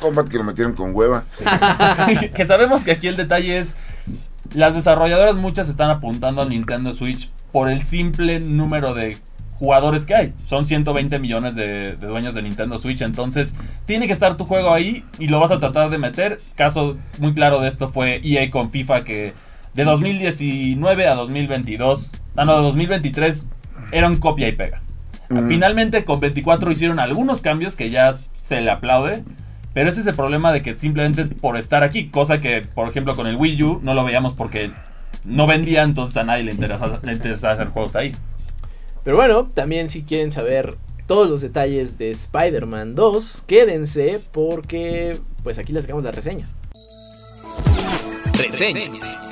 Kombat 0.00 0.28
que 0.28 0.36
lo 0.36 0.44
metieron 0.44 0.74
con 0.74 0.94
hueva. 0.94 1.24
que 2.34 2.44
sabemos 2.46 2.84
que 2.84 2.92
aquí 2.92 3.08
el 3.08 3.16
detalle 3.16 3.58
es 3.58 3.76
las 4.54 4.74
desarrolladoras 4.74 5.36
muchas 5.36 5.68
están 5.68 5.90
apuntando 5.90 6.42
al 6.42 6.50
Nintendo 6.50 6.92
Switch 6.92 7.30
por 7.52 7.68
el 7.70 7.82
simple 7.82 8.40
número 8.40 8.94
de 8.94 9.16
jugadores 9.62 10.04
que 10.06 10.14
hay. 10.16 10.32
Son 10.44 10.64
120 10.64 11.20
millones 11.20 11.54
de, 11.54 11.94
de 11.94 12.06
dueños 12.08 12.34
de 12.34 12.42
Nintendo 12.42 12.78
Switch, 12.78 13.00
entonces 13.00 13.54
tiene 13.86 14.08
que 14.08 14.12
estar 14.12 14.36
tu 14.36 14.44
juego 14.44 14.74
ahí 14.74 15.04
y 15.20 15.28
lo 15.28 15.38
vas 15.38 15.52
a 15.52 15.60
tratar 15.60 15.88
de 15.88 15.98
meter. 15.98 16.38
Caso 16.56 16.96
muy 17.20 17.32
claro 17.32 17.60
de 17.60 17.68
esto 17.68 17.88
fue 17.88 18.20
EA 18.24 18.50
con 18.50 18.72
FIFA 18.72 19.04
que 19.04 19.34
de 19.74 19.84
2019 19.84 21.06
a 21.06 21.14
2022, 21.14 22.12
ah 22.34 22.44
no, 22.44 22.56
de 22.56 22.62
2023 22.64 23.46
era 23.92 24.08
un 24.08 24.16
copia 24.16 24.48
y 24.48 24.52
pega. 24.52 24.82
Mm. 25.28 25.46
Finalmente 25.46 26.04
con 26.04 26.18
24 26.18 26.72
hicieron 26.72 26.98
algunos 26.98 27.40
cambios 27.40 27.76
que 27.76 27.88
ya 27.90 28.16
se 28.34 28.62
le 28.62 28.70
aplaude. 28.72 29.22
Pero 29.74 29.88
ese 29.88 30.00
es 30.00 30.06
el 30.08 30.16
problema 30.16 30.52
de 30.52 30.60
que 30.60 30.76
simplemente 30.76 31.22
es 31.22 31.28
por 31.28 31.56
estar 31.56 31.84
aquí. 31.84 32.08
Cosa 32.08 32.38
que, 32.38 32.62
por 32.62 32.88
ejemplo, 32.88 33.14
con 33.14 33.28
el 33.28 33.36
Wii 33.36 33.62
U 33.62 33.80
no 33.82 33.94
lo 33.94 34.04
veíamos 34.04 34.34
porque 34.34 34.72
no 35.24 35.46
vendía, 35.46 35.82
entonces 35.84 36.16
a 36.16 36.24
nadie 36.24 36.42
le 36.42 36.50
interesaba, 36.50 36.98
le 37.02 37.12
interesaba 37.12 37.54
hacer 37.54 37.68
juegos 37.68 37.94
ahí. 37.96 38.12
Pero 39.04 39.16
bueno, 39.16 39.48
también 39.52 39.88
si 39.88 40.02
quieren 40.02 40.30
saber 40.30 40.76
todos 41.06 41.28
los 41.28 41.40
detalles 41.40 41.98
de 41.98 42.10
Spider-Man 42.10 42.94
2, 42.94 43.44
quédense 43.46 44.20
porque 44.32 45.18
pues 45.42 45.58
aquí 45.58 45.72
les 45.72 45.84
sacamos 45.84 46.04
la 46.04 46.12
reseña. 46.12 46.46
Reseñas. 48.34 49.31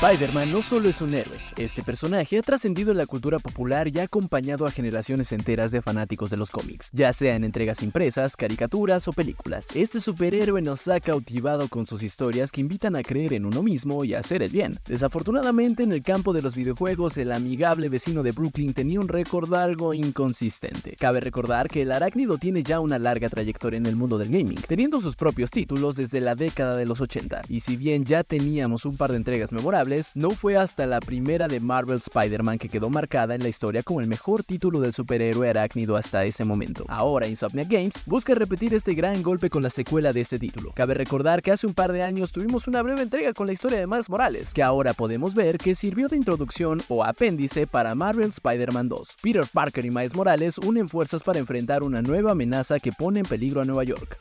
Spider-Man 0.00 0.52
no 0.52 0.62
solo 0.62 0.88
es 0.88 1.00
un 1.00 1.12
héroe, 1.12 1.36
este 1.56 1.82
personaje 1.82 2.38
ha 2.38 2.42
trascendido 2.42 2.92
en 2.92 2.98
la 2.98 3.06
cultura 3.06 3.40
popular 3.40 3.88
y 3.88 3.98
ha 3.98 4.04
acompañado 4.04 4.64
a 4.64 4.70
generaciones 4.70 5.32
enteras 5.32 5.72
de 5.72 5.82
fanáticos 5.82 6.30
de 6.30 6.36
los 6.36 6.50
cómics, 6.50 6.88
ya 6.92 7.12
sea 7.12 7.34
en 7.34 7.42
entregas 7.42 7.82
impresas, 7.82 8.36
caricaturas 8.36 9.08
o 9.08 9.12
películas. 9.12 9.66
Este 9.74 9.98
superhéroe 9.98 10.62
nos 10.62 10.86
ha 10.86 11.00
cautivado 11.00 11.66
con 11.66 11.84
sus 11.84 12.04
historias 12.04 12.52
que 12.52 12.60
invitan 12.60 12.94
a 12.94 13.02
creer 13.02 13.32
en 13.32 13.44
uno 13.44 13.60
mismo 13.64 14.04
y 14.04 14.14
a 14.14 14.20
hacer 14.20 14.40
el 14.44 14.52
bien. 14.52 14.78
Desafortunadamente, 14.86 15.82
en 15.82 15.90
el 15.90 16.04
campo 16.04 16.32
de 16.32 16.42
los 16.42 16.54
videojuegos, 16.54 17.16
el 17.16 17.32
amigable 17.32 17.88
vecino 17.88 18.22
de 18.22 18.30
Brooklyn 18.30 18.74
tenía 18.74 19.00
un 19.00 19.08
récord 19.08 19.52
algo 19.52 19.94
inconsistente. 19.94 20.94
Cabe 20.96 21.18
recordar 21.18 21.66
que 21.66 21.82
el 21.82 21.90
arácnido 21.90 22.38
tiene 22.38 22.62
ya 22.62 22.78
una 22.78 23.00
larga 23.00 23.28
trayectoria 23.28 23.78
en 23.78 23.86
el 23.86 23.96
mundo 23.96 24.16
del 24.16 24.28
gaming, 24.28 24.60
teniendo 24.68 25.00
sus 25.00 25.16
propios 25.16 25.50
títulos 25.50 25.96
desde 25.96 26.20
la 26.20 26.36
década 26.36 26.76
de 26.76 26.86
los 26.86 27.00
80, 27.00 27.42
y 27.48 27.60
si 27.60 27.76
bien 27.76 28.04
ya 28.04 28.22
teníamos 28.22 28.84
un 28.84 28.96
par 28.96 29.10
de 29.10 29.16
entregas 29.16 29.50
memorables, 29.50 29.87
no 30.14 30.30
fue 30.30 30.56
hasta 30.56 30.86
la 30.86 31.00
primera 31.00 31.48
de 31.48 31.60
Marvel 31.60 31.96
Spider-Man 31.96 32.58
que 32.58 32.68
quedó 32.68 32.90
marcada 32.90 33.34
en 33.34 33.42
la 33.42 33.48
historia 33.48 33.82
como 33.82 34.02
el 34.02 34.06
mejor 34.06 34.44
título 34.44 34.80
del 34.80 34.92
superhéroe 34.92 35.48
arácnido 35.48 35.96
hasta 35.96 36.24
ese 36.24 36.44
momento. 36.44 36.84
Ahora 36.88 37.26
Insomniac 37.26 37.70
Games 37.70 37.94
busca 38.04 38.34
repetir 38.34 38.74
este 38.74 38.92
gran 38.92 39.22
golpe 39.22 39.48
con 39.48 39.62
la 39.62 39.70
secuela 39.70 40.12
de 40.12 40.20
este 40.20 40.38
título. 40.38 40.72
Cabe 40.74 40.92
recordar 40.92 41.42
que 41.42 41.52
hace 41.52 41.66
un 41.66 41.72
par 41.72 41.92
de 41.92 42.02
años 42.02 42.32
tuvimos 42.32 42.68
una 42.68 42.82
breve 42.82 43.00
entrega 43.00 43.32
con 43.32 43.46
la 43.46 43.54
historia 43.54 43.78
de 43.78 43.86
Miles 43.86 44.10
Morales, 44.10 44.52
que 44.52 44.62
ahora 44.62 44.92
podemos 44.92 45.34
ver 45.34 45.56
que 45.56 45.74
sirvió 45.74 46.08
de 46.08 46.16
introducción 46.16 46.82
o 46.88 47.02
apéndice 47.02 47.66
para 47.66 47.94
Marvel 47.94 48.28
Spider-Man 48.28 48.90
2. 48.90 49.16
Peter 49.22 49.46
Parker 49.50 49.86
y 49.86 49.90
Miles 49.90 50.14
Morales 50.14 50.58
unen 50.58 50.88
fuerzas 50.88 51.22
para 51.22 51.38
enfrentar 51.38 51.82
una 51.82 52.02
nueva 52.02 52.32
amenaza 52.32 52.78
que 52.78 52.92
pone 52.92 53.20
en 53.20 53.26
peligro 53.26 53.62
a 53.62 53.64
Nueva 53.64 53.84
York. 53.84 54.18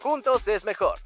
Juntos 0.00 0.48
es 0.48 0.64
mejor. 0.64 0.98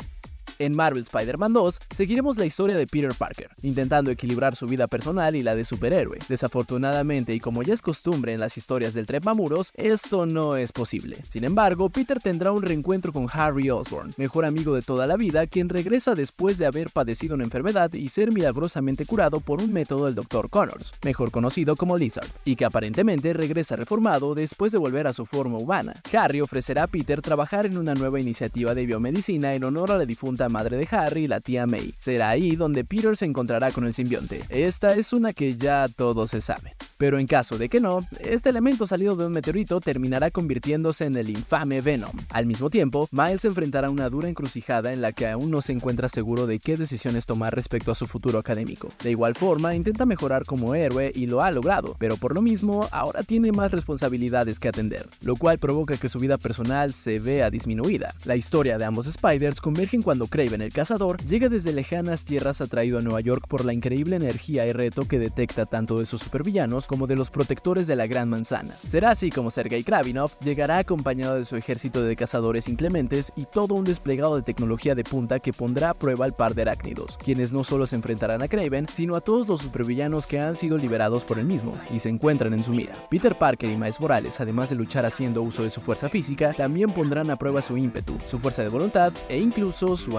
En 0.61 0.77
Marvel 0.77 1.05
Spider-Man 1.05 1.55
2 1.55 1.81
seguiremos 1.97 2.37
la 2.37 2.45
historia 2.45 2.77
de 2.77 2.87
Peter 2.87 3.15
Parker, 3.15 3.49
intentando 3.63 4.11
equilibrar 4.11 4.55
su 4.57 4.67
vida 4.67 4.89
personal 4.89 5.35
y 5.35 5.43
la 5.43 5.55
de 5.55 5.65
superhéroe. 5.65 6.19
Desafortunadamente, 6.29 7.35
y 7.35 7.41
como 7.41 7.63
ya 7.63 7.73
es 7.73 7.81
costumbre 7.81 8.35
en 8.35 8.41
las 8.41 8.59
historias 8.59 8.93
del 8.93 9.07
trepamuros, 9.07 9.73
esto 9.75 10.27
no 10.27 10.57
es 10.57 10.73
posible. 10.73 11.17
Sin 11.27 11.45
embargo, 11.45 11.89
Peter 11.89 12.21
tendrá 12.21 12.53
un 12.53 12.61
reencuentro 12.61 13.11
con 13.11 13.27
Harry 13.33 13.71
Osborn, 13.71 14.13
mejor 14.19 14.45
amigo 14.45 14.75
de 14.75 14.83
toda 14.83 15.07
la 15.07 15.17
vida, 15.17 15.47
quien 15.47 15.71
regresa 15.71 16.15
después 16.15 16.59
de 16.59 16.67
haber 16.67 16.91
padecido 16.91 17.37
una 17.37 17.45
enfermedad 17.45 17.91
y 17.95 18.11
ser 18.11 18.31
milagrosamente 18.31 19.07
curado 19.07 19.41
por 19.41 19.63
un 19.63 19.73
método 19.73 20.05
del 20.05 20.15
Dr. 20.15 20.51
Connors, 20.51 20.93
mejor 21.03 21.31
conocido 21.31 21.75
como 21.75 21.97
Lizard, 21.97 22.29
y 22.45 22.57
que 22.57 22.67
aparentemente 22.67 23.33
regresa 23.33 23.77
reformado 23.77 24.35
después 24.35 24.73
de 24.73 24.79
volver 24.79 25.07
a 25.07 25.15
su 25.15 25.25
forma 25.25 25.57
humana. 25.57 25.95
Harry 26.13 26.43
ofrecerá 26.43 26.83
a 26.83 26.87
Peter 26.87 27.23
trabajar 27.23 27.65
en 27.65 27.79
una 27.79 27.95
nueva 27.95 28.21
iniciativa 28.21 28.75
de 28.75 28.85
biomedicina 28.85 29.55
en 29.55 29.65
honor 29.65 29.93
a 29.93 29.97
la 29.97 30.05
difunta 30.05 30.50
madre 30.51 30.77
de 30.77 30.89
Harry, 30.91 31.27
la 31.27 31.41
tía 31.41 31.67
May. 31.67 31.95
Será 31.99 32.29
ahí 32.29 32.57
donde 32.57 32.85
Peter 32.85 33.17
se 33.17 33.25
encontrará 33.25 33.71
con 33.71 33.85
el 33.85 33.95
simbionte. 33.95 34.43
Esta 34.49 34.95
es 34.95 35.13
una 35.13 35.33
que 35.33 35.57
ya 35.57 35.89
todos 35.89 36.31
se 36.31 36.41
saben. 36.41 36.73
Pero 37.01 37.19
en 37.19 37.27
caso 37.27 37.57
de 37.57 37.71
que 37.71 37.81
no, 37.81 38.07
este 38.21 38.51
elemento 38.51 38.87
salido 38.87 39.17
de 39.17 39.25
un 39.25 39.33
meteorito 39.33 39.81
terminará 39.81 40.31
convirtiéndose 40.31 41.07
en 41.07 41.17
el 41.17 41.31
infame 41.31 41.81
Venom. 41.81 42.13
Al 42.29 42.45
mismo 42.45 42.69
tiempo, 42.69 43.09
Miles 43.11 43.47
enfrentará 43.47 43.89
una 43.89 44.11
dura 44.11 44.29
encrucijada 44.29 44.93
en 44.93 45.01
la 45.01 45.13
que 45.13 45.27
aún 45.27 45.51
no 45.51 45.63
se 45.63 45.73
encuentra 45.73 46.11
seguro 46.11 46.47
de 46.47 46.59
qué 46.59 46.77
decisiones 46.77 47.25
tomar 47.25 47.55
respecto 47.55 47.91
a 47.91 47.95
su 47.95 48.07
futuro 48.07 48.39
académico. 48.39 48.91
De 49.03 49.11
igual 49.11 49.35
forma, 49.35 49.75
intenta 49.75 50.05
mejorar 50.05 50.45
como 50.45 50.75
héroe 50.75 51.11
y 51.15 51.27
lo 51.27 51.41
ha 51.41 51.51
logrado, 51.51 51.97
pero 51.99 52.19
por 52.19 52.35
lo 52.35 52.43
mismo, 52.43 52.87
ahora 52.91 53.23
tiene 53.23 53.51
más 53.51 53.73
responsabilidades 53.73 54.61
que 54.61 54.69
atender, 54.69 55.07
lo 55.23 55.37
cual 55.37 55.59
provoca 55.59 55.97
que 55.97 56.11
su 56.11 56.19
vida 56.19 56.37
personal 56.37 56.93
se 56.93 57.19
vea 57.19 57.51
disminuida. 57.51 58.15
La 58.25 58.37
historia 58.37 58.77
de 58.77 58.85
ambos 58.85 59.07
Spiders 59.11 59.63
convergen 59.63 60.03
cuando 60.03 60.27
Kraven 60.41 60.63
el 60.63 60.73
cazador 60.73 61.23
llega 61.27 61.51
desde 61.51 61.71
lejanas 61.71 62.25
tierras 62.25 62.63
atraído 62.63 62.99
a 62.99 63.03
Nueva 63.03 63.21
York 63.21 63.45
por 63.47 63.67
la 63.67 63.75
increíble 63.75 64.17
energía 64.17 64.67
y 64.67 64.73
reto 64.73 65.07
que 65.07 65.19
detecta 65.19 65.67
tanto 65.67 65.99
de 65.99 66.07
sus 66.07 66.23
supervillanos 66.23 66.87
como 66.87 67.07
de 67.07 67.15
los 67.15 67.29
protectores 67.29 67.87
de 67.87 67.95
la 67.95 68.07
Gran 68.07 68.31
Manzana. 68.31 68.75
Será 68.89 69.11
así 69.11 69.31
como 69.31 69.51
Sergei 69.51 69.85
Kravinov 69.85 70.31
llegará 70.43 70.79
acompañado 70.79 71.35
de 71.35 71.45
su 71.45 71.57
ejército 71.57 72.03
de 72.03 72.17
cazadores 72.17 72.69
inclementes 72.69 73.35
y 73.37 73.45
todo 73.45 73.75
un 73.75 73.85
desplegado 73.85 74.35
de 74.35 74.41
tecnología 74.41 74.95
de 74.95 75.05
punta 75.05 75.41
que 75.41 75.53
pondrá 75.53 75.91
a 75.91 75.95
prueba 75.95 76.25
al 76.25 76.33
par 76.33 76.55
de 76.55 76.63
arácnidos, 76.63 77.19
quienes 77.23 77.53
no 77.53 77.63
solo 77.63 77.85
se 77.85 77.97
enfrentarán 77.97 78.41
a 78.41 78.49
Kraven, 78.49 78.87
sino 78.91 79.17
a 79.17 79.21
todos 79.21 79.47
los 79.47 79.61
supervillanos 79.61 80.27
que 80.27 80.41
han 80.41 80.57
sido 80.57 80.79
liberados 80.79 81.23
por 81.23 81.39
el 81.39 81.45
mismo 81.45 81.75
y 81.95 82.01
se 82.01 82.09
encuentran 82.09 82.55
en 82.55 82.65
su 82.65 82.71
mira. 82.71 82.95
Peter 83.11 83.35
Parker 83.35 83.69
y 83.69 83.77
Miles 83.77 84.01
Morales, 84.01 84.41
además 84.41 84.71
de 84.71 84.77
luchar 84.77 85.05
haciendo 85.05 85.43
uso 85.43 85.65
de 85.65 85.71
su 85.71 85.83
fuerza 85.83 86.09
física, 86.09 86.55
también 86.55 86.93
pondrán 86.93 87.31
a 87.31 87.37
prueba 87.37 87.61
su 87.61 87.77
ímpetu, 87.77 88.17
su 88.25 88.39
fuerza 88.39 88.63
de 88.63 88.69
voluntad 88.69 89.13
e 89.29 89.39
incluso 89.39 89.99
su 89.99 90.19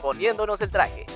poniéndonos 0.00 0.60
el 0.60 0.70
traje. 0.70 1.06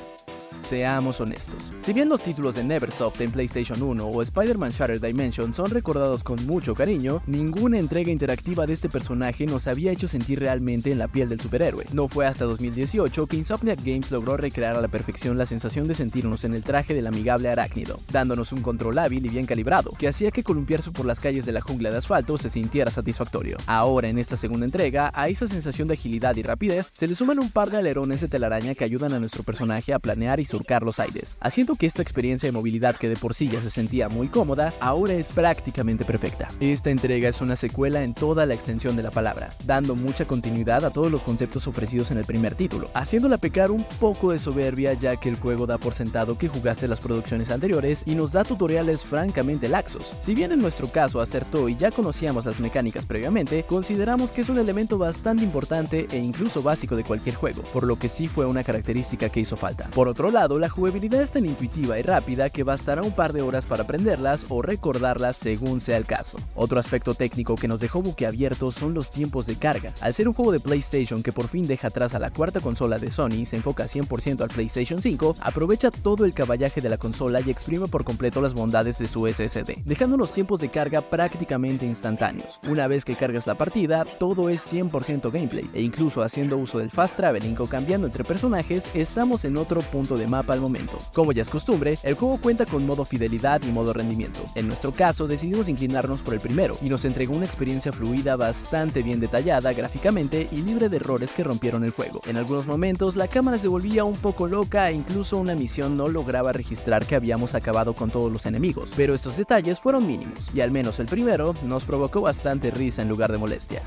Seamos 0.61 1.21
honestos. 1.21 1.73
Si 1.79 1.92
bien 1.92 2.09
los 2.09 2.23
títulos 2.23 2.55
de 2.55 2.64
Neversoft 2.64 3.21
en 3.21 3.31
PlayStation 3.31 3.81
1 3.81 4.05
o 4.05 4.23
Spider-Man 4.23 4.71
Shattered 4.71 5.01
Dimension 5.01 5.53
son 5.53 5.71
recordados 5.71 6.25
con 6.25 6.45
mucho 6.47 6.75
cariño, 6.75 7.23
ninguna 7.27 7.79
entrega 7.79 8.11
interactiva 8.11 8.66
de 8.66 8.73
este 8.73 8.88
personaje 8.88 9.47
nos 9.47 9.66
había 9.66 9.92
hecho 9.92 10.09
sentir 10.09 10.40
realmente 10.40 10.90
en 10.90 10.99
la 10.99 11.09
piel 11.09 11.29
del 11.29 11.40
superhéroe. 11.40 11.85
No 11.92 12.09
fue 12.09 12.27
hasta 12.27 12.45
2018 12.47 13.27
que 13.27 13.37
Insomniac 13.37 13.83
Games 13.85 14.11
logró 14.11 14.37
recrear 14.37 14.77
a 14.77 14.81
la 14.81 14.88
perfección 14.88 15.38
la 15.38 15.47
sensación 15.47 15.87
de 15.87 15.95
sentirnos 15.95 16.45
en 16.45 16.55
el 16.55 16.62
traje 16.62 16.95
del 16.95 17.07
amigable 17.07 17.49
arácnido, 17.49 18.01
dándonos 18.11 18.53
un 18.53 18.62
control 18.62 18.99
hábil 18.99 19.27
y 19.27 19.29
bien 19.29 19.47
calibrado, 19.47 19.92
que 19.99 20.09
hacía 20.09 20.31
que 20.31 20.42
columpiarse 20.42 20.90
por 20.90 21.07
las 21.07 21.21
calles 21.21 21.47
de 21.47 21.53
la 21.53 21.61
jungla 21.61 21.90
de 21.90 21.99
asfalto 21.99 22.38
se 22.38 22.49
sintiera 22.49 22.90
satisfactorio. 22.90 23.57
Ahora, 23.66 24.09
en 24.09 24.19
esta 24.19 24.37
segunda 24.37 24.66
entrega, 24.66 25.12
a 25.14 25.29
esa 25.29 25.47
sensación 25.47 25.88
de 25.88 25.95
agilidad 25.95 26.35
y 26.37 26.42
rapidez 26.42 26.90
se 26.95 27.07
le 27.07 27.14
suman 27.14 27.38
un 27.38 27.51
par 27.51 27.71
de 27.71 27.79
alerones 27.79 28.21
de 28.21 28.29
telaraña 28.29 28.75
que 28.75 28.85
ayudan 28.85 29.12
a 29.12 29.21
nuestro 29.21 29.42
personaje 29.42 29.92
a 29.92 29.99
planear 29.99 30.40
y 30.40 30.46
surcar 30.47 30.83
los 30.83 30.99
aires, 30.99 31.37
haciendo 31.41 31.77
que 31.77 31.87
esta 31.87 32.03
experiencia 32.03 32.47
de 32.47 32.53
movilidad 32.53 32.97
que 32.97 33.09
de 33.09 33.17
por 33.17 33.35
sí 33.35 33.49
ya 33.49 33.61
se 33.61 33.71
sentía 33.71 34.09
muy 34.09 34.29
cómoda, 34.29 34.73
ahora 34.81 35.15
es 35.15 35.33
prácticamente 35.33 36.05
perfecta. 36.05 36.49
Esta 36.61 36.91
entrega 36.91 37.29
es 37.29 37.41
una 37.41 37.57
secuela 37.57 38.03
en 38.03 38.15
toda 38.15 38.47
la 38.47 38.55
extensión 38.55 38.97
de 38.97 39.03
la 39.03 39.11
palabra, 39.11 39.53
dando 39.65 39.95
mucha 39.95 40.25
continuidad 40.25 40.85
a 40.85 40.91
todos 40.91 41.11
los 41.11 41.23
conceptos 41.23 41.67
ofrecidos 41.67 42.11
en 42.11 42.19
el 42.19 42.25
primer 42.25 42.55
título, 42.55 42.89
haciéndola 42.95 43.39
pecar 43.39 43.71
un 43.71 43.85
poco 44.01 44.33
de 44.33 44.39
soberbia 44.39 44.93
ya 44.95 45.17
que 45.17 45.29
el 45.29 45.37
juego 45.37 45.67
da 45.67 45.79
por 45.79 45.95
sentado 45.95 46.39
que 46.39 46.49
jugaste 46.49 46.89
las 46.89 47.01
producciones 47.01 47.51
anteriores 47.51 48.03
y 48.07 48.15
nos 48.15 48.33
da 48.33 48.45
tutoriales 48.45 49.05
francamente 49.05 49.69
laxos. 49.69 50.15
Si 50.21 50.35
bien 50.35 50.53
en 50.53 50.61
nuestro 50.61 50.89
caso 50.89 51.21
acertó 51.21 51.69
y 51.69 51.77
ya 51.77 51.91
conocíamos 51.91 52.47
las 52.47 52.61
mecánicas 52.61 53.07
previamente, 53.07 53.65
consideramos 53.65 54.33
que 54.33 54.43
es 54.43 54.49
un 54.49 54.59
elemento 54.59 54.99
bastante 54.99 55.45
importante 55.45 56.07
e 56.11 56.19
incluso 56.19 56.63
básico 56.63 56.97
de 56.97 57.05
cualquier 57.05 57.35
juego, 57.35 57.63
por 57.73 57.85
lo 57.85 57.99
que 57.99 58.09
sí 58.09 58.27
fue 58.29 58.47
una 58.47 58.65
característica 58.65 59.29
que 59.29 59.41
hizo 59.41 59.57
falta. 59.57 59.89
Por 59.91 60.09
otro 60.09 60.31
lado, 60.31 60.36
la 60.37 60.68
jugabilidad 60.68 61.22
es 61.22 61.31
tan 61.31 61.46
intuitiva 61.46 61.99
y 61.99 62.03
rápida 62.03 62.51
que 62.51 62.62
bastará 62.62 63.01
un 63.03 63.12
par 63.12 63.33
de 63.33 63.40
horas 63.40 63.64
para 63.64 63.85
aprenderlas 63.85 64.44
o 64.51 64.61
recordarlas 64.61 65.35
según 65.35 65.81
sea 65.81 65.96
el 65.96 66.05
caso. 66.05 66.37
Otro 66.55 66.79
aspecto 66.79 67.14
técnico 67.14 67.55
que 67.55 67.68
nos 67.68 67.81
dejó 67.81 68.03
buqueabiertos 68.03 68.75
son 68.75 68.92
los 68.92 69.11
tiempos 69.11 69.46
de 69.46 69.57
carga. 69.57 69.94
Al 70.03 70.12
ser 70.12 70.29
un 70.29 70.35
juego 70.35 70.53
de 70.53 70.61
PlayStation 70.61 71.22
que 71.22 71.33
por 71.33 71.49
fin 71.49 71.66
deja 71.66 71.88
atrás 71.88 72.14
a 72.14 72.18
la 72.18 72.31
cuarta 72.31 72.61
consola 72.61 72.99
de 72.99 73.11
Sony 73.11 73.33
y 73.40 73.46
se 73.46 73.57
enfoca 73.57 73.85
100% 73.85 74.42
al 74.42 74.51
PlayStation 74.51 75.01
5, 75.01 75.37
aprovecha 75.40 75.90
todo 75.90 76.27
el 76.27 76.35
caballaje 76.35 76.83
de 76.83 76.90
la 76.90 76.99
consola 76.99 77.40
y 77.40 77.51
exprime 77.51 77.88
por 77.88 78.05
completo 78.05 78.42
las 78.42 78.53
bondades 78.53 78.99
de 78.99 79.09
su 79.09 79.27
SSD, 79.27 79.85
dejando 79.87 80.18
los 80.18 80.35
tiempos 80.35 80.61
de 80.61 80.70
carga 80.70 81.01
prácticamente 81.01 81.87
instantáneos. 81.87 82.61
Una 82.68 82.88
vez 82.88 83.07
que 83.07 83.16
cargas 83.16 83.46
la 83.46 83.55
partida, 83.55 84.05
todo 84.05 84.51
es 84.51 84.70
100% 84.70 85.33
gameplay, 85.33 85.70
e 85.72 85.81
incluso 85.81 86.22
haciendo 86.22 86.59
uso 86.59 86.79
del 86.79 86.90
fast 86.90 87.16
traveling 87.16 87.57
o 87.59 87.66
cambiando 87.66 88.07
entre 88.07 88.22
personajes, 88.22 88.90
estamos 88.92 89.46
en 89.46 89.57
otro 89.57 89.81
punto 89.81 90.18
de 90.18 90.26
mapa 90.27 90.53
al 90.53 90.61
momento. 90.61 90.99
Como 91.12 91.33
ya 91.33 91.43
es 91.43 91.51
costumbre, 91.51 91.99
el 92.03 92.15
juego 92.15 92.39
cuenta 92.39 92.67
con 92.67 92.87
modo 92.87 93.05
fidelidad 93.05 93.62
y 93.62 93.73
modo 93.73 93.93
rendimiento. 93.93 94.41
En 94.55 94.67
nuestro 94.67 94.93
caso 94.93 95.27
decidimos 95.27 95.69
inclinarnos 95.69 96.23
por 96.23 96.35
el 96.35 96.41
primero 96.41 96.77
y 96.83 96.89
nos 96.89 97.05
entregó 97.05 97.35
una 97.35 97.47
experiencia 97.47 97.93
fluida 97.93 98.37
bastante 98.37 99.03
bien 99.03 99.21
detallada 99.21 99.73
gráficamente 99.73 100.49
y 100.51 100.62
libre 100.62 100.89
de 100.89 100.97
errores 100.97 101.33
que 101.33 101.45
rompieron 101.45 101.85
el 101.85 101.91
juego. 101.91 102.21
En 102.27 102.37
algunos 102.37 102.67
momentos 102.67 103.17
la 103.17 103.29
cámara 103.29 103.59
se 103.59 103.69
volvía 103.69 104.05
un 104.05 104.17
poco 104.17 104.47
loca 104.47 104.91
e 104.91 104.95
incluso 104.95 105.39
una 105.39 105.55
misión 105.55 105.97
no 105.97 106.09
lograba 106.09 106.53
registrar 106.53 107.07
que 107.07 107.15
habíamos 107.15 107.55
acabado 107.55 107.95
con 107.95 108.11
todos 108.11 108.33
los 108.33 108.47
enemigos, 108.47 108.93
pero 108.97 109.15
estos 109.15 109.37
detalles 109.37 109.81
fueron 109.81 110.07
mínimos 110.07 110.51
y 110.55 110.61
al 110.61 110.71
menos 110.71 110.99
el 110.99 111.07
primero 111.07 111.55
nos 111.65 111.85
provocó 111.85 112.21
bastante 112.21 112.71
risa 112.71 113.03
en 113.03 113.09
lugar 113.09 113.33
de 113.33 113.39
molestia. 113.39 113.83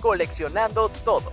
Coleccionando 0.00 0.90
todo. 1.04 1.30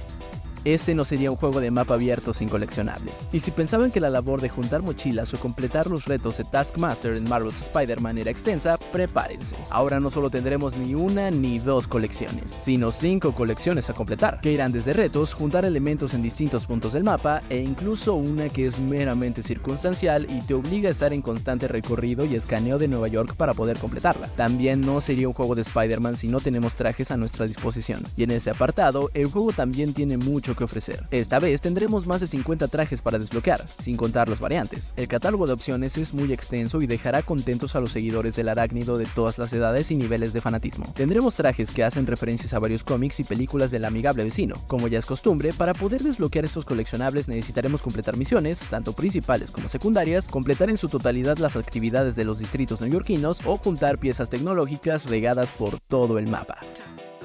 Este 0.65 0.93
no 0.93 1.05
sería 1.05 1.31
un 1.31 1.37
juego 1.37 1.61
de 1.61 1.71
mapa 1.71 1.93
abierto 1.93 2.33
sin 2.33 2.49
coleccionables. 2.49 3.27
Y 3.31 3.39
si 3.39 3.51
pensaban 3.51 3.91
que 3.91 3.99
la 3.99 4.09
labor 4.09 4.41
de 4.41 4.49
juntar 4.49 4.81
mochilas 4.81 5.33
o 5.33 5.39
completar 5.39 5.87
los 5.87 6.05
retos 6.05 6.37
de 6.37 6.43
Taskmaster 6.43 7.15
en 7.15 7.27
Marvel's 7.27 7.61
Spider-Man 7.61 8.17
era 8.17 8.31
extensa, 8.31 8.77
prepárense. 8.91 9.55
Ahora 9.69 9.99
no 9.99 10.11
solo 10.11 10.29
tendremos 10.29 10.75
ni 10.77 10.95
una 10.95 11.31
ni 11.31 11.59
dos 11.59 11.87
colecciones, 11.87 12.57
sino 12.61 12.91
cinco 12.91 13.33
colecciones 13.33 13.89
a 13.89 13.93
completar, 13.93 14.41
que 14.41 14.51
irán 14.51 14.71
desde 14.71 14.93
retos, 14.93 15.33
juntar 15.33 15.65
elementos 15.65 16.13
en 16.13 16.21
distintos 16.21 16.65
puntos 16.65 16.93
del 16.93 17.03
mapa, 17.03 17.41
e 17.49 17.59
incluso 17.59 18.15
una 18.15 18.49
que 18.49 18.67
es 18.67 18.79
meramente 18.79 19.43
circunstancial 19.43 20.27
y 20.29 20.41
te 20.41 20.53
obliga 20.53 20.89
a 20.89 20.91
estar 20.91 21.13
en 21.13 21.21
constante 21.21 21.67
recorrido 21.67 22.25
y 22.25 22.35
escaneo 22.35 22.77
de 22.77 22.87
Nueva 22.87 23.07
York 23.07 23.35
para 23.35 23.53
poder 23.53 23.77
completarla. 23.77 24.27
También 24.35 24.81
no 24.81 25.01
sería 25.01 25.27
un 25.27 25.33
juego 25.33 25.55
de 25.55 25.61
Spider-Man 25.61 26.17
si 26.17 26.27
no 26.27 26.39
tenemos 26.39 26.75
trajes 26.75 27.11
a 27.11 27.17
nuestra 27.17 27.47
disposición. 27.47 28.03
Y 28.17 28.23
en 28.23 28.31
ese 28.31 28.49
apartado, 28.49 29.09
el 29.13 29.27
juego 29.27 29.51
también 29.51 29.93
tiene 29.93 30.17
mucho 30.17 30.48
que 30.55 30.63
ofrecer. 30.63 31.03
Esta 31.11 31.39
vez 31.39 31.61
tendremos 31.61 32.07
más 32.07 32.21
de 32.21 32.27
50 32.27 32.67
trajes 32.67 33.01
para 33.01 33.19
desbloquear, 33.19 33.65
sin 33.81 33.97
contar 33.97 34.29
las 34.29 34.39
variantes. 34.39 34.93
El 34.97 35.07
catálogo 35.07 35.47
de 35.47 35.53
opciones 35.53 35.97
es 35.97 36.13
muy 36.13 36.31
extenso 36.33 36.81
y 36.81 36.87
dejará 36.87 37.21
contentos 37.21 37.75
a 37.75 37.79
los 37.79 37.91
seguidores 37.91 38.35
del 38.35 38.49
arácnido 38.49 38.97
de 38.97 39.05
todas 39.05 39.37
las 39.37 39.53
edades 39.53 39.91
y 39.91 39.95
niveles 39.95 40.33
de 40.33 40.41
fanatismo. 40.41 40.91
Tendremos 40.95 41.35
trajes 41.35 41.71
que 41.71 41.83
hacen 41.83 42.07
referencias 42.07 42.53
a 42.53 42.59
varios 42.59 42.83
cómics 42.83 43.19
y 43.19 43.23
películas 43.23 43.71
del 43.71 43.85
amigable 43.85 44.23
vecino. 44.23 44.55
Como 44.67 44.87
ya 44.87 44.99
es 44.99 45.05
costumbre, 45.05 45.53
para 45.53 45.73
poder 45.73 46.01
desbloquear 46.01 46.45
estos 46.45 46.65
coleccionables 46.65 47.27
necesitaremos 47.27 47.81
completar 47.81 48.17
misiones, 48.17 48.59
tanto 48.69 48.93
principales 48.93 49.51
como 49.51 49.69
secundarias, 49.69 50.27
completar 50.27 50.69
en 50.69 50.77
su 50.77 50.89
totalidad 50.89 51.37
las 51.37 51.55
actividades 51.55 52.15
de 52.15 52.25
los 52.25 52.39
distritos 52.39 52.81
neoyorquinos 52.81 53.45
o 53.45 53.57
juntar 53.57 53.97
piezas 53.97 54.29
tecnológicas 54.29 55.05
regadas 55.05 55.51
por 55.51 55.79
todo 55.79 56.19
el 56.19 56.27
mapa. 56.27 56.57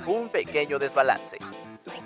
Un 0.06 0.28
pequeño 0.28 0.78
desbalance. 0.78 1.38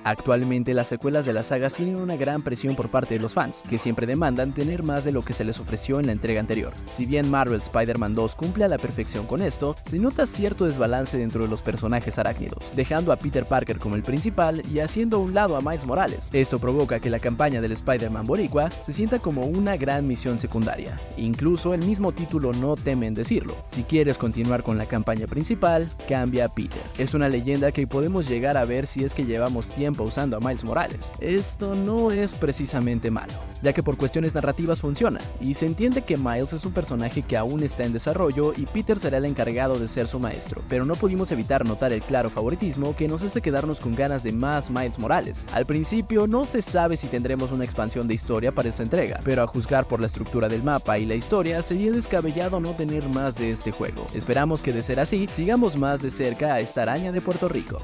Actualmente 0.04 0.74
las 0.74 0.88
secuelas 0.88 1.26
de 1.26 1.32
la 1.32 1.42
saga 1.42 1.68
tienen 1.70 1.96
una 1.96 2.16
gran 2.16 2.42
presión 2.42 2.74
por 2.74 2.88
parte 2.88 3.14
de 3.14 3.20
los 3.20 3.34
fans, 3.34 3.62
que 3.68 3.78
siempre 3.78 4.06
demandan 4.06 4.52
tener 4.52 4.82
más 4.82 5.04
de 5.04 5.12
lo 5.12 5.22
que 5.22 5.32
se 5.32 5.44
les 5.44 5.60
ofreció 5.60 6.00
en 6.00 6.06
la 6.06 6.12
entrega 6.12 6.40
anterior. 6.40 6.72
Si 6.90 7.06
bien 7.06 7.30
Marvel 7.30 7.60
Spider-Man 7.60 8.14
2 8.14 8.34
cumple 8.34 8.64
a 8.64 8.68
la 8.68 8.78
perfección 8.78 9.26
con 9.26 9.42
esto, 9.42 9.76
se 9.84 9.98
nota 9.98 10.26
cierto 10.26 10.64
desbalance 10.64 11.18
dentro 11.18 11.42
de 11.42 11.48
los 11.48 11.62
personajes 11.62 12.18
arácnidos, 12.18 12.70
dejando 12.74 13.12
a 13.12 13.16
Peter 13.16 13.44
Parker 13.44 13.78
como 13.78 13.96
el 13.96 14.02
principal 14.02 14.62
y 14.72 14.80
haciendo 14.80 15.18
a 15.18 15.20
un 15.20 15.34
lado 15.34 15.56
a 15.56 15.60
Miles 15.60 15.86
Morales. 15.86 16.30
Esto 16.32 16.58
provoca 16.58 17.00
que 17.00 17.10
la 17.10 17.20
campaña 17.20 17.60
del 17.60 17.72
Spider-Man 17.72 18.26
boricua 18.26 18.70
se 18.70 18.92
sienta 18.92 19.18
como 19.18 19.42
una 19.42 19.76
gran 19.76 20.06
misión 20.06 20.38
secundaria. 20.38 20.98
Incluso 21.16 21.74
el 21.74 21.84
mismo 21.84 22.12
título 22.12 22.52
no 22.52 22.76
teme 22.76 23.06
en 23.06 23.14
decirlo. 23.14 23.56
Si 23.68 23.82
quieres 23.82 24.18
continuar 24.18 24.62
con 24.62 24.78
la 24.78 24.86
campaña 24.86 25.26
principal, 25.26 25.88
cambia 26.08 26.46
a 26.46 26.48
Peter. 26.48 26.82
Es 26.96 27.14
una 27.14 27.28
leyenda 27.28 27.72
que 27.72 27.86
podemos 27.86 28.28
llegar 28.28 28.56
a 28.56 28.64
ver 28.64 28.86
si 28.86 29.04
es 29.04 29.14
que 29.14 29.24
llevamos 29.24 29.67
tiempo 29.70 30.04
usando 30.04 30.37
a 30.37 30.40
Miles 30.40 30.64
Morales. 30.64 31.12
Esto 31.20 31.74
no 31.74 32.11
es 32.11 32.35
precisamente 32.35 33.11
malo, 33.11 33.33
ya 33.62 33.72
que 33.72 33.83
por 33.83 33.96
cuestiones 33.96 34.35
narrativas 34.35 34.81
funciona, 34.81 35.20
y 35.40 35.54
se 35.54 35.66
entiende 35.66 36.02
que 36.02 36.16
Miles 36.16 36.52
es 36.52 36.64
un 36.64 36.72
personaje 36.72 37.22
que 37.22 37.37
aún 37.37 37.62
está 37.62 37.85
en 37.85 37.92
desarrollo 37.92 38.52
y 38.57 38.66
Peter 38.66 38.98
será 38.98 39.18
el 39.18 39.24
encargado 39.24 39.78
de 39.78 39.88
ser 39.88 40.09
su 40.09 40.18
maestro, 40.18 40.62
pero 40.68 40.85
no 40.85 40.94
pudimos 40.94 41.31
evitar 41.33 41.66
notar 41.66 41.92
el 41.92 42.02
claro 42.02 42.31
favoritismo 42.31 42.94
que 42.96 43.09
nos 43.09 43.22
hace 43.22 43.40
quedarnos 43.40 43.81
con 43.81 43.94
ganas 43.94 44.22
de 44.22 44.33
más 44.33 44.70
Miles 44.70 44.98
Morales. 44.98 45.44
Al 45.52 45.66
principio 45.66 46.26
no 46.26 46.44
se 46.44 46.62
sabe 46.62 46.96
si 46.96 47.07
tendremos 47.09 47.52
una 47.52 47.64
expansión 47.64 48.09
de 48.09 48.14
historia 48.14 48.52
para 48.52 48.68
esta 48.68 48.83
entrega, 48.83 49.20
pero 49.24 49.42
a 49.42 49.46
juzgar 49.46 49.87
por 49.87 50.00
la 50.00 50.07
estructura 50.07 50.48
del 50.48 50.62
mapa 50.62 50.98
y 50.98 51.07
la 51.07 51.14
historia 51.14 51.62
sería 51.62 51.92
descabellado 51.92 52.61
no 52.61 52.74
tener 52.74 53.09
más 53.09 53.37
de 53.37 53.50
este 53.50 53.72
juego. 53.72 54.07
Esperamos 54.14 54.62
que 54.62 54.72
de 54.72 54.83
ser 54.83 55.00
así, 55.00 55.28
sigamos 55.33 55.76
más 55.76 56.02
de 56.02 56.11
cerca 56.11 56.54
a 56.54 56.61
esta 56.61 56.83
araña 56.83 57.12
de 57.12 57.20
Puerto 57.20 57.48
Rico. 57.48 57.81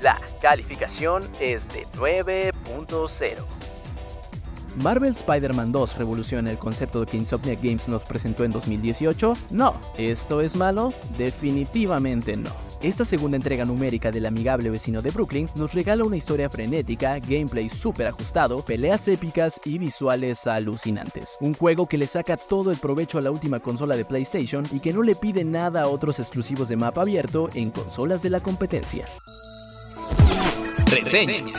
La 0.00 0.18
calificación 0.40 1.22
es 1.40 1.68
de 1.68 1.86
9.0. 1.98 3.44
¿Marvel 4.76 5.10
Spider-Man 5.10 5.72
2 5.72 5.96
revoluciona 5.98 6.50
el 6.50 6.58
concepto 6.58 7.04
que 7.04 7.18
Insomniac 7.18 7.60
Games 7.62 7.88
nos 7.88 8.02
presentó 8.02 8.44
en 8.44 8.52
2018? 8.52 9.34
No. 9.50 9.74
¿Esto 9.98 10.40
es 10.40 10.56
malo? 10.56 10.94
Definitivamente 11.18 12.36
no. 12.36 12.50
Esta 12.80 13.04
segunda 13.04 13.36
entrega 13.36 13.66
numérica 13.66 14.10
del 14.10 14.24
amigable 14.24 14.70
vecino 14.70 15.02
de 15.02 15.10
Brooklyn 15.10 15.50
nos 15.54 15.74
regala 15.74 16.02
una 16.02 16.16
historia 16.16 16.48
frenética, 16.48 17.18
gameplay 17.18 17.68
súper 17.68 18.06
ajustado, 18.06 18.64
peleas 18.64 19.06
épicas 19.06 19.60
y 19.66 19.76
visuales 19.76 20.46
alucinantes. 20.46 21.36
Un 21.40 21.52
juego 21.52 21.86
que 21.86 21.98
le 21.98 22.06
saca 22.06 22.38
todo 22.38 22.70
el 22.70 22.78
provecho 22.78 23.18
a 23.18 23.22
la 23.22 23.30
última 23.30 23.60
consola 23.60 23.96
de 23.96 24.06
PlayStation 24.06 24.64
y 24.72 24.80
que 24.80 24.94
no 24.94 25.02
le 25.02 25.14
pide 25.14 25.44
nada 25.44 25.82
a 25.82 25.88
otros 25.88 26.20
exclusivos 26.20 26.68
de 26.68 26.76
mapa 26.76 27.02
abierto 27.02 27.50
en 27.52 27.70
consolas 27.70 28.22
de 28.22 28.30
la 28.30 28.40
competencia. 28.40 29.04
Reseñas. 30.90 31.54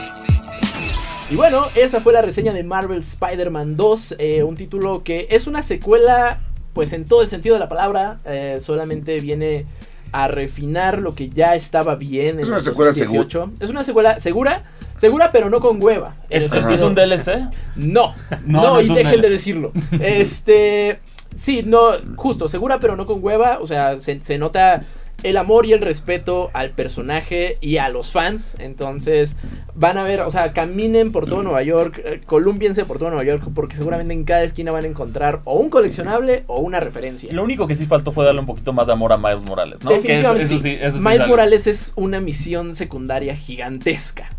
Y 1.30 1.36
bueno, 1.36 1.68
esa 1.76 2.02
fue 2.02 2.12
la 2.12 2.22
reseña 2.22 2.52
de 2.52 2.64
Marvel 2.64 3.00
Spider-Man 3.00 3.78
2, 3.78 4.16
eh, 4.20 4.44
un 4.44 4.56
título 4.58 5.02
que 5.04 5.28
es 5.30 5.48
una 5.48 5.62
secuela, 5.64 6.40
pues 6.74 6.92
en 6.92 7.06
todo 7.06 7.22
el 7.22 7.30
sentido 7.30 7.56
de 7.56 7.60
la 7.62 7.70
palabra, 7.70 8.18
eh, 8.26 8.58
solamente 8.60 9.20
viene 9.22 9.66
a 10.12 10.28
refinar 10.28 11.00
lo 11.00 11.16
que 11.16 11.30
ya 11.30 11.56
estaba 11.56 11.96
bien. 11.96 12.40
Es 12.40 12.48
en 12.48 12.50
una 12.50 12.58
el 12.58 12.64
secuela 12.64 12.92
2018. 12.92 13.52
Es 13.62 13.70
una 13.70 13.86
secuela 13.86 14.20
segura, 14.20 14.64
segura 14.98 15.32
pero 15.32 15.50
no 15.50 15.62
con 15.62 15.82
hueva. 15.82 16.16
¿Es, 16.30 16.52
es 16.54 16.82
un 16.82 16.96
DLC? 16.96 17.48
No, 17.78 18.14
No, 18.46 18.62
no, 18.62 18.62
no 18.74 18.80
es 18.82 18.90
y 18.90 18.94
dejen 18.94 19.14
DLC. 19.14 19.22
de 19.22 19.30
decirlo. 19.30 19.72
Este, 20.02 21.00
sí, 21.38 21.64
no, 21.66 21.92
justo, 22.18 22.50
segura 22.50 22.78
pero 22.82 22.98
no 22.98 23.06
con 23.06 23.24
hueva, 23.24 23.60
o 23.62 23.68
sea, 23.68 24.02
se, 24.02 24.20
se 24.20 24.38
nota 24.38 24.82
el 25.24 25.38
amor 25.38 25.66
y 25.66 25.74
el 25.74 25.82
respeto 25.82 26.50
al 26.54 26.72
personaje 26.72 27.58
y 27.62 27.78
a 27.78 27.90
los 27.90 28.12
fans. 28.12 28.56
Entonces, 28.60 29.36
van 29.76 29.98
a 29.98 30.04
ver, 30.04 30.22
o 30.22 30.32
sea, 30.32 30.54
caminen 30.54 31.12
por 31.12 31.28
todo 31.28 31.44
Nueva 31.44 31.64
York, 31.64 32.02
eh, 32.04 32.22
columpiense 32.26 32.86
por 32.86 32.98
todo 32.98 33.10
Nueva 33.10 33.24
York, 33.24 33.44
porque 33.54 33.76
seguramente 33.76 34.14
en 34.14 34.24
cada 34.24 34.44
esquina 34.44 34.72
van 34.72 34.84
a 34.86 34.88
encontrar 34.88 35.42
o 35.46 35.56
un 35.60 35.70
coleccionable 35.70 36.44
o 36.48 36.60
una 36.60 36.80
referencia. 36.80 37.32
Lo 37.34 37.44
único 37.44 37.68
que 37.68 37.76
sí 37.76 37.86
faltó 37.86 38.12
fue 38.12 38.26
darle 38.26 38.40
un 38.42 38.48
poquito 38.48 38.74
más 38.74 38.88
de 38.88 38.94
amor 38.94 39.14
a 39.14 39.18
Miles 39.18 39.44
Morales, 39.46 39.84
¿no? 39.84 39.90
Que 39.92 39.96
eso- 39.98 40.02
Definitivamente 40.04 40.44
eso 40.44 40.56
sí. 40.58 40.62
sí, 40.62 40.78
eso 40.82 40.98
sí 40.98 41.04
Miles 41.08 41.28
Morales 41.28 41.68
es 41.68 41.94
una 41.96 42.20
misión 42.20 42.76
secundaria 42.76 43.36
gigantesca. 43.36 44.30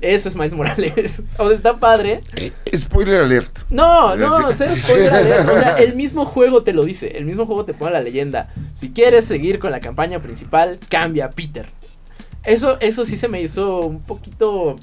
Eso 0.00 0.28
es 0.28 0.36
Miles 0.36 0.54
Morales. 0.54 1.22
O 1.38 1.46
sea, 1.46 1.56
está 1.56 1.80
padre. 1.80 2.20
Spoiler 2.74 3.22
alert. 3.22 3.58
No, 3.70 4.16
no, 4.16 4.52
cero 4.54 4.72
spoiler 4.76 5.12
alert. 5.12 5.48
O 5.48 5.58
sea, 5.58 5.76
el 5.76 5.94
mismo 5.94 6.24
juego 6.24 6.62
te 6.62 6.72
lo 6.72 6.84
dice. 6.84 7.16
El 7.16 7.24
mismo 7.24 7.46
juego 7.46 7.64
te 7.64 7.74
pone 7.74 7.92
la 7.92 8.00
leyenda. 8.00 8.48
Si 8.74 8.90
quieres 8.90 9.24
seguir 9.24 9.58
con 9.58 9.70
la 9.70 9.80
campaña 9.80 10.18
principal, 10.20 10.78
cambia 10.88 11.26
a 11.26 11.30
Peter. 11.30 11.68
Eso, 12.44 12.78
eso 12.80 13.04
sí 13.04 13.16
se 13.16 13.28
me 13.28 13.40
hizo 13.40 13.80
un 13.80 14.00
poquito. 14.00 14.78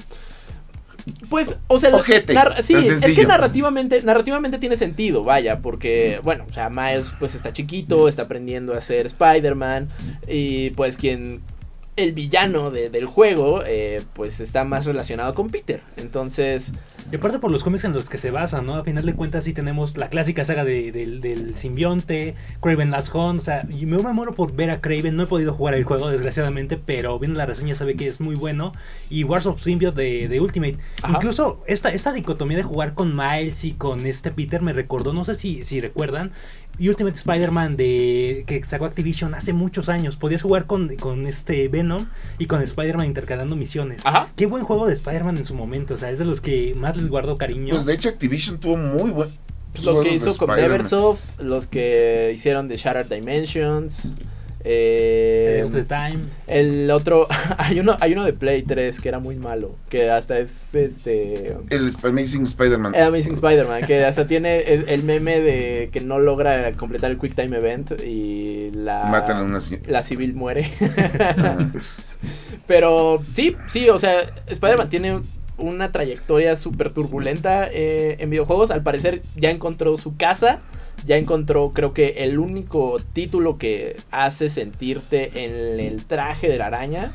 Pues, 1.29 1.55
o 1.67 1.79
sea, 1.79 1.95
Ojete, 1.95 2.35
sí, 2.63 2.75
es 2.75 3.13
que 3.13 3.25
narrativamente, 3.25 4.01
narrativamente 4.03 4.59
tiene 4.59 4.77
sentido, 4.77 5.23
vaya, 5.23 5.59
porque, 5.59 6.19
bueno, 6.23 6.45
o 6.47 6.53
sea, 6.53 6.69
Miles 6.69 7.05
pues 7.17 7.33
está 7.33 7.51
chiquito, 7.51 8.07
está 8.07 8.23
aprendiendo 8.23 8.75
a 8.75 8.81
ser 8.81 9.07
Spider-Man, 9.07 9.89
y 10.27 10.69
pues 10.71 10.97
quien, 10.97 11.41
el 11.99 12.13
villano 12.13 12.71
de- 12.71 12.89
del 12.89 13.05
juego, 13.05 13.61
eh, 13.65 14.01
pues 14.13 14.39
está 14.39 14.63
más 14.63 14.85
relacionado 14.85 15.33
con 15.35 15.49
Peter. 15.49 15.81
Entonces, 15.97 16.73
Y 17.11 17.15
aparte 17.15 17.39
por 17.39 17.49
los 17.49 17.63
cómics 17.63 17.85
en 17.85 17.93
los 17.93 18.07
que 18.07 18.19
se 18.19 18.29
basan, 18.29 18.67
¿no? 18.67 18.75
A 18.75 18.83
final 18.83 19.03
de 19.03 19.15
cuentas 19.15 19.43
sí 19.43 19.51
tenemos 19.53 19.97
la 19.97 20.09
clásica 20.09 20.45
saga 20.45 20.63
de- 20.63 20.91
del, 20.91 21.21
del 21.21 21.55
simbionte, 21.55 22.35
Craven 22.61 22.91
Last 22.91 23.15
Hunt, 23.15 23.39
o 23.41 23.43
sea, 23.43 23.63
me, 23.67 23.83
me 23.97 24.13
muero 24.13 24.35
por 24.35 24.53
ver 24.53 24.69
a 24.69 24.79
Craven, 24.79 25.15
no 25.15 25.23
he 25.23 25.25
podido 25.25 25.53
jugar 25.55 25.73
el 25.73 25.85
juego 25.85 26.11
desgraciadamente, 26.11 26.77
pero 26.77 27.17
viendo 27.17 27.39
la 27.39 27.47
reseña 27.47 27.73
sabe 27.73 27.95
que 27.95 28.07
es 28.07 28.19
muy 28.21 28.35
bueno, 28.35 28.73
y 29.09 29.23
Wars 29.23 29.47
of 29.47 29.59
Symbiote 29.59 29.99
de, 30.03 30.27
de 30.27 30.39
Ultimate. 30.39 30.77
Ajá. 31.01 31.13
Incluso 31.15 31.61
esta, 31.65 31.89
esta 31.89 32.13
dicotomía 32.13 32.57
de 32.57 32.63
jugar 32.63 32.93
con 32.93 33.15
Miles 33.15 33.63
y 33.63 33.71
con 33.71 34.05
este 34.05 34.29
Peter 34.29 34.61
me 34.61 34.73
recordó, 34.73 35.11
no 35.11 35.25
sé 35.25 35.33
si, 35.33 35.63
si 35.63 35.81
recuerdan, 35.81 36.31
Ultimate 36.87 37.17
Spider-Man 37.17 37.75
de 37.75 38.43
que 38.47 38.63
sacó 38.63 38.85
Activision 38.85 39.33
hace 39.33 39.51
muchos 39.53 39.89
años, 39.89 40.15
podías 40.15 40.41
jugar 40.41 40.65
con, 40.65 40.95
con 40.95 41.25
este 41.25 41.67
Venom 41.67 42.05
y 42.37 42.45
con 42.45 42.61
Spider-Man 42.61 43.07
intercalando 43.07 43.55
misiones. 43.55 44.05
ajá. 44.05 44.29
Qué 44.37 44.45
buen 44.45 44.63
juego 44.63 44.87
de 44.87 44.93
Spider-Man 44.93 45.37
en 45.37 45.45
su 45.45 45.55
momento, 45.55 45.95
o 45.95 45.97
sea, 45.97 46.09
es 46.09 46.19
de 46.19 46.25
los 46.25 46.39
que 46.41 46.75
más 46.75 46.95
les 46.95 47.09
guardo 47.09 47.37
cariño. 47.37 47.73
Pues 47.73 47.85
de 47.85 47.93
hecho 47.93 48.09
Activision 48.09 48.59
tuvo 48.59 48.77
muy 48.77 49.11
buen. 49.11 49.29
Pues 49.73 49.85
los 49.85 49.99
que 49.99 50.13
hizo 50.13 50.35
con. 50.37 50.55
Neversoft, 50.55 51.21
los 51.39 51.67
que 51.67 52.31
hicieron 52.33 52.67
de 52.67 52.77
Shattered 52.77 53.07
Dimensions. 53.07 54.13
Eh, 54.63 55.67
the 55.71 55.83
Time. 55.83 56.25
el 56.47 56.91
otro, 56.91 57.27
hay 57.57 57.79
uno, 57.79 57.95
hay 57.99 58.13
uno 58.13 58.25
de 58.25 58.33
Play 58.33 58.63
3 58.63 58.99
que 58.99 59.09
era 59.09 59.19
muy 59.19 59.35
malo, 59.35 59.71
que 59.89 60.09
hasta 60.09 60.39
es 60.39 60.75
este 60.75 61.55
El 61.69 61.93
Amazing 62.03 62.43
Spider-Man. 62.43 62.95
el 62.95 63.03
Amazing 63.03 63.33
Spider-Man, 63.33 63.85
que 63.85 64.03
hasta 64.03 64.27
tiene 64.27 64.61
el, 64.61 64.89
el 64.89 65.03
meme 65.03 65.39
de 65.39 65.89
que 65.91 66.01
no 66.01 66.19
logra 66.19 66.71
completar 66.73 67.11
el 67.11 67.17
Quick 67.17 67.35
Time 67.35 67.55
Event 67.57 67.91
y 68.03 68.71
la 68.71 69.05
Matan 69.05 69.37
a 69.37 69.43
una 69.43 69.59
la 69.87 70.03
civil 70.03 70.33
muere. 70.33 70.69
Ajá. 71.19 71.71
Pero 72.67 73.21
sí, 73.31 73.55
sí, 73.67 73.89
o 73.89 73.97
sea, 73.97 74.21
Spider-Man 74.47 74.89
tiene 74.89 75.21
una 75.57 75.91
trayectoria 75.91 76.55
súper 76.55 76.91
turbulenta 76.91 77.67
eh, 77.71 78.17
en 78.19 78.29
videojuegos. 78.29 78.71
Al 78.71 78.83
parecer 78.83 79.21
ya 79.35 79.49
encontró 79.49 79.95
su 79.97 80.15
casa. 80.17 80.59
Ya 81.05 81.17
encontró, 81.17 81.71
creo 81.73 81.93
que, 81.93 82.23
el 82.23 82.39
único 82.39 82.97
título 83.13 83.57
que 83.57 83.97
hace 84.11 84.49
sentirte 84.49 85.45
en 85.45 85.79
el 85.79 86.05
traje 86.05 86.47
de 86.47 86.57
la 86.57 86.67
araña. 86.67 87.11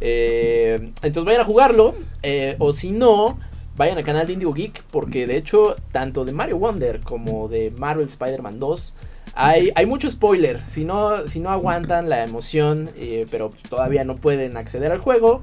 Eh, 0.00 0.90
entonces 1.02 1.24
vayan 1.24 1.40
a 1.40 1.44
jugarlo. 1.44 1.94
eh, 2.22 2.56
o 2.58 2.72
si 2.72 2.92
no, 2.92 3.38
vayan 3.76 3.98
al 3.98 4.04
canal 4.04 4.26
de 4.26 4.34
Indigo 4.34 4.52
Geek. 4.52 4.82
Porque 4.90 5.26
de 5.26 5.36
hecho, 5.36 5.76
tanto 5.92 6.24
de 6.24 6.32
Mario 6.32 6.58
Wonder 6.58 7.00
como 7.00 7.48
de 7.48 7.70
Marvel 7.70 8.06
Spider-Man 8.06 8.58
2. 8.58 8.94
Hay, 9.34 9.70
hay 9.74 9.86
mucho 9.86 10.10
spoiler. 10.10 10.62
Si 10.68 10.84
no, 10.84 11.26
si 11.26 11.40
no 11.40 11.50
aguantan 11.50 12.08
la 12.08 12.24
emoción, 12.24 12.90
eh, 12.96 13.26
pero 13.30 13.52
todavía 13.68 14.04
no 14.04 14.16
pueden 14.16 14.56
acceder 14.56 14.90
al 14.90 14.98
juego, 14.98 15.42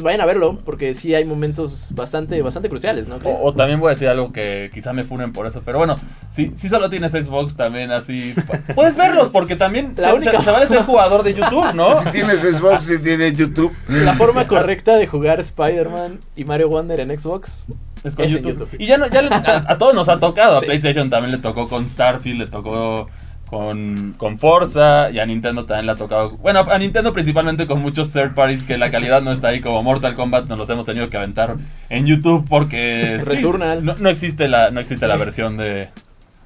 vayan 0.00 0.20
a 0.20 0.26
verlo. 0.26 0.58
Porque 0.64 0.94
sí 0.94 1.14
hay 1.14 1.24
momentos 1.24 1.92
bastante, 1.94 2.40
bastante 2.42 2.68
cruciales, 2.68 3.08
¿no? 3.08 3.16
O, 3.24 3.48
o 3.48 3.54
también 3.54 3.80
voy 3.80 3.88
a 3.88 3.90
decir 3.90 4.08
algo 4.08 4.32
que 4.32 4.70
quizá 4.72 4.92
me 4.92 5.04
funen 5.04 5.32
por 5.32 5.46
eso, 5.46 5.62
pero 5.64 5.78
bueno, 5.78 5.96
si, 6.30 6.52
si 6.56 6.68
solo 6.68 6.88
tienes 6.90 7.12
Xbox 7.12 7.56
también 7.56 7.90
así, 7.90 8.34
pu- 8.34 8.74
puedes 8.74 8.96
verlos 8.96 9.28
porque 9.30 9.56
también 9.56 9.94
La 9.96 10.08
se, 10.10 10.14
única- 10.14 10.38
se- 10.38 10.44
se 10.44 10.50
vale 10.50 10.66
ser 10.66 10.82
jugador 10.82 11.22
de 11.22 11.34
YouTube, 11.34 11.72
¿no? 11.74 11.94
Si 12.00 12.10
tienes 12.10 12.40
Xbox, 12.40 12.84
si 12.84 12.98
tienes 13.02 13.34
YouTube. 13.36 13.72
La 13.88 14.14
forma 14.14 14.46
correcta 14.46 14.96
de 14.96 15.06
jugar 15.06 15.40
Spider-Man 15.40 16.18
y 16.36 16.44
Mario 16.44 16.68
Wonder 16.68 17.00
en 17.00 17.18
Xbox 17.18 17.66
Es 18.04 18.14
con 18.14 18.24
Es 18.24 18.30
en 18.32 18.36
YouTube. 18.42 18.58
YouTube. 18.60 18.76
Y 18.78 18.86
ya, 18.86 18.96
no, 18.98 19.06
ya 19.08 19.22
le- 19.22 19.28
a, 19.34 19.64
a 19.68 19.78
todos 19.78 19.94
nos 19.94 20.08
ha 20.08 20.18
tocado. 20.18 20.58
A 20.58 20.60
Sí. 20.60 20.66
PlayStation 20.66 21.10
también 21.10 21.32
le 21.32 21.38
tocó 21.38 21.68
con 21.68 21.86
Starfield, 21.88 22.38
le 22.40 22.46
tocó 22.46 23.08
con, 23.48 24.14
con 24.16 24.38
Forza. 24.38 25.10
Y 25.10 25.18
a 25.18 25.26
Nintendo 25.26 25.64
también 25.64 25.86
le 25.86 25.92
ha 25.92 25.96
tocado. 25.96 26.30
Bueno, 26.38 26.60
a 26.60 26.78
Nintendo 26.78 27.12
principalmente 27.12 27.66
con 27.66 27.80
muchos 27.80 28.12
third 28.12 28.34
parties 28.34 28.62
que 28.62 28.78
la 28.78 28.90
calidad 28.90 29.22
no 29.22 29.32
está 29.32 29.48
ahí. 29.48 29.60
Como 29.60 29.82
Mortal 29.82 30.14
Kombat 30.14 30.46
nos 30.48 30.58
los 30.58 30.70
hemos 30.70 30.86
tenido 30.86 31.08
que 31.08 31.16
aventar 31.16 31.56
en 31.88 32.06
YouTube 32.06 32.46
porque. 32.48 33.22
sí, 33.30 33.42
no, 33.82 33.94
no 33.94 34.08
existe 34.08 34.48
la, 34.48 34.70
no 34.70 34.80
existe 34.80 35.06
la 35.06 35.16
versión 35.16 35.56
de, 35.56 35.88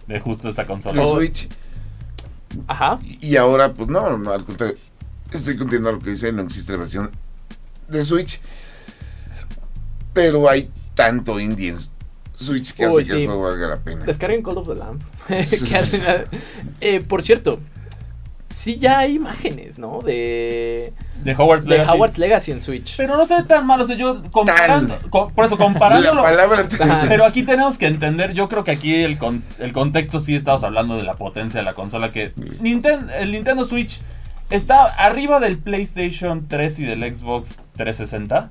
de 0.07 0.21
justo 0.21 0.49
esta 0.49 0.67
consola. 0.67 1.03
Oh. 1.03 1.17
Switch. 1.17 1.49
Ajá. 2.67 2.99
Y 3.21 3.37
ahora, 3.37 3.73
pues 3.73 3.89
no, 3.89 4.17
no, 4.17 4.31
al 4.31 4.45
contrario. 4.45 4.77
Estoy 5.31 5.57
continuando 5.57 5.99
lo 5.99 6.05
que 6.05 6.11
dice, 6.11 6.33
no 6.33 6.43
existe 6.43 6.73
la 6.73 6.79
versión 6.79 7.11
de 7.89 8.05
Switch. 8.05 8.41
Pero 10.13 10.49
hay 10.49 10.71
tanto 10.95 11.41
indie 11.41 11.71
en 11.71 11.77
Switch 12.35 12.75
que 12.75 12.87
Uy, 12.87 13.03
hace 13.03 13.13
que 13.13 13.21
el 13.23 13.27
juego 13.27 13.43
valga 13.43 13.69
la 13.69 13.77
pena. 13.77 14.05
Descarguen 14.05 14.43
Call 14.43 14.59
of 14.59 14.69
the 14.69 14.75
Lamb. 14.75 15.01
Que 15.29 16.25
eh, 16.81 17.01
por 17.01 17.23
cierto, 17.23 17.59
sí 18.55 18.77
ya 18.79 18.99
hay 18.99 19.15
imágenes, 19.17 19.79
¿no? 19.79 20.01
De, 20.03 20.93
De 21.25 21.33
Hogwarts 21.35 21.65
de 21.65 21.71
Legacy. 21.79 21.91
Howard's 21.97 22.19
Legacy 22.19 22.53
en 22.53 22.61
Switch. 22.61 22.97
Pero 22.97 23.17
no 23.17 23.25
se 23.25 23.37
ve 23.37 23.43
tan 23.45 23.67
malo. 23.67 23.85
O 23.85 23.87
sea, 23.87 23.97
yo 23.97 24.23
comparando. 24.31 24.97
co- 25.11 25.31
por 25.35 25.47
eso, 25.47 25.57
comparándolo. 25.57 26.17
La 26.17 26.23
palabra 26.23 26.69
Ajá. 26.81 27.05
Pero 27.09 27.25
aquí 27.25 27.45
tenemos 27.45 27.79
que 27.79 27.87
entender, 27.87 28.33
yo 28.35 28.49
creo 28.49 28.65
que 28.65 28.73
aquí 28.73 28.95
el, 29.03 29.17
con- 29.19 29.43
el 29.59 29.73
contexto 29.73 30.21
sí 30.21 30.35
estamos 30.35 30.65
hablando 30.65 30.97
de 30.97 31.03
la 31.05 31.15
potencia 31.15 31.61
de 31.61 31.65
la 31.65 31.75
consola, 31.75 32.11
que 32.11 32.35
Ninten- 32.35 33.11
el 33.13 33.33
Nintendo 33.33 33.65
Switch 33.65 34.01
está 34.51 34.85
arriba 34.85 35.41
del 35.41 35.59
PlayStation 35.59 36.47
3 36.47 36.79
y 36.81 36.85
del 36.85 37.15
Xbox 37.15 37.63
360, 37.77 38.49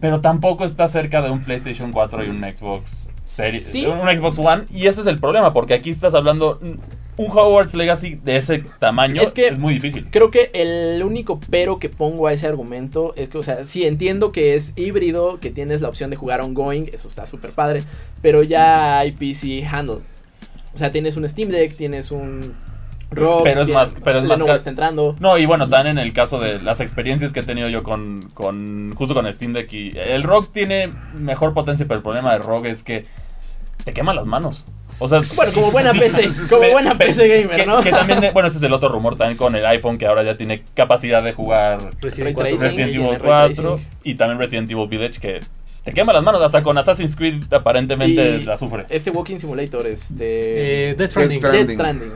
pero 0.00 0.20
tampoco 0.22 0.64
está 0.64 0.88
cerca 0.88 1.20
de 1.20 1.30
un 1.30 1.42
PlayStation 1.42 1.92
4 1.92 2.24
y 2.24 2.28
un 2.30 2.42
Xbox 2.42 3.10
Series, 3.24 3.64
Sí. 3.64 3.86
un 3.86 4.00
Xbox 4.00 4.38
One, 4.38 4.64
y 4.72 4.86
ese 4.86 5.00
es 5.00 5.06
el 5.06 5.18
problema, 5.18 5.52
porque 5.52 5.74
aquí 5.74 5.90
estás 5.90 6.14
hablando 6.14 6.58
un 7.16 7.30
Hogwarts 7.30 7.74
Legacy 7.74 8.16
de 8.16 8.36
ese 8.36 8.64
tamaño 8.80 9.22
Es 9.22 9.30
que- 9.32 9.46
es 9.48 9.58
muy 9.58 9.74
difícil. 9.74 10.08
Creo 10.10 10.30
que 10.30 10.50
el 10.52 11.02
único 11.02 11.40
pero 11.48 11.78
que 11.78 11.88
pongo 11.88 12.26
a 12.26 12.32
ese 12.32 12.46
argumento 12.46 13.14
es 13.16 13.28
que, 13.28 13.38
o 13.38 13.42
sea, 13.42 13.64
sí 13.64 13.84
entiendo 13.84 14.30
que 14.32 14.54
es 14.56 14.72
híbrido, 14.76 15.38
que 15.40 15.50
tienes 15.50 15.80
la 15.80 15.88
opción 15.88 16.10
de 16.10 16.16
jugar 16.16 16.40
ongoing, 16.40 16.90
eso 16.92 17.08
está 17.08 17.24
súper 17.26 17.50
padre, 17.52 17.82
pero 18.20 18.42
ya 18.42 18.98
hay 18.98 19.12
PC 19.12 19.64
handle. 19.64 20.00
O 20.74 20.78
sea, 20.78 20.90
tienes 20.90 21.16
un 21.16 21.26
Steam 21.28 21.50
Deck, 21.50 21.76
tienes 21.76 22.10
un 22.10 22.52
Rock, 23.10 23.42
Pero 23.44 23.62
es 23.62 23.68
más- 23.68 23.94
pero 24.02 24.18
es 24.18 24.24
más 24.24 24.40
está 24.40 24.70
entrando. 24.70 25.14
No, 25.20 25.38
y 25.38 25.46
bueno, 25.46 25.68
también 25.68 25.98
en 25.98 26.04
el 26.04 26.12
caso 26.12 26.40
de 26.40 26.60
las 26.60 26.80
experiencias 26.80 27.32
que 27.32 27.40
he 27.40 27.42
tenido 27.44 27.68
yo 27.68 27.82
con, 27.82 28.28
con 28.34 28.94
justo 28.94 29.14
con 29.14 29.32
Steam 29.32 29.52
Deck 29.52 29.72
y 29.72 29.92
el 29.96 30.22
ROG 30.22 30.50
tiene 30.52 30.90
mejor 31.14 31.52
potencia, 31.54 31.86
pero 31.86 31.98
el 31.98 32.02
problema 32.02 32.32
de 32.32 32.38
ROG 32.38 32.66
es 32.66 32.82
que 32.82 33.04
te 33.84 33.92
quema 33.92 34.14
las 34.14 34.26
manos. 34.26 34.64
O 35.00 35.08
sea, 35.08 35.20
Bueno, 35.36 35.52
como 35.54 35.70
buena 35.72 35.92
PC, 35.92 36.48
como 36.48 36.70
buena 36.70 36.96
PC 36.96 37.26
gamer, 37.28 37.56
que- 37.56 37.66
¿no? 37.66 37.82
Que 37.82 37.90
también, 37.90 38.20
bueno, 38.32 38.48
ese 38.48 38.58
es 38.58 38.62
el 38.62 38.72
otro 38.72 38.88
rumor 38.88 39.16
también 39.16 39.36
con 39.36 39.54
el 39.56 39.66
iPhone 39.66 39.98
que 39.98 40.06
ahora 40.06 40.22
ya 40.22 40.36
tiene 40.36 40.62
capacidad 40.74 41.22
de 41.22 41.32
jugar 41.32 41.78
Resident 42.00 42.30
Evil 42.30 42.34
4. 42.34 42.48
tracing. 42.56 42.68
Resident 42.68 42.88
y 42.88 42.94
Evil 42.94 43.08
tiene 43.08 43.18
ray 43.18 43.54
4 43.54 43.70
tracing. 43.76 43.88
y 44.04 44.14
también 44.14 44.38
Resident 44.38 44.70
Evil 44.70 44.88
Village 44.88 45.20
que 45.20 45.40
te 45.84 45.92
quema 45.92 46.12
las 46.12 46.22
manos, 46.22 46.40
hasta 46.42 46.62
con 46.62 46.76
Assassin's 46.78 47.14
Creed 47.14 47.44
aparentemente 47.52 48.36
Y 48.40 48.44
la 48.44 48.56
sufre. 48.56 48.86
Este 48.88 49.10
Walking 49.10 49.38
Simulator, 49.38 49.86
este... 49.86 50.90
Eh, 50.90 50.94
Death 50.94 51.10
Stranding. 51.10 51.40
Death 51.40 51.52
Dead 51.52 51.68
Stranding. 51.70 52.12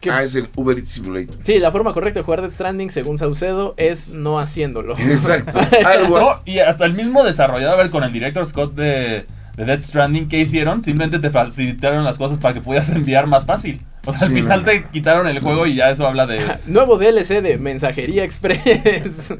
¿Qué- 0.00 0.10
Ah, 0.10 0.22
es 0.22 0.34
el 0.36 0.48
Uber 0.54 0.78
Eats 0.78 0.90
Simulator. 0.92 1.34
Sí, 1.42 1.58
la 1.58 1.72
forma 1.72 1.92
correcta 1.92 2.20
de 2.20 2.24
jugar 2.24 2.42
Death 2.42 2.52
Stranding, 2.54 2.90
según 2.90 3.18
Saucedo, 3.18 3.74
es 3.76 4.08
no 4.10 4.38
haciéndolo. 4.38 4.96
Exacto. 4.98 5.58
Algo. 5.84 6.20
No, 6.20 6.28
y 6.44 6.60
hasta 6.60 6.84
el 6.84 6.92
mismo 6.92 7.24
desarrollador, 7.24 7.74
a 7.74 7.78
ver, 7.78 7.90
con 7.90 8.04
el 8.04 8.12
director 8.12 8.46
Scott 8.46 8.74
de, 8.74 9.26
de 9.56 9.64
Death 9.64 9.82
Stranding, 9.82 10.28
¿qué 10.28 10.38
hicieron? 10.38 10.84
Simplemente 10.84 11.18
te 11.18 11.30
facilitaron 11.30 12.04
las 12.04 12.16
cosas 12.18 12.38
para 12.38 12.54
que 12.54 12.60
pudieras 12.60 12.88
enviar 12.94 13.26
más 13.26 13.44
fácil. 13.46 13.80
O 14.04 14.12
sea, 14.12 14.28
al 14.28 14.32
final 14.32 14.60
no. 14.60 14.66
te 14.66 14.84
quitaron 14.84 15.26
el 15.26 15.40
juego 15.40 15.66
y 15.66 15.74
ya 15.74 15.90
eso 15.90 16.06
habla 16.06 16.26
de... 16.28 16.40
Nuevo 16.66 16.96
DLC 16.96 17.42
de 17.42 17.58
Mensajería 17.58 18.22
Express. 18.22 19.34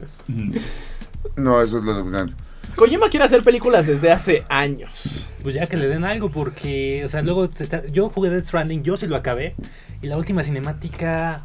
No, 1.37 1.63
eso 1.63 1.79
es 1.79 1.85
lo 1.85 1.95
dominante. 1.95 2.35
Kojima 2.75 3.09
quiere 3.09 3.25
hacer 3.25 3.43
películas 3.43 3.87
desde 3.87 4.11
hace 4.13 4.45
años. 4.49 5.33
Pues 5.43 5.55
ya 5.55 5.67
que 5.67 5.77
le 5.77 5.89
den 5.89 6.05
algo, 6.05 6.31
porque, 6.31 7.05
o 7.05 7.09
sea, 7.09 7.23
luego 7.23 7.49
te 7.49 7.65
está- 7.65 7.87
yo 7.87 8.11
jugué 8.11 8.29
Death 8.31 8.45
Stranding, 8.47 8.83
yo 8.83 8.97
sí 8.97 9.07
lo 9.07 9.17
acabé. 9.17 9.55
Y 10.03 10.09
la 10.09 10.17
última 10.19 10.43
cinemática 10.43 11.45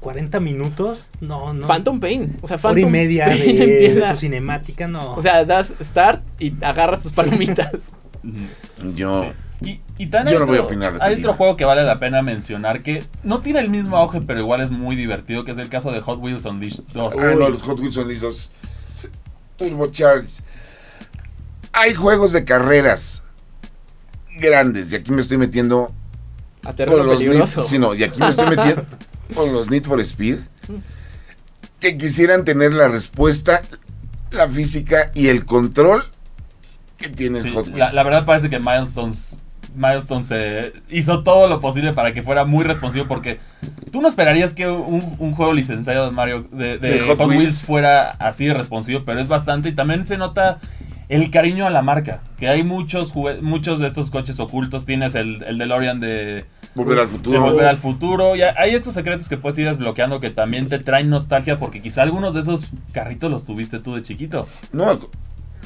40 0.00 0.40
minutos, 0.40 1.06
no, 1.20 1.54
no. 1.54 1.66
Phantom 1.66 2.00
Pain. 2.00 2.36
O 2.42 2.46
sea, 2.46 2.56
Hora 2.56 2.62
Phantom 2.74 2.88
y 2.88 2.92
media 2.92 3.26
Pain 3.26 3.56
de, 3.56 4.04
tu 4.12 4.16
cinemática, 4.20 4.88
no. 4.88 5.12
O 5.14 5.22
sea, 5.22 5.44
das 5.44 5.72
start 5.80 6.22
y 6.38 6.52
agarras 6.62 7.02
tus 7.02 7.12
palomitas. 7.12 7.92
Ujú. 8.24 8.90
Yo. 8.96 9.32
Y, 9.62 9.80
y 9.96 10.10
Yo 10.10 10.40
no 10.40 10.46
voy 10.46 10.58
a 10.58 10.62
opinar 10.62 10.92
de 10.92 10.98
Hay 11.00 11.10
película. 11.12 11.32
otro 11.32 11.38
juego 11.38 11.56
que 11.56 11.64
vale 11.64 11.82
la 11.84 11.98
pena 11.98 12.20
mencionar 12.20 12.82
que 12.82 13.02
no 13.22 13.40
tiene 13.40 13.60
el 13.60 13.70
mismo 13.70 13.96
auge, 13.96 14.20
pero 14.20 14.40
igual 14.40 14.60
es 14.60 14.70
muy 14.70 14.96
divertido, 14.96 15.46
que 15.46 15.52
es 15.52 15.58
el 15.58 15.70
caso 15.70 15.90
de 15.92 16.00
Hot 16.02 16.18
Wheels 16.20 16.44
Unleashed 16.44 16.84
2. 16.92 17.14
Ah, 17.18 17.34
no, 17.38 17.48
los 17.48 17.62
Hot 17.62 17.78
Wheels 17.80 17.96
Unleashed 17.96 18.20
2. 18.22 18.50
Turbocharged. 19.56 20.42
Hay 21.76 21.94
juegos 21.94 22.32
de 22.32 22.44
carreras 22.44 23.22
grandes. 24.38 24.92
Y 24.92 24.96
aquí 24.96 25.12
me 25.12 25.20
estoy 25.20 25.38
metiendo 25.38 25.92
A 26.64 26.72
con 26.74 27.06
los. 27.06 27.20
Need, 27.20 27.46
sí, 27.66 27.78
no, 27.78 27.94
y 27.94 28.02
aquí 28.04 28.18
me 28.20 28.28
estoy 28.28 28.46
metiendo 28.48 28.84
con 29.34 29.52
los 29.52 29.70
Need 29.70 29.84
for 29.84 30.00
Speed. 30.00 30.38
Que 31.80 31.98
quisieran 31.98 32.44
tener 32.44 32.72
la 32.72 32.88
respuesta, 32.88 33.62
la 34.30 34.48
física 34.48 35.10
y 35.14 35.28
el 35.28 35.44
control 35.44 36.04
que 36.96 37.10
tiene 37.10 37.42
Sí, 37.42 37.50
Hot 37.52 37.66
Wheels. 37.66 37.78
la, 37.78 37.92
la 37.92 38.02
verdad 38.02 38.24
parece 38.24 38.48
que 38.48 38.58
Milestones, 38.58 39.40
Milestones 39.74 40.28
eh, 40.30 40.72
hizo 40.88 41.22
todo 41.22 41.46
lo 41.48 41.60
posible 41.60 41.92
para 41.92 42.12
que 42.14 42.22
fuera 42.22 42.46
muy 42.46 42.64
responsivo 42.64 43.06
porque 43.06 43.38
tú 43.92 44.00
no 44.00 44.08
esperarías 44.08 44.54
que 44.54 44.66
un, 44.66 45.16
un 45.18 45.34
juego 45.34 45.52
licenciado 45.52 46.06
de 46.06 46.12
Mario 46.12 46.46
de, 46.50 46.78
de 46.78 46.88
De 46.92 47.00
Hot 47.00 47.18
Hot, 47.18 47.28
Wheels. 47.28 47.40
Wheels. 47.42 47.62
fuera 47.62 48.10
así 48.12 48.46
de 48.46 48.54
responsivo, 48.54 49.02
pero 49.04 49.20
es 49.20 49.28
bastante 49.28 49.68
y 49.68 49.74
también 49.74 50.06
se 50.06 50.16
nota 50.16 50.58
el 51.08 51.30
cariño 51.30 51.66
a 51.66 51.70
la 51.70 51.82
marca, 51.82 52.20
que 52.38 52.48
hay 52.48 52.62
muchos 52.62 53.14
muchos 53.40 53.78
de 53.78 53.86
estos 53.86 54.10
coches 54.10 54.40
ocultos, 54.40 54.84
tienes 54.84 55.14
el, 55.14 55.42
el 55.44 55.58
DeLorean 55.58 56.00
de, 56.00 56.44
Volver 56.76 56.98
al 56.98 57.06
de 57.06 57.12
futuro. 57.12 57.40
Volver 57.40 57.66
al 57.66 57.78
Futuro, 57.78 58.36
y 58.36 58.42
hay 58.42 58.74
estos 58.74 58.92
secretos 58.92 59.28
que 59.28 59.38
puedes 59.38 59.58
ir 59.58 59.66
desbloqueando 59.66 60.20
que 60.20 60.30
también 60.30 60.68
te 60.68 60.78
traen 60.78 61.08
nostalgia 61.08 61.58
porque 61.58 61.80
quizá 61.80 62.02
algunos 62.02 62.34
de 62.34 62.40
esos 62.40 62.70
carritos 62.92 63.30
los 63.30 63.46
tuviste 63.46 63.78
tú 63.78 63.94
de 63.94 64.02
chiquito. 64.02 64.46
No, 64.72 64.98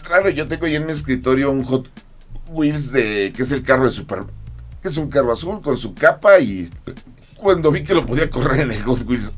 claro, 0.02 0.30
yo 0.30 0.46
tengo 0.46 0.66
ahí 0.66 0.76
en 0.76 0.86
mi 0.86 0.92
escritorio 0.92 1.50
un 1.50 1.64
Hot 1.64 1.88
Wheels 2.50 2.92
de 2.92 3.32
que 3.34 3.42
es 3.42 3.50
el 3.50 3.64
carro 3.64 3.86
de 3.86 3.90
Super, 3.90 4.20
que 4.80 4.88
es 4.88 4.96
un 4.96 5.10
carro 5.10 5.32
azul 5.32 5.60
con 5.60 5.76
su 5.76 5.94
capa 5.94 6.38
y 6.38 6.70
cuando 7.36 7.72
vi 7.72 7.82
que 7.82 7.94
lo 7.94 8.06
podía 8.06 8.30
correr 8.30 8.60
en 8.60 8.72
el 8.72 8.82
Hot 8.84 9.02
Wheels 9.04 9.32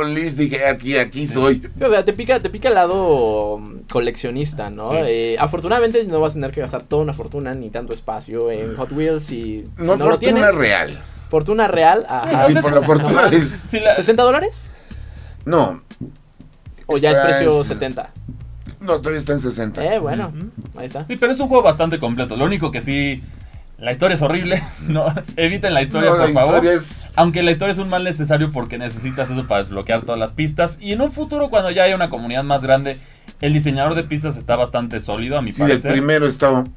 Unleashed 0.00 0.36
dije 0.38 0.64
aquí 0.66 0.96
aquí 0.96 1.26
soy. 1.26 1.62
O 1.80 1.90
sea, 1.90 2.04
te 2.04 2.12
pica, 2.12 2.40
te 2.40 2.48
pica 2.50 2.68
el 2.68 2.74
lado 2.74 3.58
mm, 3.58 3.80
coleccionista, 3.90 4.70
¿no? 4.70 4.90
Sí. 4.90 4.96
Eh, 5.04 5.36
afortunadamente 5.38 6.02
no 6.04 6.20
vas 6.20 6.32
a 6.32 6.34
tener 6.34 6.50
que 6.52 6.60
gastar 6.60 6.82
toda 6.84 7.02
una 7.02 7.12
fortuna 7.12 7.54
ni 7.54 7.70
tanto 7.70 7.92
espacio 7.92 8.50
en 8.50 8.76
Hot 8.76 8.92
Wheels 8.92 9.30
y 9.30 9.34
si 9.34 9.64
No, 9.78 9.96
no, 9.96 10.04
lo 10.06 10.10
fortuna 10.12 10.18
tienes. 10.18 10.54
real. 10.56 11.02
Fortuna 11.28 11.68
real, 11.68 12.06
ajá. 12.08 12.46
Sí, 12.46 12.54
por 12.54 12.72
la 12.72 12.82
fortuna 12.82 13.28
de- 13.28 13.50
Sí, 13.68 13.80
la- 13.80 13.94
¿60 13.96 14.14
dólares? 14.16 14.70
No, 15.44 15.82
¿O 16.86 16.96
ya 16.96 17.10
es 17.12 17.18
precio 17.18 17.58
en- 17.58 17.64
70? 17.64 18.10
no, 18.80 18.98
todavía 18.98 19.18
está 19.18 19.32
en 19.32 19.40
60. 19.40 19.84
Eh, 19.94 19.98
bueno, 19.98 20.32
ahí 20.76 20.86
está. 20.86 21.04
Sí, 21.04 21.16
pero 21.16 21.32
es 21.32 21.40
un 21.40 21.48
juego 21.48 21.62
bastante 21.62 21.98
completo. 21.98 22.36
Lo 22.36 22.44
único 22.44 22.70
que 22.70 22.80
sí, 22.82 23.22
la 23.78 23.92
historia 23.92 24.14
es 24.14 24.22
horrible. 24.22 24.62
No, 24.88 25.06
eviten 25.36 25.74
la 25.74 25.82
historia, 25.82 26.10
no, 26.10 26.16
por 26.16 26.28
la 26.28 26.34
favor. 26.34 26.54
historia 26.56 26.72
es 26.74 27.06
Aunque 27.16 27.42
la 27.42 27.50
historia 27.50 27.72
es 27.72 27.78
un 27.78 27.88
mal 27.88 28.04
necesario 28.04 28.50
porque 28.50 28.78
necesitas 28.78 29.30
eso 29.30 29.46
para 29.48 29.60
desbloquear 29.62 30.02
todas 30.02 30.18
las 30.18 30.32
pistas. 30.32 30.78
Y 30.80 30.92
en 30.92 31.00
un 31.00 31.10
futuro, 31.12 31.50
cuando 31.50 31.70
ya 31.70 31.84
haya 31.84 31.94
una 31.96 32.10
comunidad 32.10 32.44
más 32.44 32.62
grande, 32.62 32.98
el 33.40 33.52
diseñador 33.52 33.94
de 33.94 34.04
pistas 34.04 34.36
está 34.36 34.56
bastante 34.56 35.00
sólido, 35.00 35.38
a 35.38 35.42
mi 35.42 35.52
sí, 35.52 35.62
el 35.62 35.80
primero 35.80 36.26
está 36.26 36.50
muy 36.50 36.70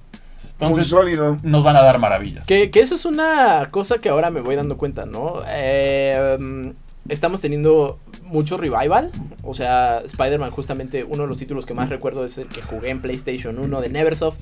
Entonces, 0.54 0.88
sólido. 0.88 1.38
nos 1.44 1.64
van 1.64 1.76
a 1.76 1.82
dar 1.82 2.00
maravillas. 2.00 2.46
Que, 2.48 2.72
que 2.72 2.80
eso 2.80 2.96
es 2.96 3.06
una 3.06 3.68
cosa 3.72 4.00
que 4.00 4.10
ahora 4.10 4.30
me 4.32 4.42
voy 4.42 4.56
dando 4.56 4.78
cuenta, 4.78 5.06
¿no? 5.06 5.42
Eh, 5.48 6.74
estamos 7.10 7.42
teniendo 7.42 8.00
mucho 8.24 8.58
revival. 8.58 9.12
O 9.44 9.54
sea, 9.54 10.00
Spider-Man, 10.00 10.52
justamente 10.52 11.04
uno 11.04 11.24
de 11.24 11.30
los 11.30 11.38
títulos 11.38 11.66
que 11.66 11.74
más 11.74 11.90
recuerdo 11.90 12.26
es 12.26 12.38
el 12.38 12.48
que 12.48 12.62
jugué 12.62 12.90
en 12.90 13.02
PlayStation 13.02 13.60
1 13.60 13.82
de 13.82 13.90
Neversoft. 13.90 14.40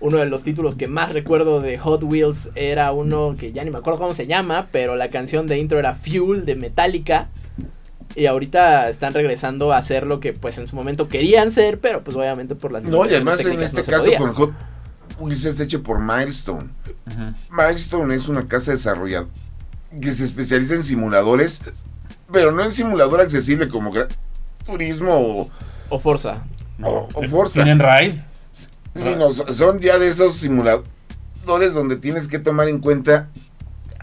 Uno 0.00 0.18
de 0.18 0.26
los 0.26 0.42
títulos 0.42 0.74
que 0.74 0.86
más 0.88 1.12
recuerdo 1.12 1.60
de 1.60 1.78
Hot 1.78 2.02
Wheels 2.04 2.50
era 2.54 2.92
uno 2.92 3.34
que 3.38 3.52
ya 3.52 3.64
ni 3.64 3.70
me 3.70 3.78
acuerdo 3.78 3.98
cómo 3.98 4.12
se 4.14 4.26
llama, 4.26 4.66
pero 4.70 4.96
la 4.96 5.08
canción 5.08 5.46
de 5.46 5.58
intro 5.58 5.78
era 5.78 5.94
Fuel 5.94 6.44
de 6.44 6.56
Metallica. 6.56 7.28
Y 8.16 8.26
ahorita 8.26 8.88
están 8.88 9.12
regresando 9.14 9.72
a 9.72 9.78
hacer 9.78 10.06
lo 10.06 10.20
que 10.20 10.32
pues 10.34 10.58
en 10.58 10.66
su 10.68 10.76
momento 10.76 11.08
querían 11.08 11.50
ser, 11.50 11.80
pero 11.80 12.04
pues 12.04 12.16
obviamente 12.16 12.54
por 12.54 12.70
las 12.70 12.82
No, 12.84 13.04
y 13.06 13.08
además 13.08 13.44
en 13.44 13.60
este 13.62 13.78
no 13.80 13.86
caso 13.86 14.04
podía. 14.04 14.18
con 14.18 14.32
Hot 14.34 14.52
Wheels 15.18 15.44
está 15.46 15.62
hecho 15.64 15.82
por 15.82 16.00
Milestone. 16.00 16.68
Milestone 17.50 18.14
es 18.14 18.28
una 18.28 18.46
casa 18.46 18.72
desarrolladora 18.72 19.30
que 20.00 20.12
se 20.12 20.24
especializa 20.24 20.74
en 20.74 20.82
simuladores, 20.82 21.60
pero 22.32 22.50
no 22.52 22.62
en 22.64 22.72
simulador 22.72 23.20
accesible 23.20 23.68
como 23.68 23.90
Gran 23.92 24.08
Turismo 24.66 25.14
o, 25.14 25.50
O 25.88 25.98
Forza. 25.98 26.42
o- 26.82 27.08
o 27.14 27.22
Forza. 27.28 27.54
¿Tienen 27.54 27.78
raid? 27.78 28.14
Sino 28.94 29.32
so- 29.32 29.52
son 29.52 29.80
ya 29.80 29.98
de 29.98 30.08
esos 30.08 30.36
simuladores 30.36 31.74
donde 31.74 31.96
tienes 31.96 32.28
que 32.28 32.38
tomar 32.38 32.68
en 32.68 32.78
cuenta 32.80 33.28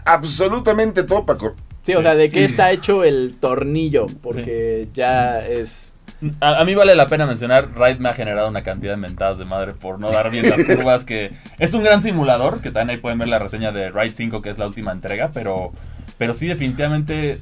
absolutamente 0.04 1.02
todo 1.04 1.24
para 1.26 1.38
cor- 1.38 1.54
Sí, 1.82 1.94
o 1.94 2.02
sea, 2.02 2.14
¿de 2.14 2.30
qué 2.30 2.44
está 2.44 2.70
hecho 2.70 3.02
el 3.02 3.34
tornillo? 3.40 4.06
Porque 4.22 4.86
ya 4.94 5.44
es... 5.44 5.96
A, 6.40 6.60
a 6.60 6.64
mí 6.64 6.76
vale 6.76 6.94
la 6.94 7.08
pena 7.08 7.26
mencionar, 7.26 7.72
Raid 7.74 7.98
me 7.98 8.08
ha 8.08 8.14
generado 8.14 8.46
una 8.48 8.62
cantidad 8.62 8.92
de 8.92 8.98
mentadas 9.00 9.38
de 9.38 9.44
madre 9.44 9.72
por 9.72 9.98
no 9.98 10.12
dar 10.12 10.30
bien 10.30 10.48
las 10.48 10.62
curvas, 10.64 11.04
que 11.04 11.32
es 11.58 11.74
un 11.74 11.82
gran 11.82 12.00
simulador, 12.00 12.60
que 12.60 12.70
también 12.70 12.90
ahí 12.90 13.02
pueden 13.02 13.18
ver 13.18 13.26
la 13.26 13.40
reseña 13.40 13.72
de 13.72 13.90
Raid 13.90 14.12
5, 14.14 14.40
que 14.42 14.50
es 14.50 14.58
la 14.58 14.68
última 14.68 14.92
entrega, 14.92 15.32
pero, 15.34 15.70
pero 16.18 16.34
sí 16.34 16.46
definitivamente 16.46 17.38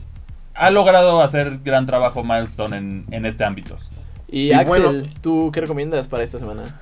ha 0.54 0.70
logrado 0.70 1.20
hacer 1.22 1.58
gran 1.62 1.84
trabajo 1.84 2.24
Milestone 2.24 2.78
en, 2.78 3.04
en 3.10 3.26
este 3.26 3.44
ámbito. 3.44 3.76
Y, 4.30 4.44
Y 4.44 4.52
Axel, 4.54 4.82
bueno- 4.82 5.08
¿tú 5.20 5.50
qué 5.52 5.60
recomiendas 5.60 6.08
para 6.08 6.24
esta 6.24 6.38
semana? 6.38 6.80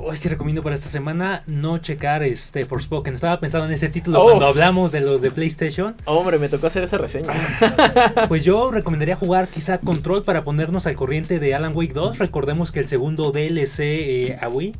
Uy, 0.00 0.18
que 0.18 0.28
recomiendo 0.28 0.62
para 0.62 0.74
esta 0.74 0.88
semana 0.88 1.42
no 1.46 1.78
checar 1.78 2.22
este 2.22 2.64
Forspoken. 2.64 3.14
Estaba 3.14 3.38
pensando 3.40 3.66
en 3.66 3.72
ese 3.72 3.88
título 3.88 4.20
Oh. 4.20 4.24
cuando 4.28 4.46
hablamos 4.46 4.92
de 4.92 5.00
los 5.00 5.20
de 5.20 5.30
PlayStation. 5.30 5.96
Hombre, 6.04 6.38
me 6.38 6.48
tocó 6.48 6.68
hacer 6.68 6.84
esa 6.84 6.98
reseña. 6.98 7.28
Pues 8.28 8.44
yo 8.44 8.70
recomendaría 8.70 9.16
jugar 9.16 9.48
quizá 9.48 9.78
Control 9.78 10.22
para 10.22 10.44
ponernos 10.44 10.86
al 10.86 10.96
corriente 10.96 11.38
de 11.40 11.54
Alan 11.54 11.74
Wake 11.74 11.92
2. 11.94 12.18
Recordemos 12.18 12.70
que 12.72 12.80
el 12.80 12.86
segundo 12.88 13.32
DLC 13.32 13.78
eh, 13.80 14.38
a 14.40 14.48
Wii 14.48 14.74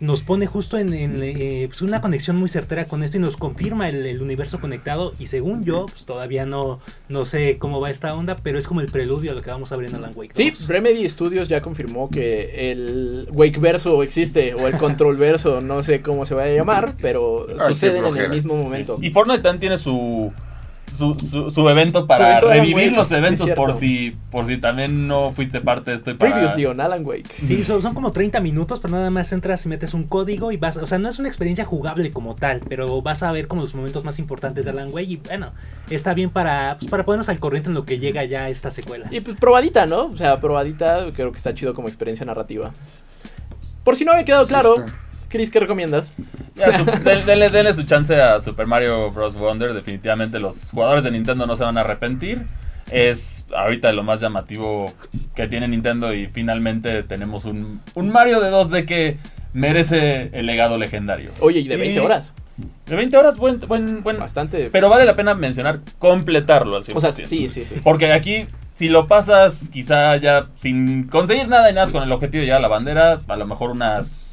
nos 0.00 0.22
pone 0.22 0.46
justo 0.46 0.78
en, 0.78 0.92
en, 0.92 1.22
eh, 1.22 1.66
pues, 1.68 1.82
una 1.82 2.00
conexión 2.00 2.36
muy 2.36 2.48
certera 2.48 2.86
con 2.86 3.02
esto 3.02 3.16
y 3.16 3.20
nos 3.20 3.36
confirma 3.36 3.88
el, 3.88 4.04
el 4.04 4.20
universo 4.20 4.60
conectado. 4.60 5.12
Y 5.18 5.28
según 5.28 5.64
yo, 5.64 5.86
pues 5.86 6.04
todavía 6.04 6.44
no, 6.44 6.80
no 7.08 7.26
sé 7.26 7.58
cómo 7.58 7.80
va 7.80 7.90
esta 7.90 8.14
onda, 8.14 8.36
pero 8.42 8.58
es 8.58 8.66
como 8.66 8.80
el 8.80 8.86
preludio 8.86 9.32
a 9.32 9.34
lo 9.34 9.42
que 9.42 9.50
vamos 9.50 9.70
a 9.72 9.76
ver 9.76 9.88
en 9.88 9.96
Alan 9.96 10.12
Wake 10.14 10.32
2. 10.34 10.58
Sí, 10.58 10.66
Remedy 10.66 11.08
Studios 11.08 11.48
ya 11.48 11.60
confirmó 11.60 12.10
que 12.10 12.72
el 12.72 13.28
Wake 13.30 13.60
verso 13.60 14.02
existe, 14.02 14.54
o 14.54 14.66
el 14.66 14.76
Control 14.76 15.16
verso, 15.16 15.60
no 15.60 15.82
sé 15.82 16.00
cómo 16.00 16.26
se 16.26 16.34
va 16.34 16.44
a 16.44 16.48
llamar, 16.48 16.94
pero 17.00 17.46
qué 17.46 17.58
suceden 17.68 18.04
en 18.04 18.16
el 18.16 18.30
mismo 18.30 18.56
momento. 18.56 18.98
Y 19.00 19.10
Fortnite 19.10 19.42
también 19.42 19.60
tiene 19.60 19.78
su, 19.78 20.32
su, 20.86 21.14
su- 21.14 21.50
su 21.50 21.68
evento 21.68 22.06
para 22.06 22.40
Su 22.40 22.46
evento 22.46 22.48
revivir 22.48 22.92
los 22.92 23.08
sí, 23.08 23.14
eventos 23.14 23.48
por 23.50 23.72
si 23.74 24.16
por 24.30 24.46
si 24.46 24.58
también 24.58 25.08
no 25.08 25.32
fuiste 25.32 25.60
parte 25.60 25.90
de 25.90 25.96
esto. 25.96 26.16
Para... 26.16 26.32
Previously 26.32 26.66
on 26.66 26.80
Alan 26.80 27.04
Wake. 27.04 27.28
Sí, 27.46 27.64
son, 27.64 27.80
son 27.82 27.94
como 27.94 28.12
30 28.12 28.40
minutos, 28.40 28.78
pero 28.80 28.92
nada 28.94 29.10
más 29.10 29.32
entras 29.32 29.64
y 29.64 29.68
metes 29.68 29.94
un 29.94 30.04
código 30.04 30.52
y 30.52 30.56
vas, 30.58 30.76
o 30.76 30.86
sea, 30.86 30.98
no 30.98 31.08
es 31.08 31.18
una 31.18 31.28
experiencia 31.28 31.64
jugable 31.64 32.10
como 32.10 32.34
tal, 32.34 32.60
pero 32.68 33.00
vas 33.02 33.22
a 33.22 33.32
ver 33.32 33.48
como 33.48 33.62
los 33.62 33.74
momentos 33.74 34.04
más 34.04 34.18
importantes 34.18 34.64
de 34.64 34.70
Alan 34.70 34.88
Wake 34.92 35.08
y 35.10 35.16
bueno, 35.16 35.52
está 35.90 36.14
bien 36.14 36.30
para, 36.30 36.76
pues, 36.78 36.90
para 36.90 37.04
ponernos 37.04 37.28
al 37.28 37.38
corriente 37.38 37.68
en 37.68 37.74
lo 37.74 37.84
que 37.84 37.98
llega 37.98 38.24
ya 38.24 38.48
esta 38.48 38.70
secuela. 38.70 39.06
Y 39.10 39.20
pues 39.20 39.36
probadita, 39.38 39.86
¿no? 39.86 40.06
O 40.06 40.16
sea, 40.16 40.40
probadita, 40.40 41.06
creo 41.14 41.30
que 41.32 41.38
está 41.38 41.54
chido 41.54 41.74
como 41.74 41.88
experiencia 41.88 42.26
narrativa. 42.26 42.72
Por 43.84 43.96
si 43.96 44.04
no 44.04 44.12
había 44.12 44.24
quedado 44.24 44.44
Sí, 44.44 44.50
claro, 44.50 44.76
está. 44.78 44.96
Chris, 45.32 45.50
¿qué 45.50 45.58
recomiendas? 45.60 46.14
Ya, 46.54 46.78
su- 46.78 46.84
de- 46.84 47.24
denle, 47.24 47.48
denle 47.48 47.72
su 47.74 47.82
chance 47.84 48.14
a 48.20 48.38
Super 48.38 48.66
Mario 48.66 49.10
Bros. 49.10 49.34
Wonder. 49.34 49.72
Definitivamente 49.74 50.38
los 50.38 50.70
jugadores 50.70 51.02
de 51.02 51.10
Nintendo 51.10 51.46
no 51.46 51.56
se 51.56 51.64
van 51.64 51.78
a 51.78 51.80
arrepentir. 51.80 52.42
Es 52.90 53.46
ahorita 53.56 53.90
lo 53.92 54.02
más 54.04 54.20
llamativo 54.20 54.92
que 55.34 55.48
tiene 55.48 55.66
Nintendo 55.66 56.12
y 56.12 56.26
finalmente 56.26 57.02
tenemos 57.02 57.46
un, 57.46 57.80
un 57.94 58.10
Mario 58.10 58.40
de 58.40 58.50
2D 58.50 58.84
que 58.84 59.16
merece 59.54 60.28
el 60.34 60.44
legado 60.46 60.76
legendario. 60.76 61.30
Oye, 61.40 61.60
y 61.60 61.68
de 61.68 61.76
20 61.76 61.94
Y- 61.94 61.98
horas. 62.04 62.34
De 62.86 62.94
20 62.96 63.16
horas, 63.16 63.38
buen, 63.38 63.60
buen, 63.60 64.02
buen. 64.02 64.18
Bastante. 64.18 64.68
Pero 64.70 64.90
vale 64.90 65.06
la 65.06 65.14
pena 65.14 65.34
mencionar 65.34 65.80
completarlo 65.98 66.76
al 66.76 66.82
100%. 66.84 66.94
o 66.96 67.00
sea, 67.00 67.10
sí, 67.12 67.48
sí, 67.48 67.64
sí. 67.64 67.76
Porque 67.82 68.12
aquí, 68.12 68.46
si 68.74 68.90
lo 68.90 69.08
pasas 69.08 69.70
quizá 69.72 70.16
ya 70.16 70.46
sin 70.58 71.04
conseguir 71.08 71.48
nada 71.48 71.70
y 71.70 71.74
nada 71.74 71.90
con 71.90 72.02
el 72.02 72.12
objetivo 72.12 72.40
de 72.40 72.44
llegar 72.46 72.58
a 72.58 72.62
la 72.62 72.68
bandera, 72.68 73.20
a 73.26 73.36
lo 73.36 73.46
mejor 73.46 73.70
unas 73.70 74.31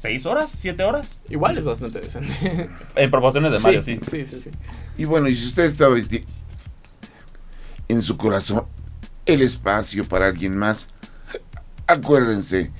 6 0.00 0.26
horas, 0.26 0.50
7 0.52 0.82
horas. 0.84 1.20
Igual 1.28 1.58
es 1.58 1.64
bastante 1.64 2.00
decente. 2.00 2.70
En 2.94 3.10
proporciones 3.10 3.52
de 3.52 3.58
Mario, 3.60 3.82
sí. 3.82 3.98
Sí, 4.08 4.24
sí, 4.24 4.40
sí. 4.40 4.50
Y 4.96 5.04
bueno, 5.04 5.28
y 5.28 5.34
si 5.34 5.46
usted 5.46 5.64
está 5.64 5.88
en 7.88 8.02
su 8.02 8.16
corazón 8.16 8.64
el 9.26 9.42
espacio 9.42 10.04
para 10.04 10.26
alguien 10.26 10.56
más, 10.56 10.88
acuérdense, 11.86 12.70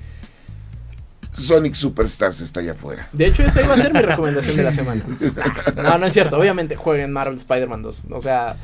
Sonic 1.33 1.75
Superstars 1.75 2.41
está 2.41 2.61
allá 2.61 2.73
afuera. 2.73 3.09
De 3.13 3.27
hecho, 3.27 3.43
esa 3.43 3.63
iba 3.63 3.75
a 3.75 3.79
ser 3.79 3.93
mi 3.93 4.01
recomendación 4.03 4.57
de 4.57 4.63
la 4.63 4.73
semana. 4.73 5.03
No, 5.77 5.99
no 5.99 6.07
es 6.07 6.13
cierto. 6.13 6.39
Obviamente 6.39 6.77
jueguen 6.77 7.13
Marvel 7.13 7.39
Spider-Man 7.39 7.83
2. 7.83 8.03
O 8.11 8.23
sea, 8.23 8.57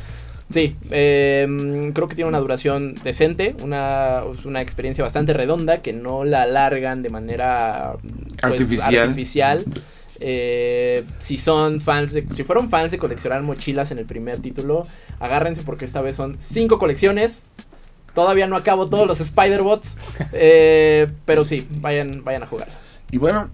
Sí, 0.50 0.76
eh, 0.90 1.90
creo 1.94 2.06
que 2.06 2.14
tiene 2.14 2.28
una 2.28 2.38
duración 2.38 2.94
decente, 3.02 3.56
una, 3.62 4.22
una 4.44 4.60
experiencia 4.60 5.02
bastante 5.02 5.32
redonda 5.32 5.80
que 5.80 5.92
no 5.92 6.24
la 6.24 6.42
alargan 6.42 7.02
de 7.02 7.08
manera 7.10 7.94
pues, 8.02 8.42
Artificial. 8.42 8.96
artificial. 9.08 9.64
Eh, 10.20 11.04
si 11.18 11.36
son 11.36 11.80
fans 11.80 12.12
de, 12.12 12.24
si 12.36 12.44
fueron 12.44 12.68
fans 12.70 12.92
de 12.92 12.98
coleccionar 12.98 13.42
mochilas 13.42 13.90
en 13.90 13.98
el 13.98 14.04
primer 14.04 14.38
título, 14.40 14.86
agárrense 15.18 15.62
porque 15.62 15.86
esta 15.86 16.00
vez 16.02 16.16
son 16.16 16.36
cinco 16.38 16.78
colecciones. 16.78 17.44
Todavía 18.14 18.46
no 18.46 18.54
acabo 18.56 18.88
todos 18.88 19.08
los 19.08 19.20
Spider-Bots, 19.20 19.96
eh, 20.32 21.08
pero 21.24 21.44
sí, 21.44 21.66
vayan, 21.80 22.22
vayan 22.22 22.44
a 22.44 22.46
jugar. 22.46 22.68
Y 23.10 23.18
bueno, 23.18 23.50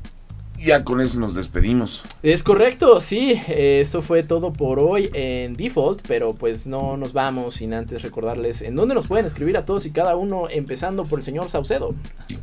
ya 0.61 0.85
con 0.85 1.01
eso 1.01 1.19
nos 1.19 1.35
despedimos. 1.35 2.03
Es 2.23 2.43
correcto, 2.43 3.01
sí, 3.01 3.41
eso 3.49 4.03
fue 4.03 4.23
todo 4.23 4.53
por 4.53 4.79
hoy 4.79 5.11
en 5.15 5.57
Default, 5.57 6.03
pero 6.07 6.35
pues 6.35 6.67
no 6.67 6.97
nos 6.97 7.13
vamos 7.13 7.55
sin 7.55 7.75
antes 7.75 8.03
recordarles 8.03 8.63
en 8.63 8.77
dónde 8.77 8.95
nos 8.95 9.07
pueden 9.07 9.27
escribir 9.27 9.57
a 9.57 9.65
todos 9.65 9.87
y 9.87 9.91
cada 9.91 10.17
uno, 10.17 10.49
empezando 10.51 11.05
por 11.05 11.19
el 11.19 11.25
señor 11.25 11.49
Saucedo. 11.49 11.95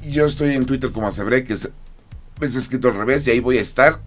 Yo 0.04 0.26
estoy 0.26 0.54
en 0.54 0.66
Twitter 0.66 0.92
como 0.92 1.08
Acebre, 1.08 1.44
que 1.44 1.54
es, 1.54 1.70
es 2.42 2.56
escrito 2.56 2.90
al 2.90 2.96
revés, 2.96 3.28
y 3.28 3.32
ahí 3.32 3.40
voy 3.40 3.58
a 3.58 3.62
estar 3.62 4.00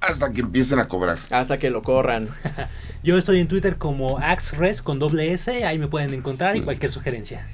hasta 0.00 0.30
que 0.30 0.42
empiecen 0.42 0.78
a 0.78 0.88
cobrar. 0.88 1.18
Hasta 1.30 1.56
que 1.56 1.70
lo 1.70 1.82
corran. 1.82 2.28
Yo 3.02 3.16
estoy 3.16 3.40
en 3.40 3.48
Twitter 3.48 3.76
como 3.76 4.18
AxRes 4.18 4.82
con 4.82 4.98
doble 4.98 5.32
S, 5.32 5.64
ahí 5.64 5.78
me 5.78 5.88
pueden 5.88 6.12
encontrar 6.12 6.56
y 6.56 6.60
cualquier 6.60 6.90
sugerencia. 6.92 7.46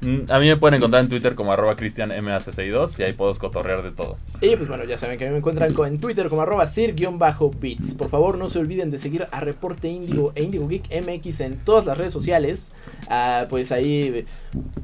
Mm, 0.00 0.30
A 0.30 0.38
mí 0.38 0.46
me 0.46 0.56
pueden 0.56 0.76
encontrar 0.76 1.02
en 1.02 1.08
Twitter 1.08 1.34
como 1.34 1.52
arroba 1.52 1.76
cristianmac62 1.76 3.00
y 3.00 3.02
ahí 3.02 3.12
puedo 3.14 3.32
escotorrear 3.32 3.82
de 3.82 3.90
todo. 3.90 4.16
Y 4.40 4.54
pues 4.54 4.68
bueno, 4.68 4.84
ya 4.84 4.96
saben 4.96 5.18
que 5.18 5.24
a 5.24 5.26
mí 5.26 5.32
me 5.32 5.38
encuentran 5.38 5.74
en 5.76 5.98
Twitter 5.98 6.28
como 6.28 6.42
arroba 6.42 6.66
sir-bits. 6.66 7.94
Por 7.94 8.08
favor, 8.08 8.38
no 8.38 8.48
se 8.48 8.58
olviden 8.60 8.90
de 8.90 8.98
seguir 8.98 9.26
a 9.30 9.40
Reporte 9.40 9.88
Indigo 9.88 10.32
e 10.34 10.44
Indigo 10.44 10.68
Geek 10.68 10.88
MX 11.02 11.40
en 11.40 11.56
todas 11.58 11.84
las 11.84 11.98
redes 11.98 12.12
sociales. 12.12 12.72
Ah, 13.08 13.46
pues 13.48 13.72
ahí 13.72 14.24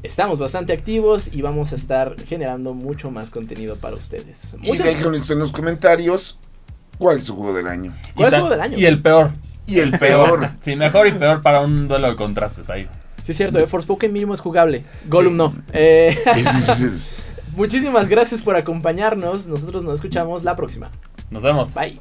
estamos 0.02 0.38
bastante 0.38 0.72
activos 0.72 1.28
y 1.32 1.42
vamos 1.42 1.72
a 1.72 1.76
estar 1.76 2.16
generando 2.26 2.74
mucho 2.74 3.10
más 3.10 3.30
contenido 3.30 3.76
para 3.76 3.96
ustedes. 3.96 4.56
Y 4.62 4.76
déjenos 4.76 5.30
en 5.30 5.38
los 5.38 5.52
comentarios 5.52 6.38
cuál 6.98 7.18
es 7.18 7.26
su 7.26 7.36
juego 7.36 7.54
del 7.54 7.68
año. 7.68 7.92
¿Cuál 8.14 8.28
es 8.28 8.32
el 8.34 8.40
juego 8.40 8.50
del 8.54 8.60
año? 8.60 8.78
Y 8.78 8.84
el 8.86 9.00
peor. 9.00 9.30
Y 9.66 9.78
el 9.78 9.96
peor. 9.98 10.50
Sí, 10.60 10.76
mejor 10.76 11.06
y 11.06 11.12
peor 11.12 11.40
para 11.40 11.60
un 11.60 11.88
duelo 11.88 12.08
de 12.08 12.16
contrastes 12.16 12.68
ahí. 12.68 12.88
Sí, 13.24 13.30
es 13.32 13.38
cierto, 13.38 13.58
eh, 13.58 13.66
Forspoken 13.66 14.12
mínimo 14.12 14.34
es 14.34 14.40
jugable. 14.40 14.84
Gollum 15.06 15.34
no. 15.34 15.54
Eh, 15.72 16.14
muchísimas 17.56 18.10
gracias 18.10 18.42
por 18.42 18.54
acompañarnos. 18.54 19.46
Nosotros 19.46 19.82
nos 19.82 19.94
escuchamos 19.94 20.44
la 20.44 20.54
próxima. 20.54 20.90
Nos 21.30 21.42
vemos. 21.42 21.72
Bye. 21.72 22.00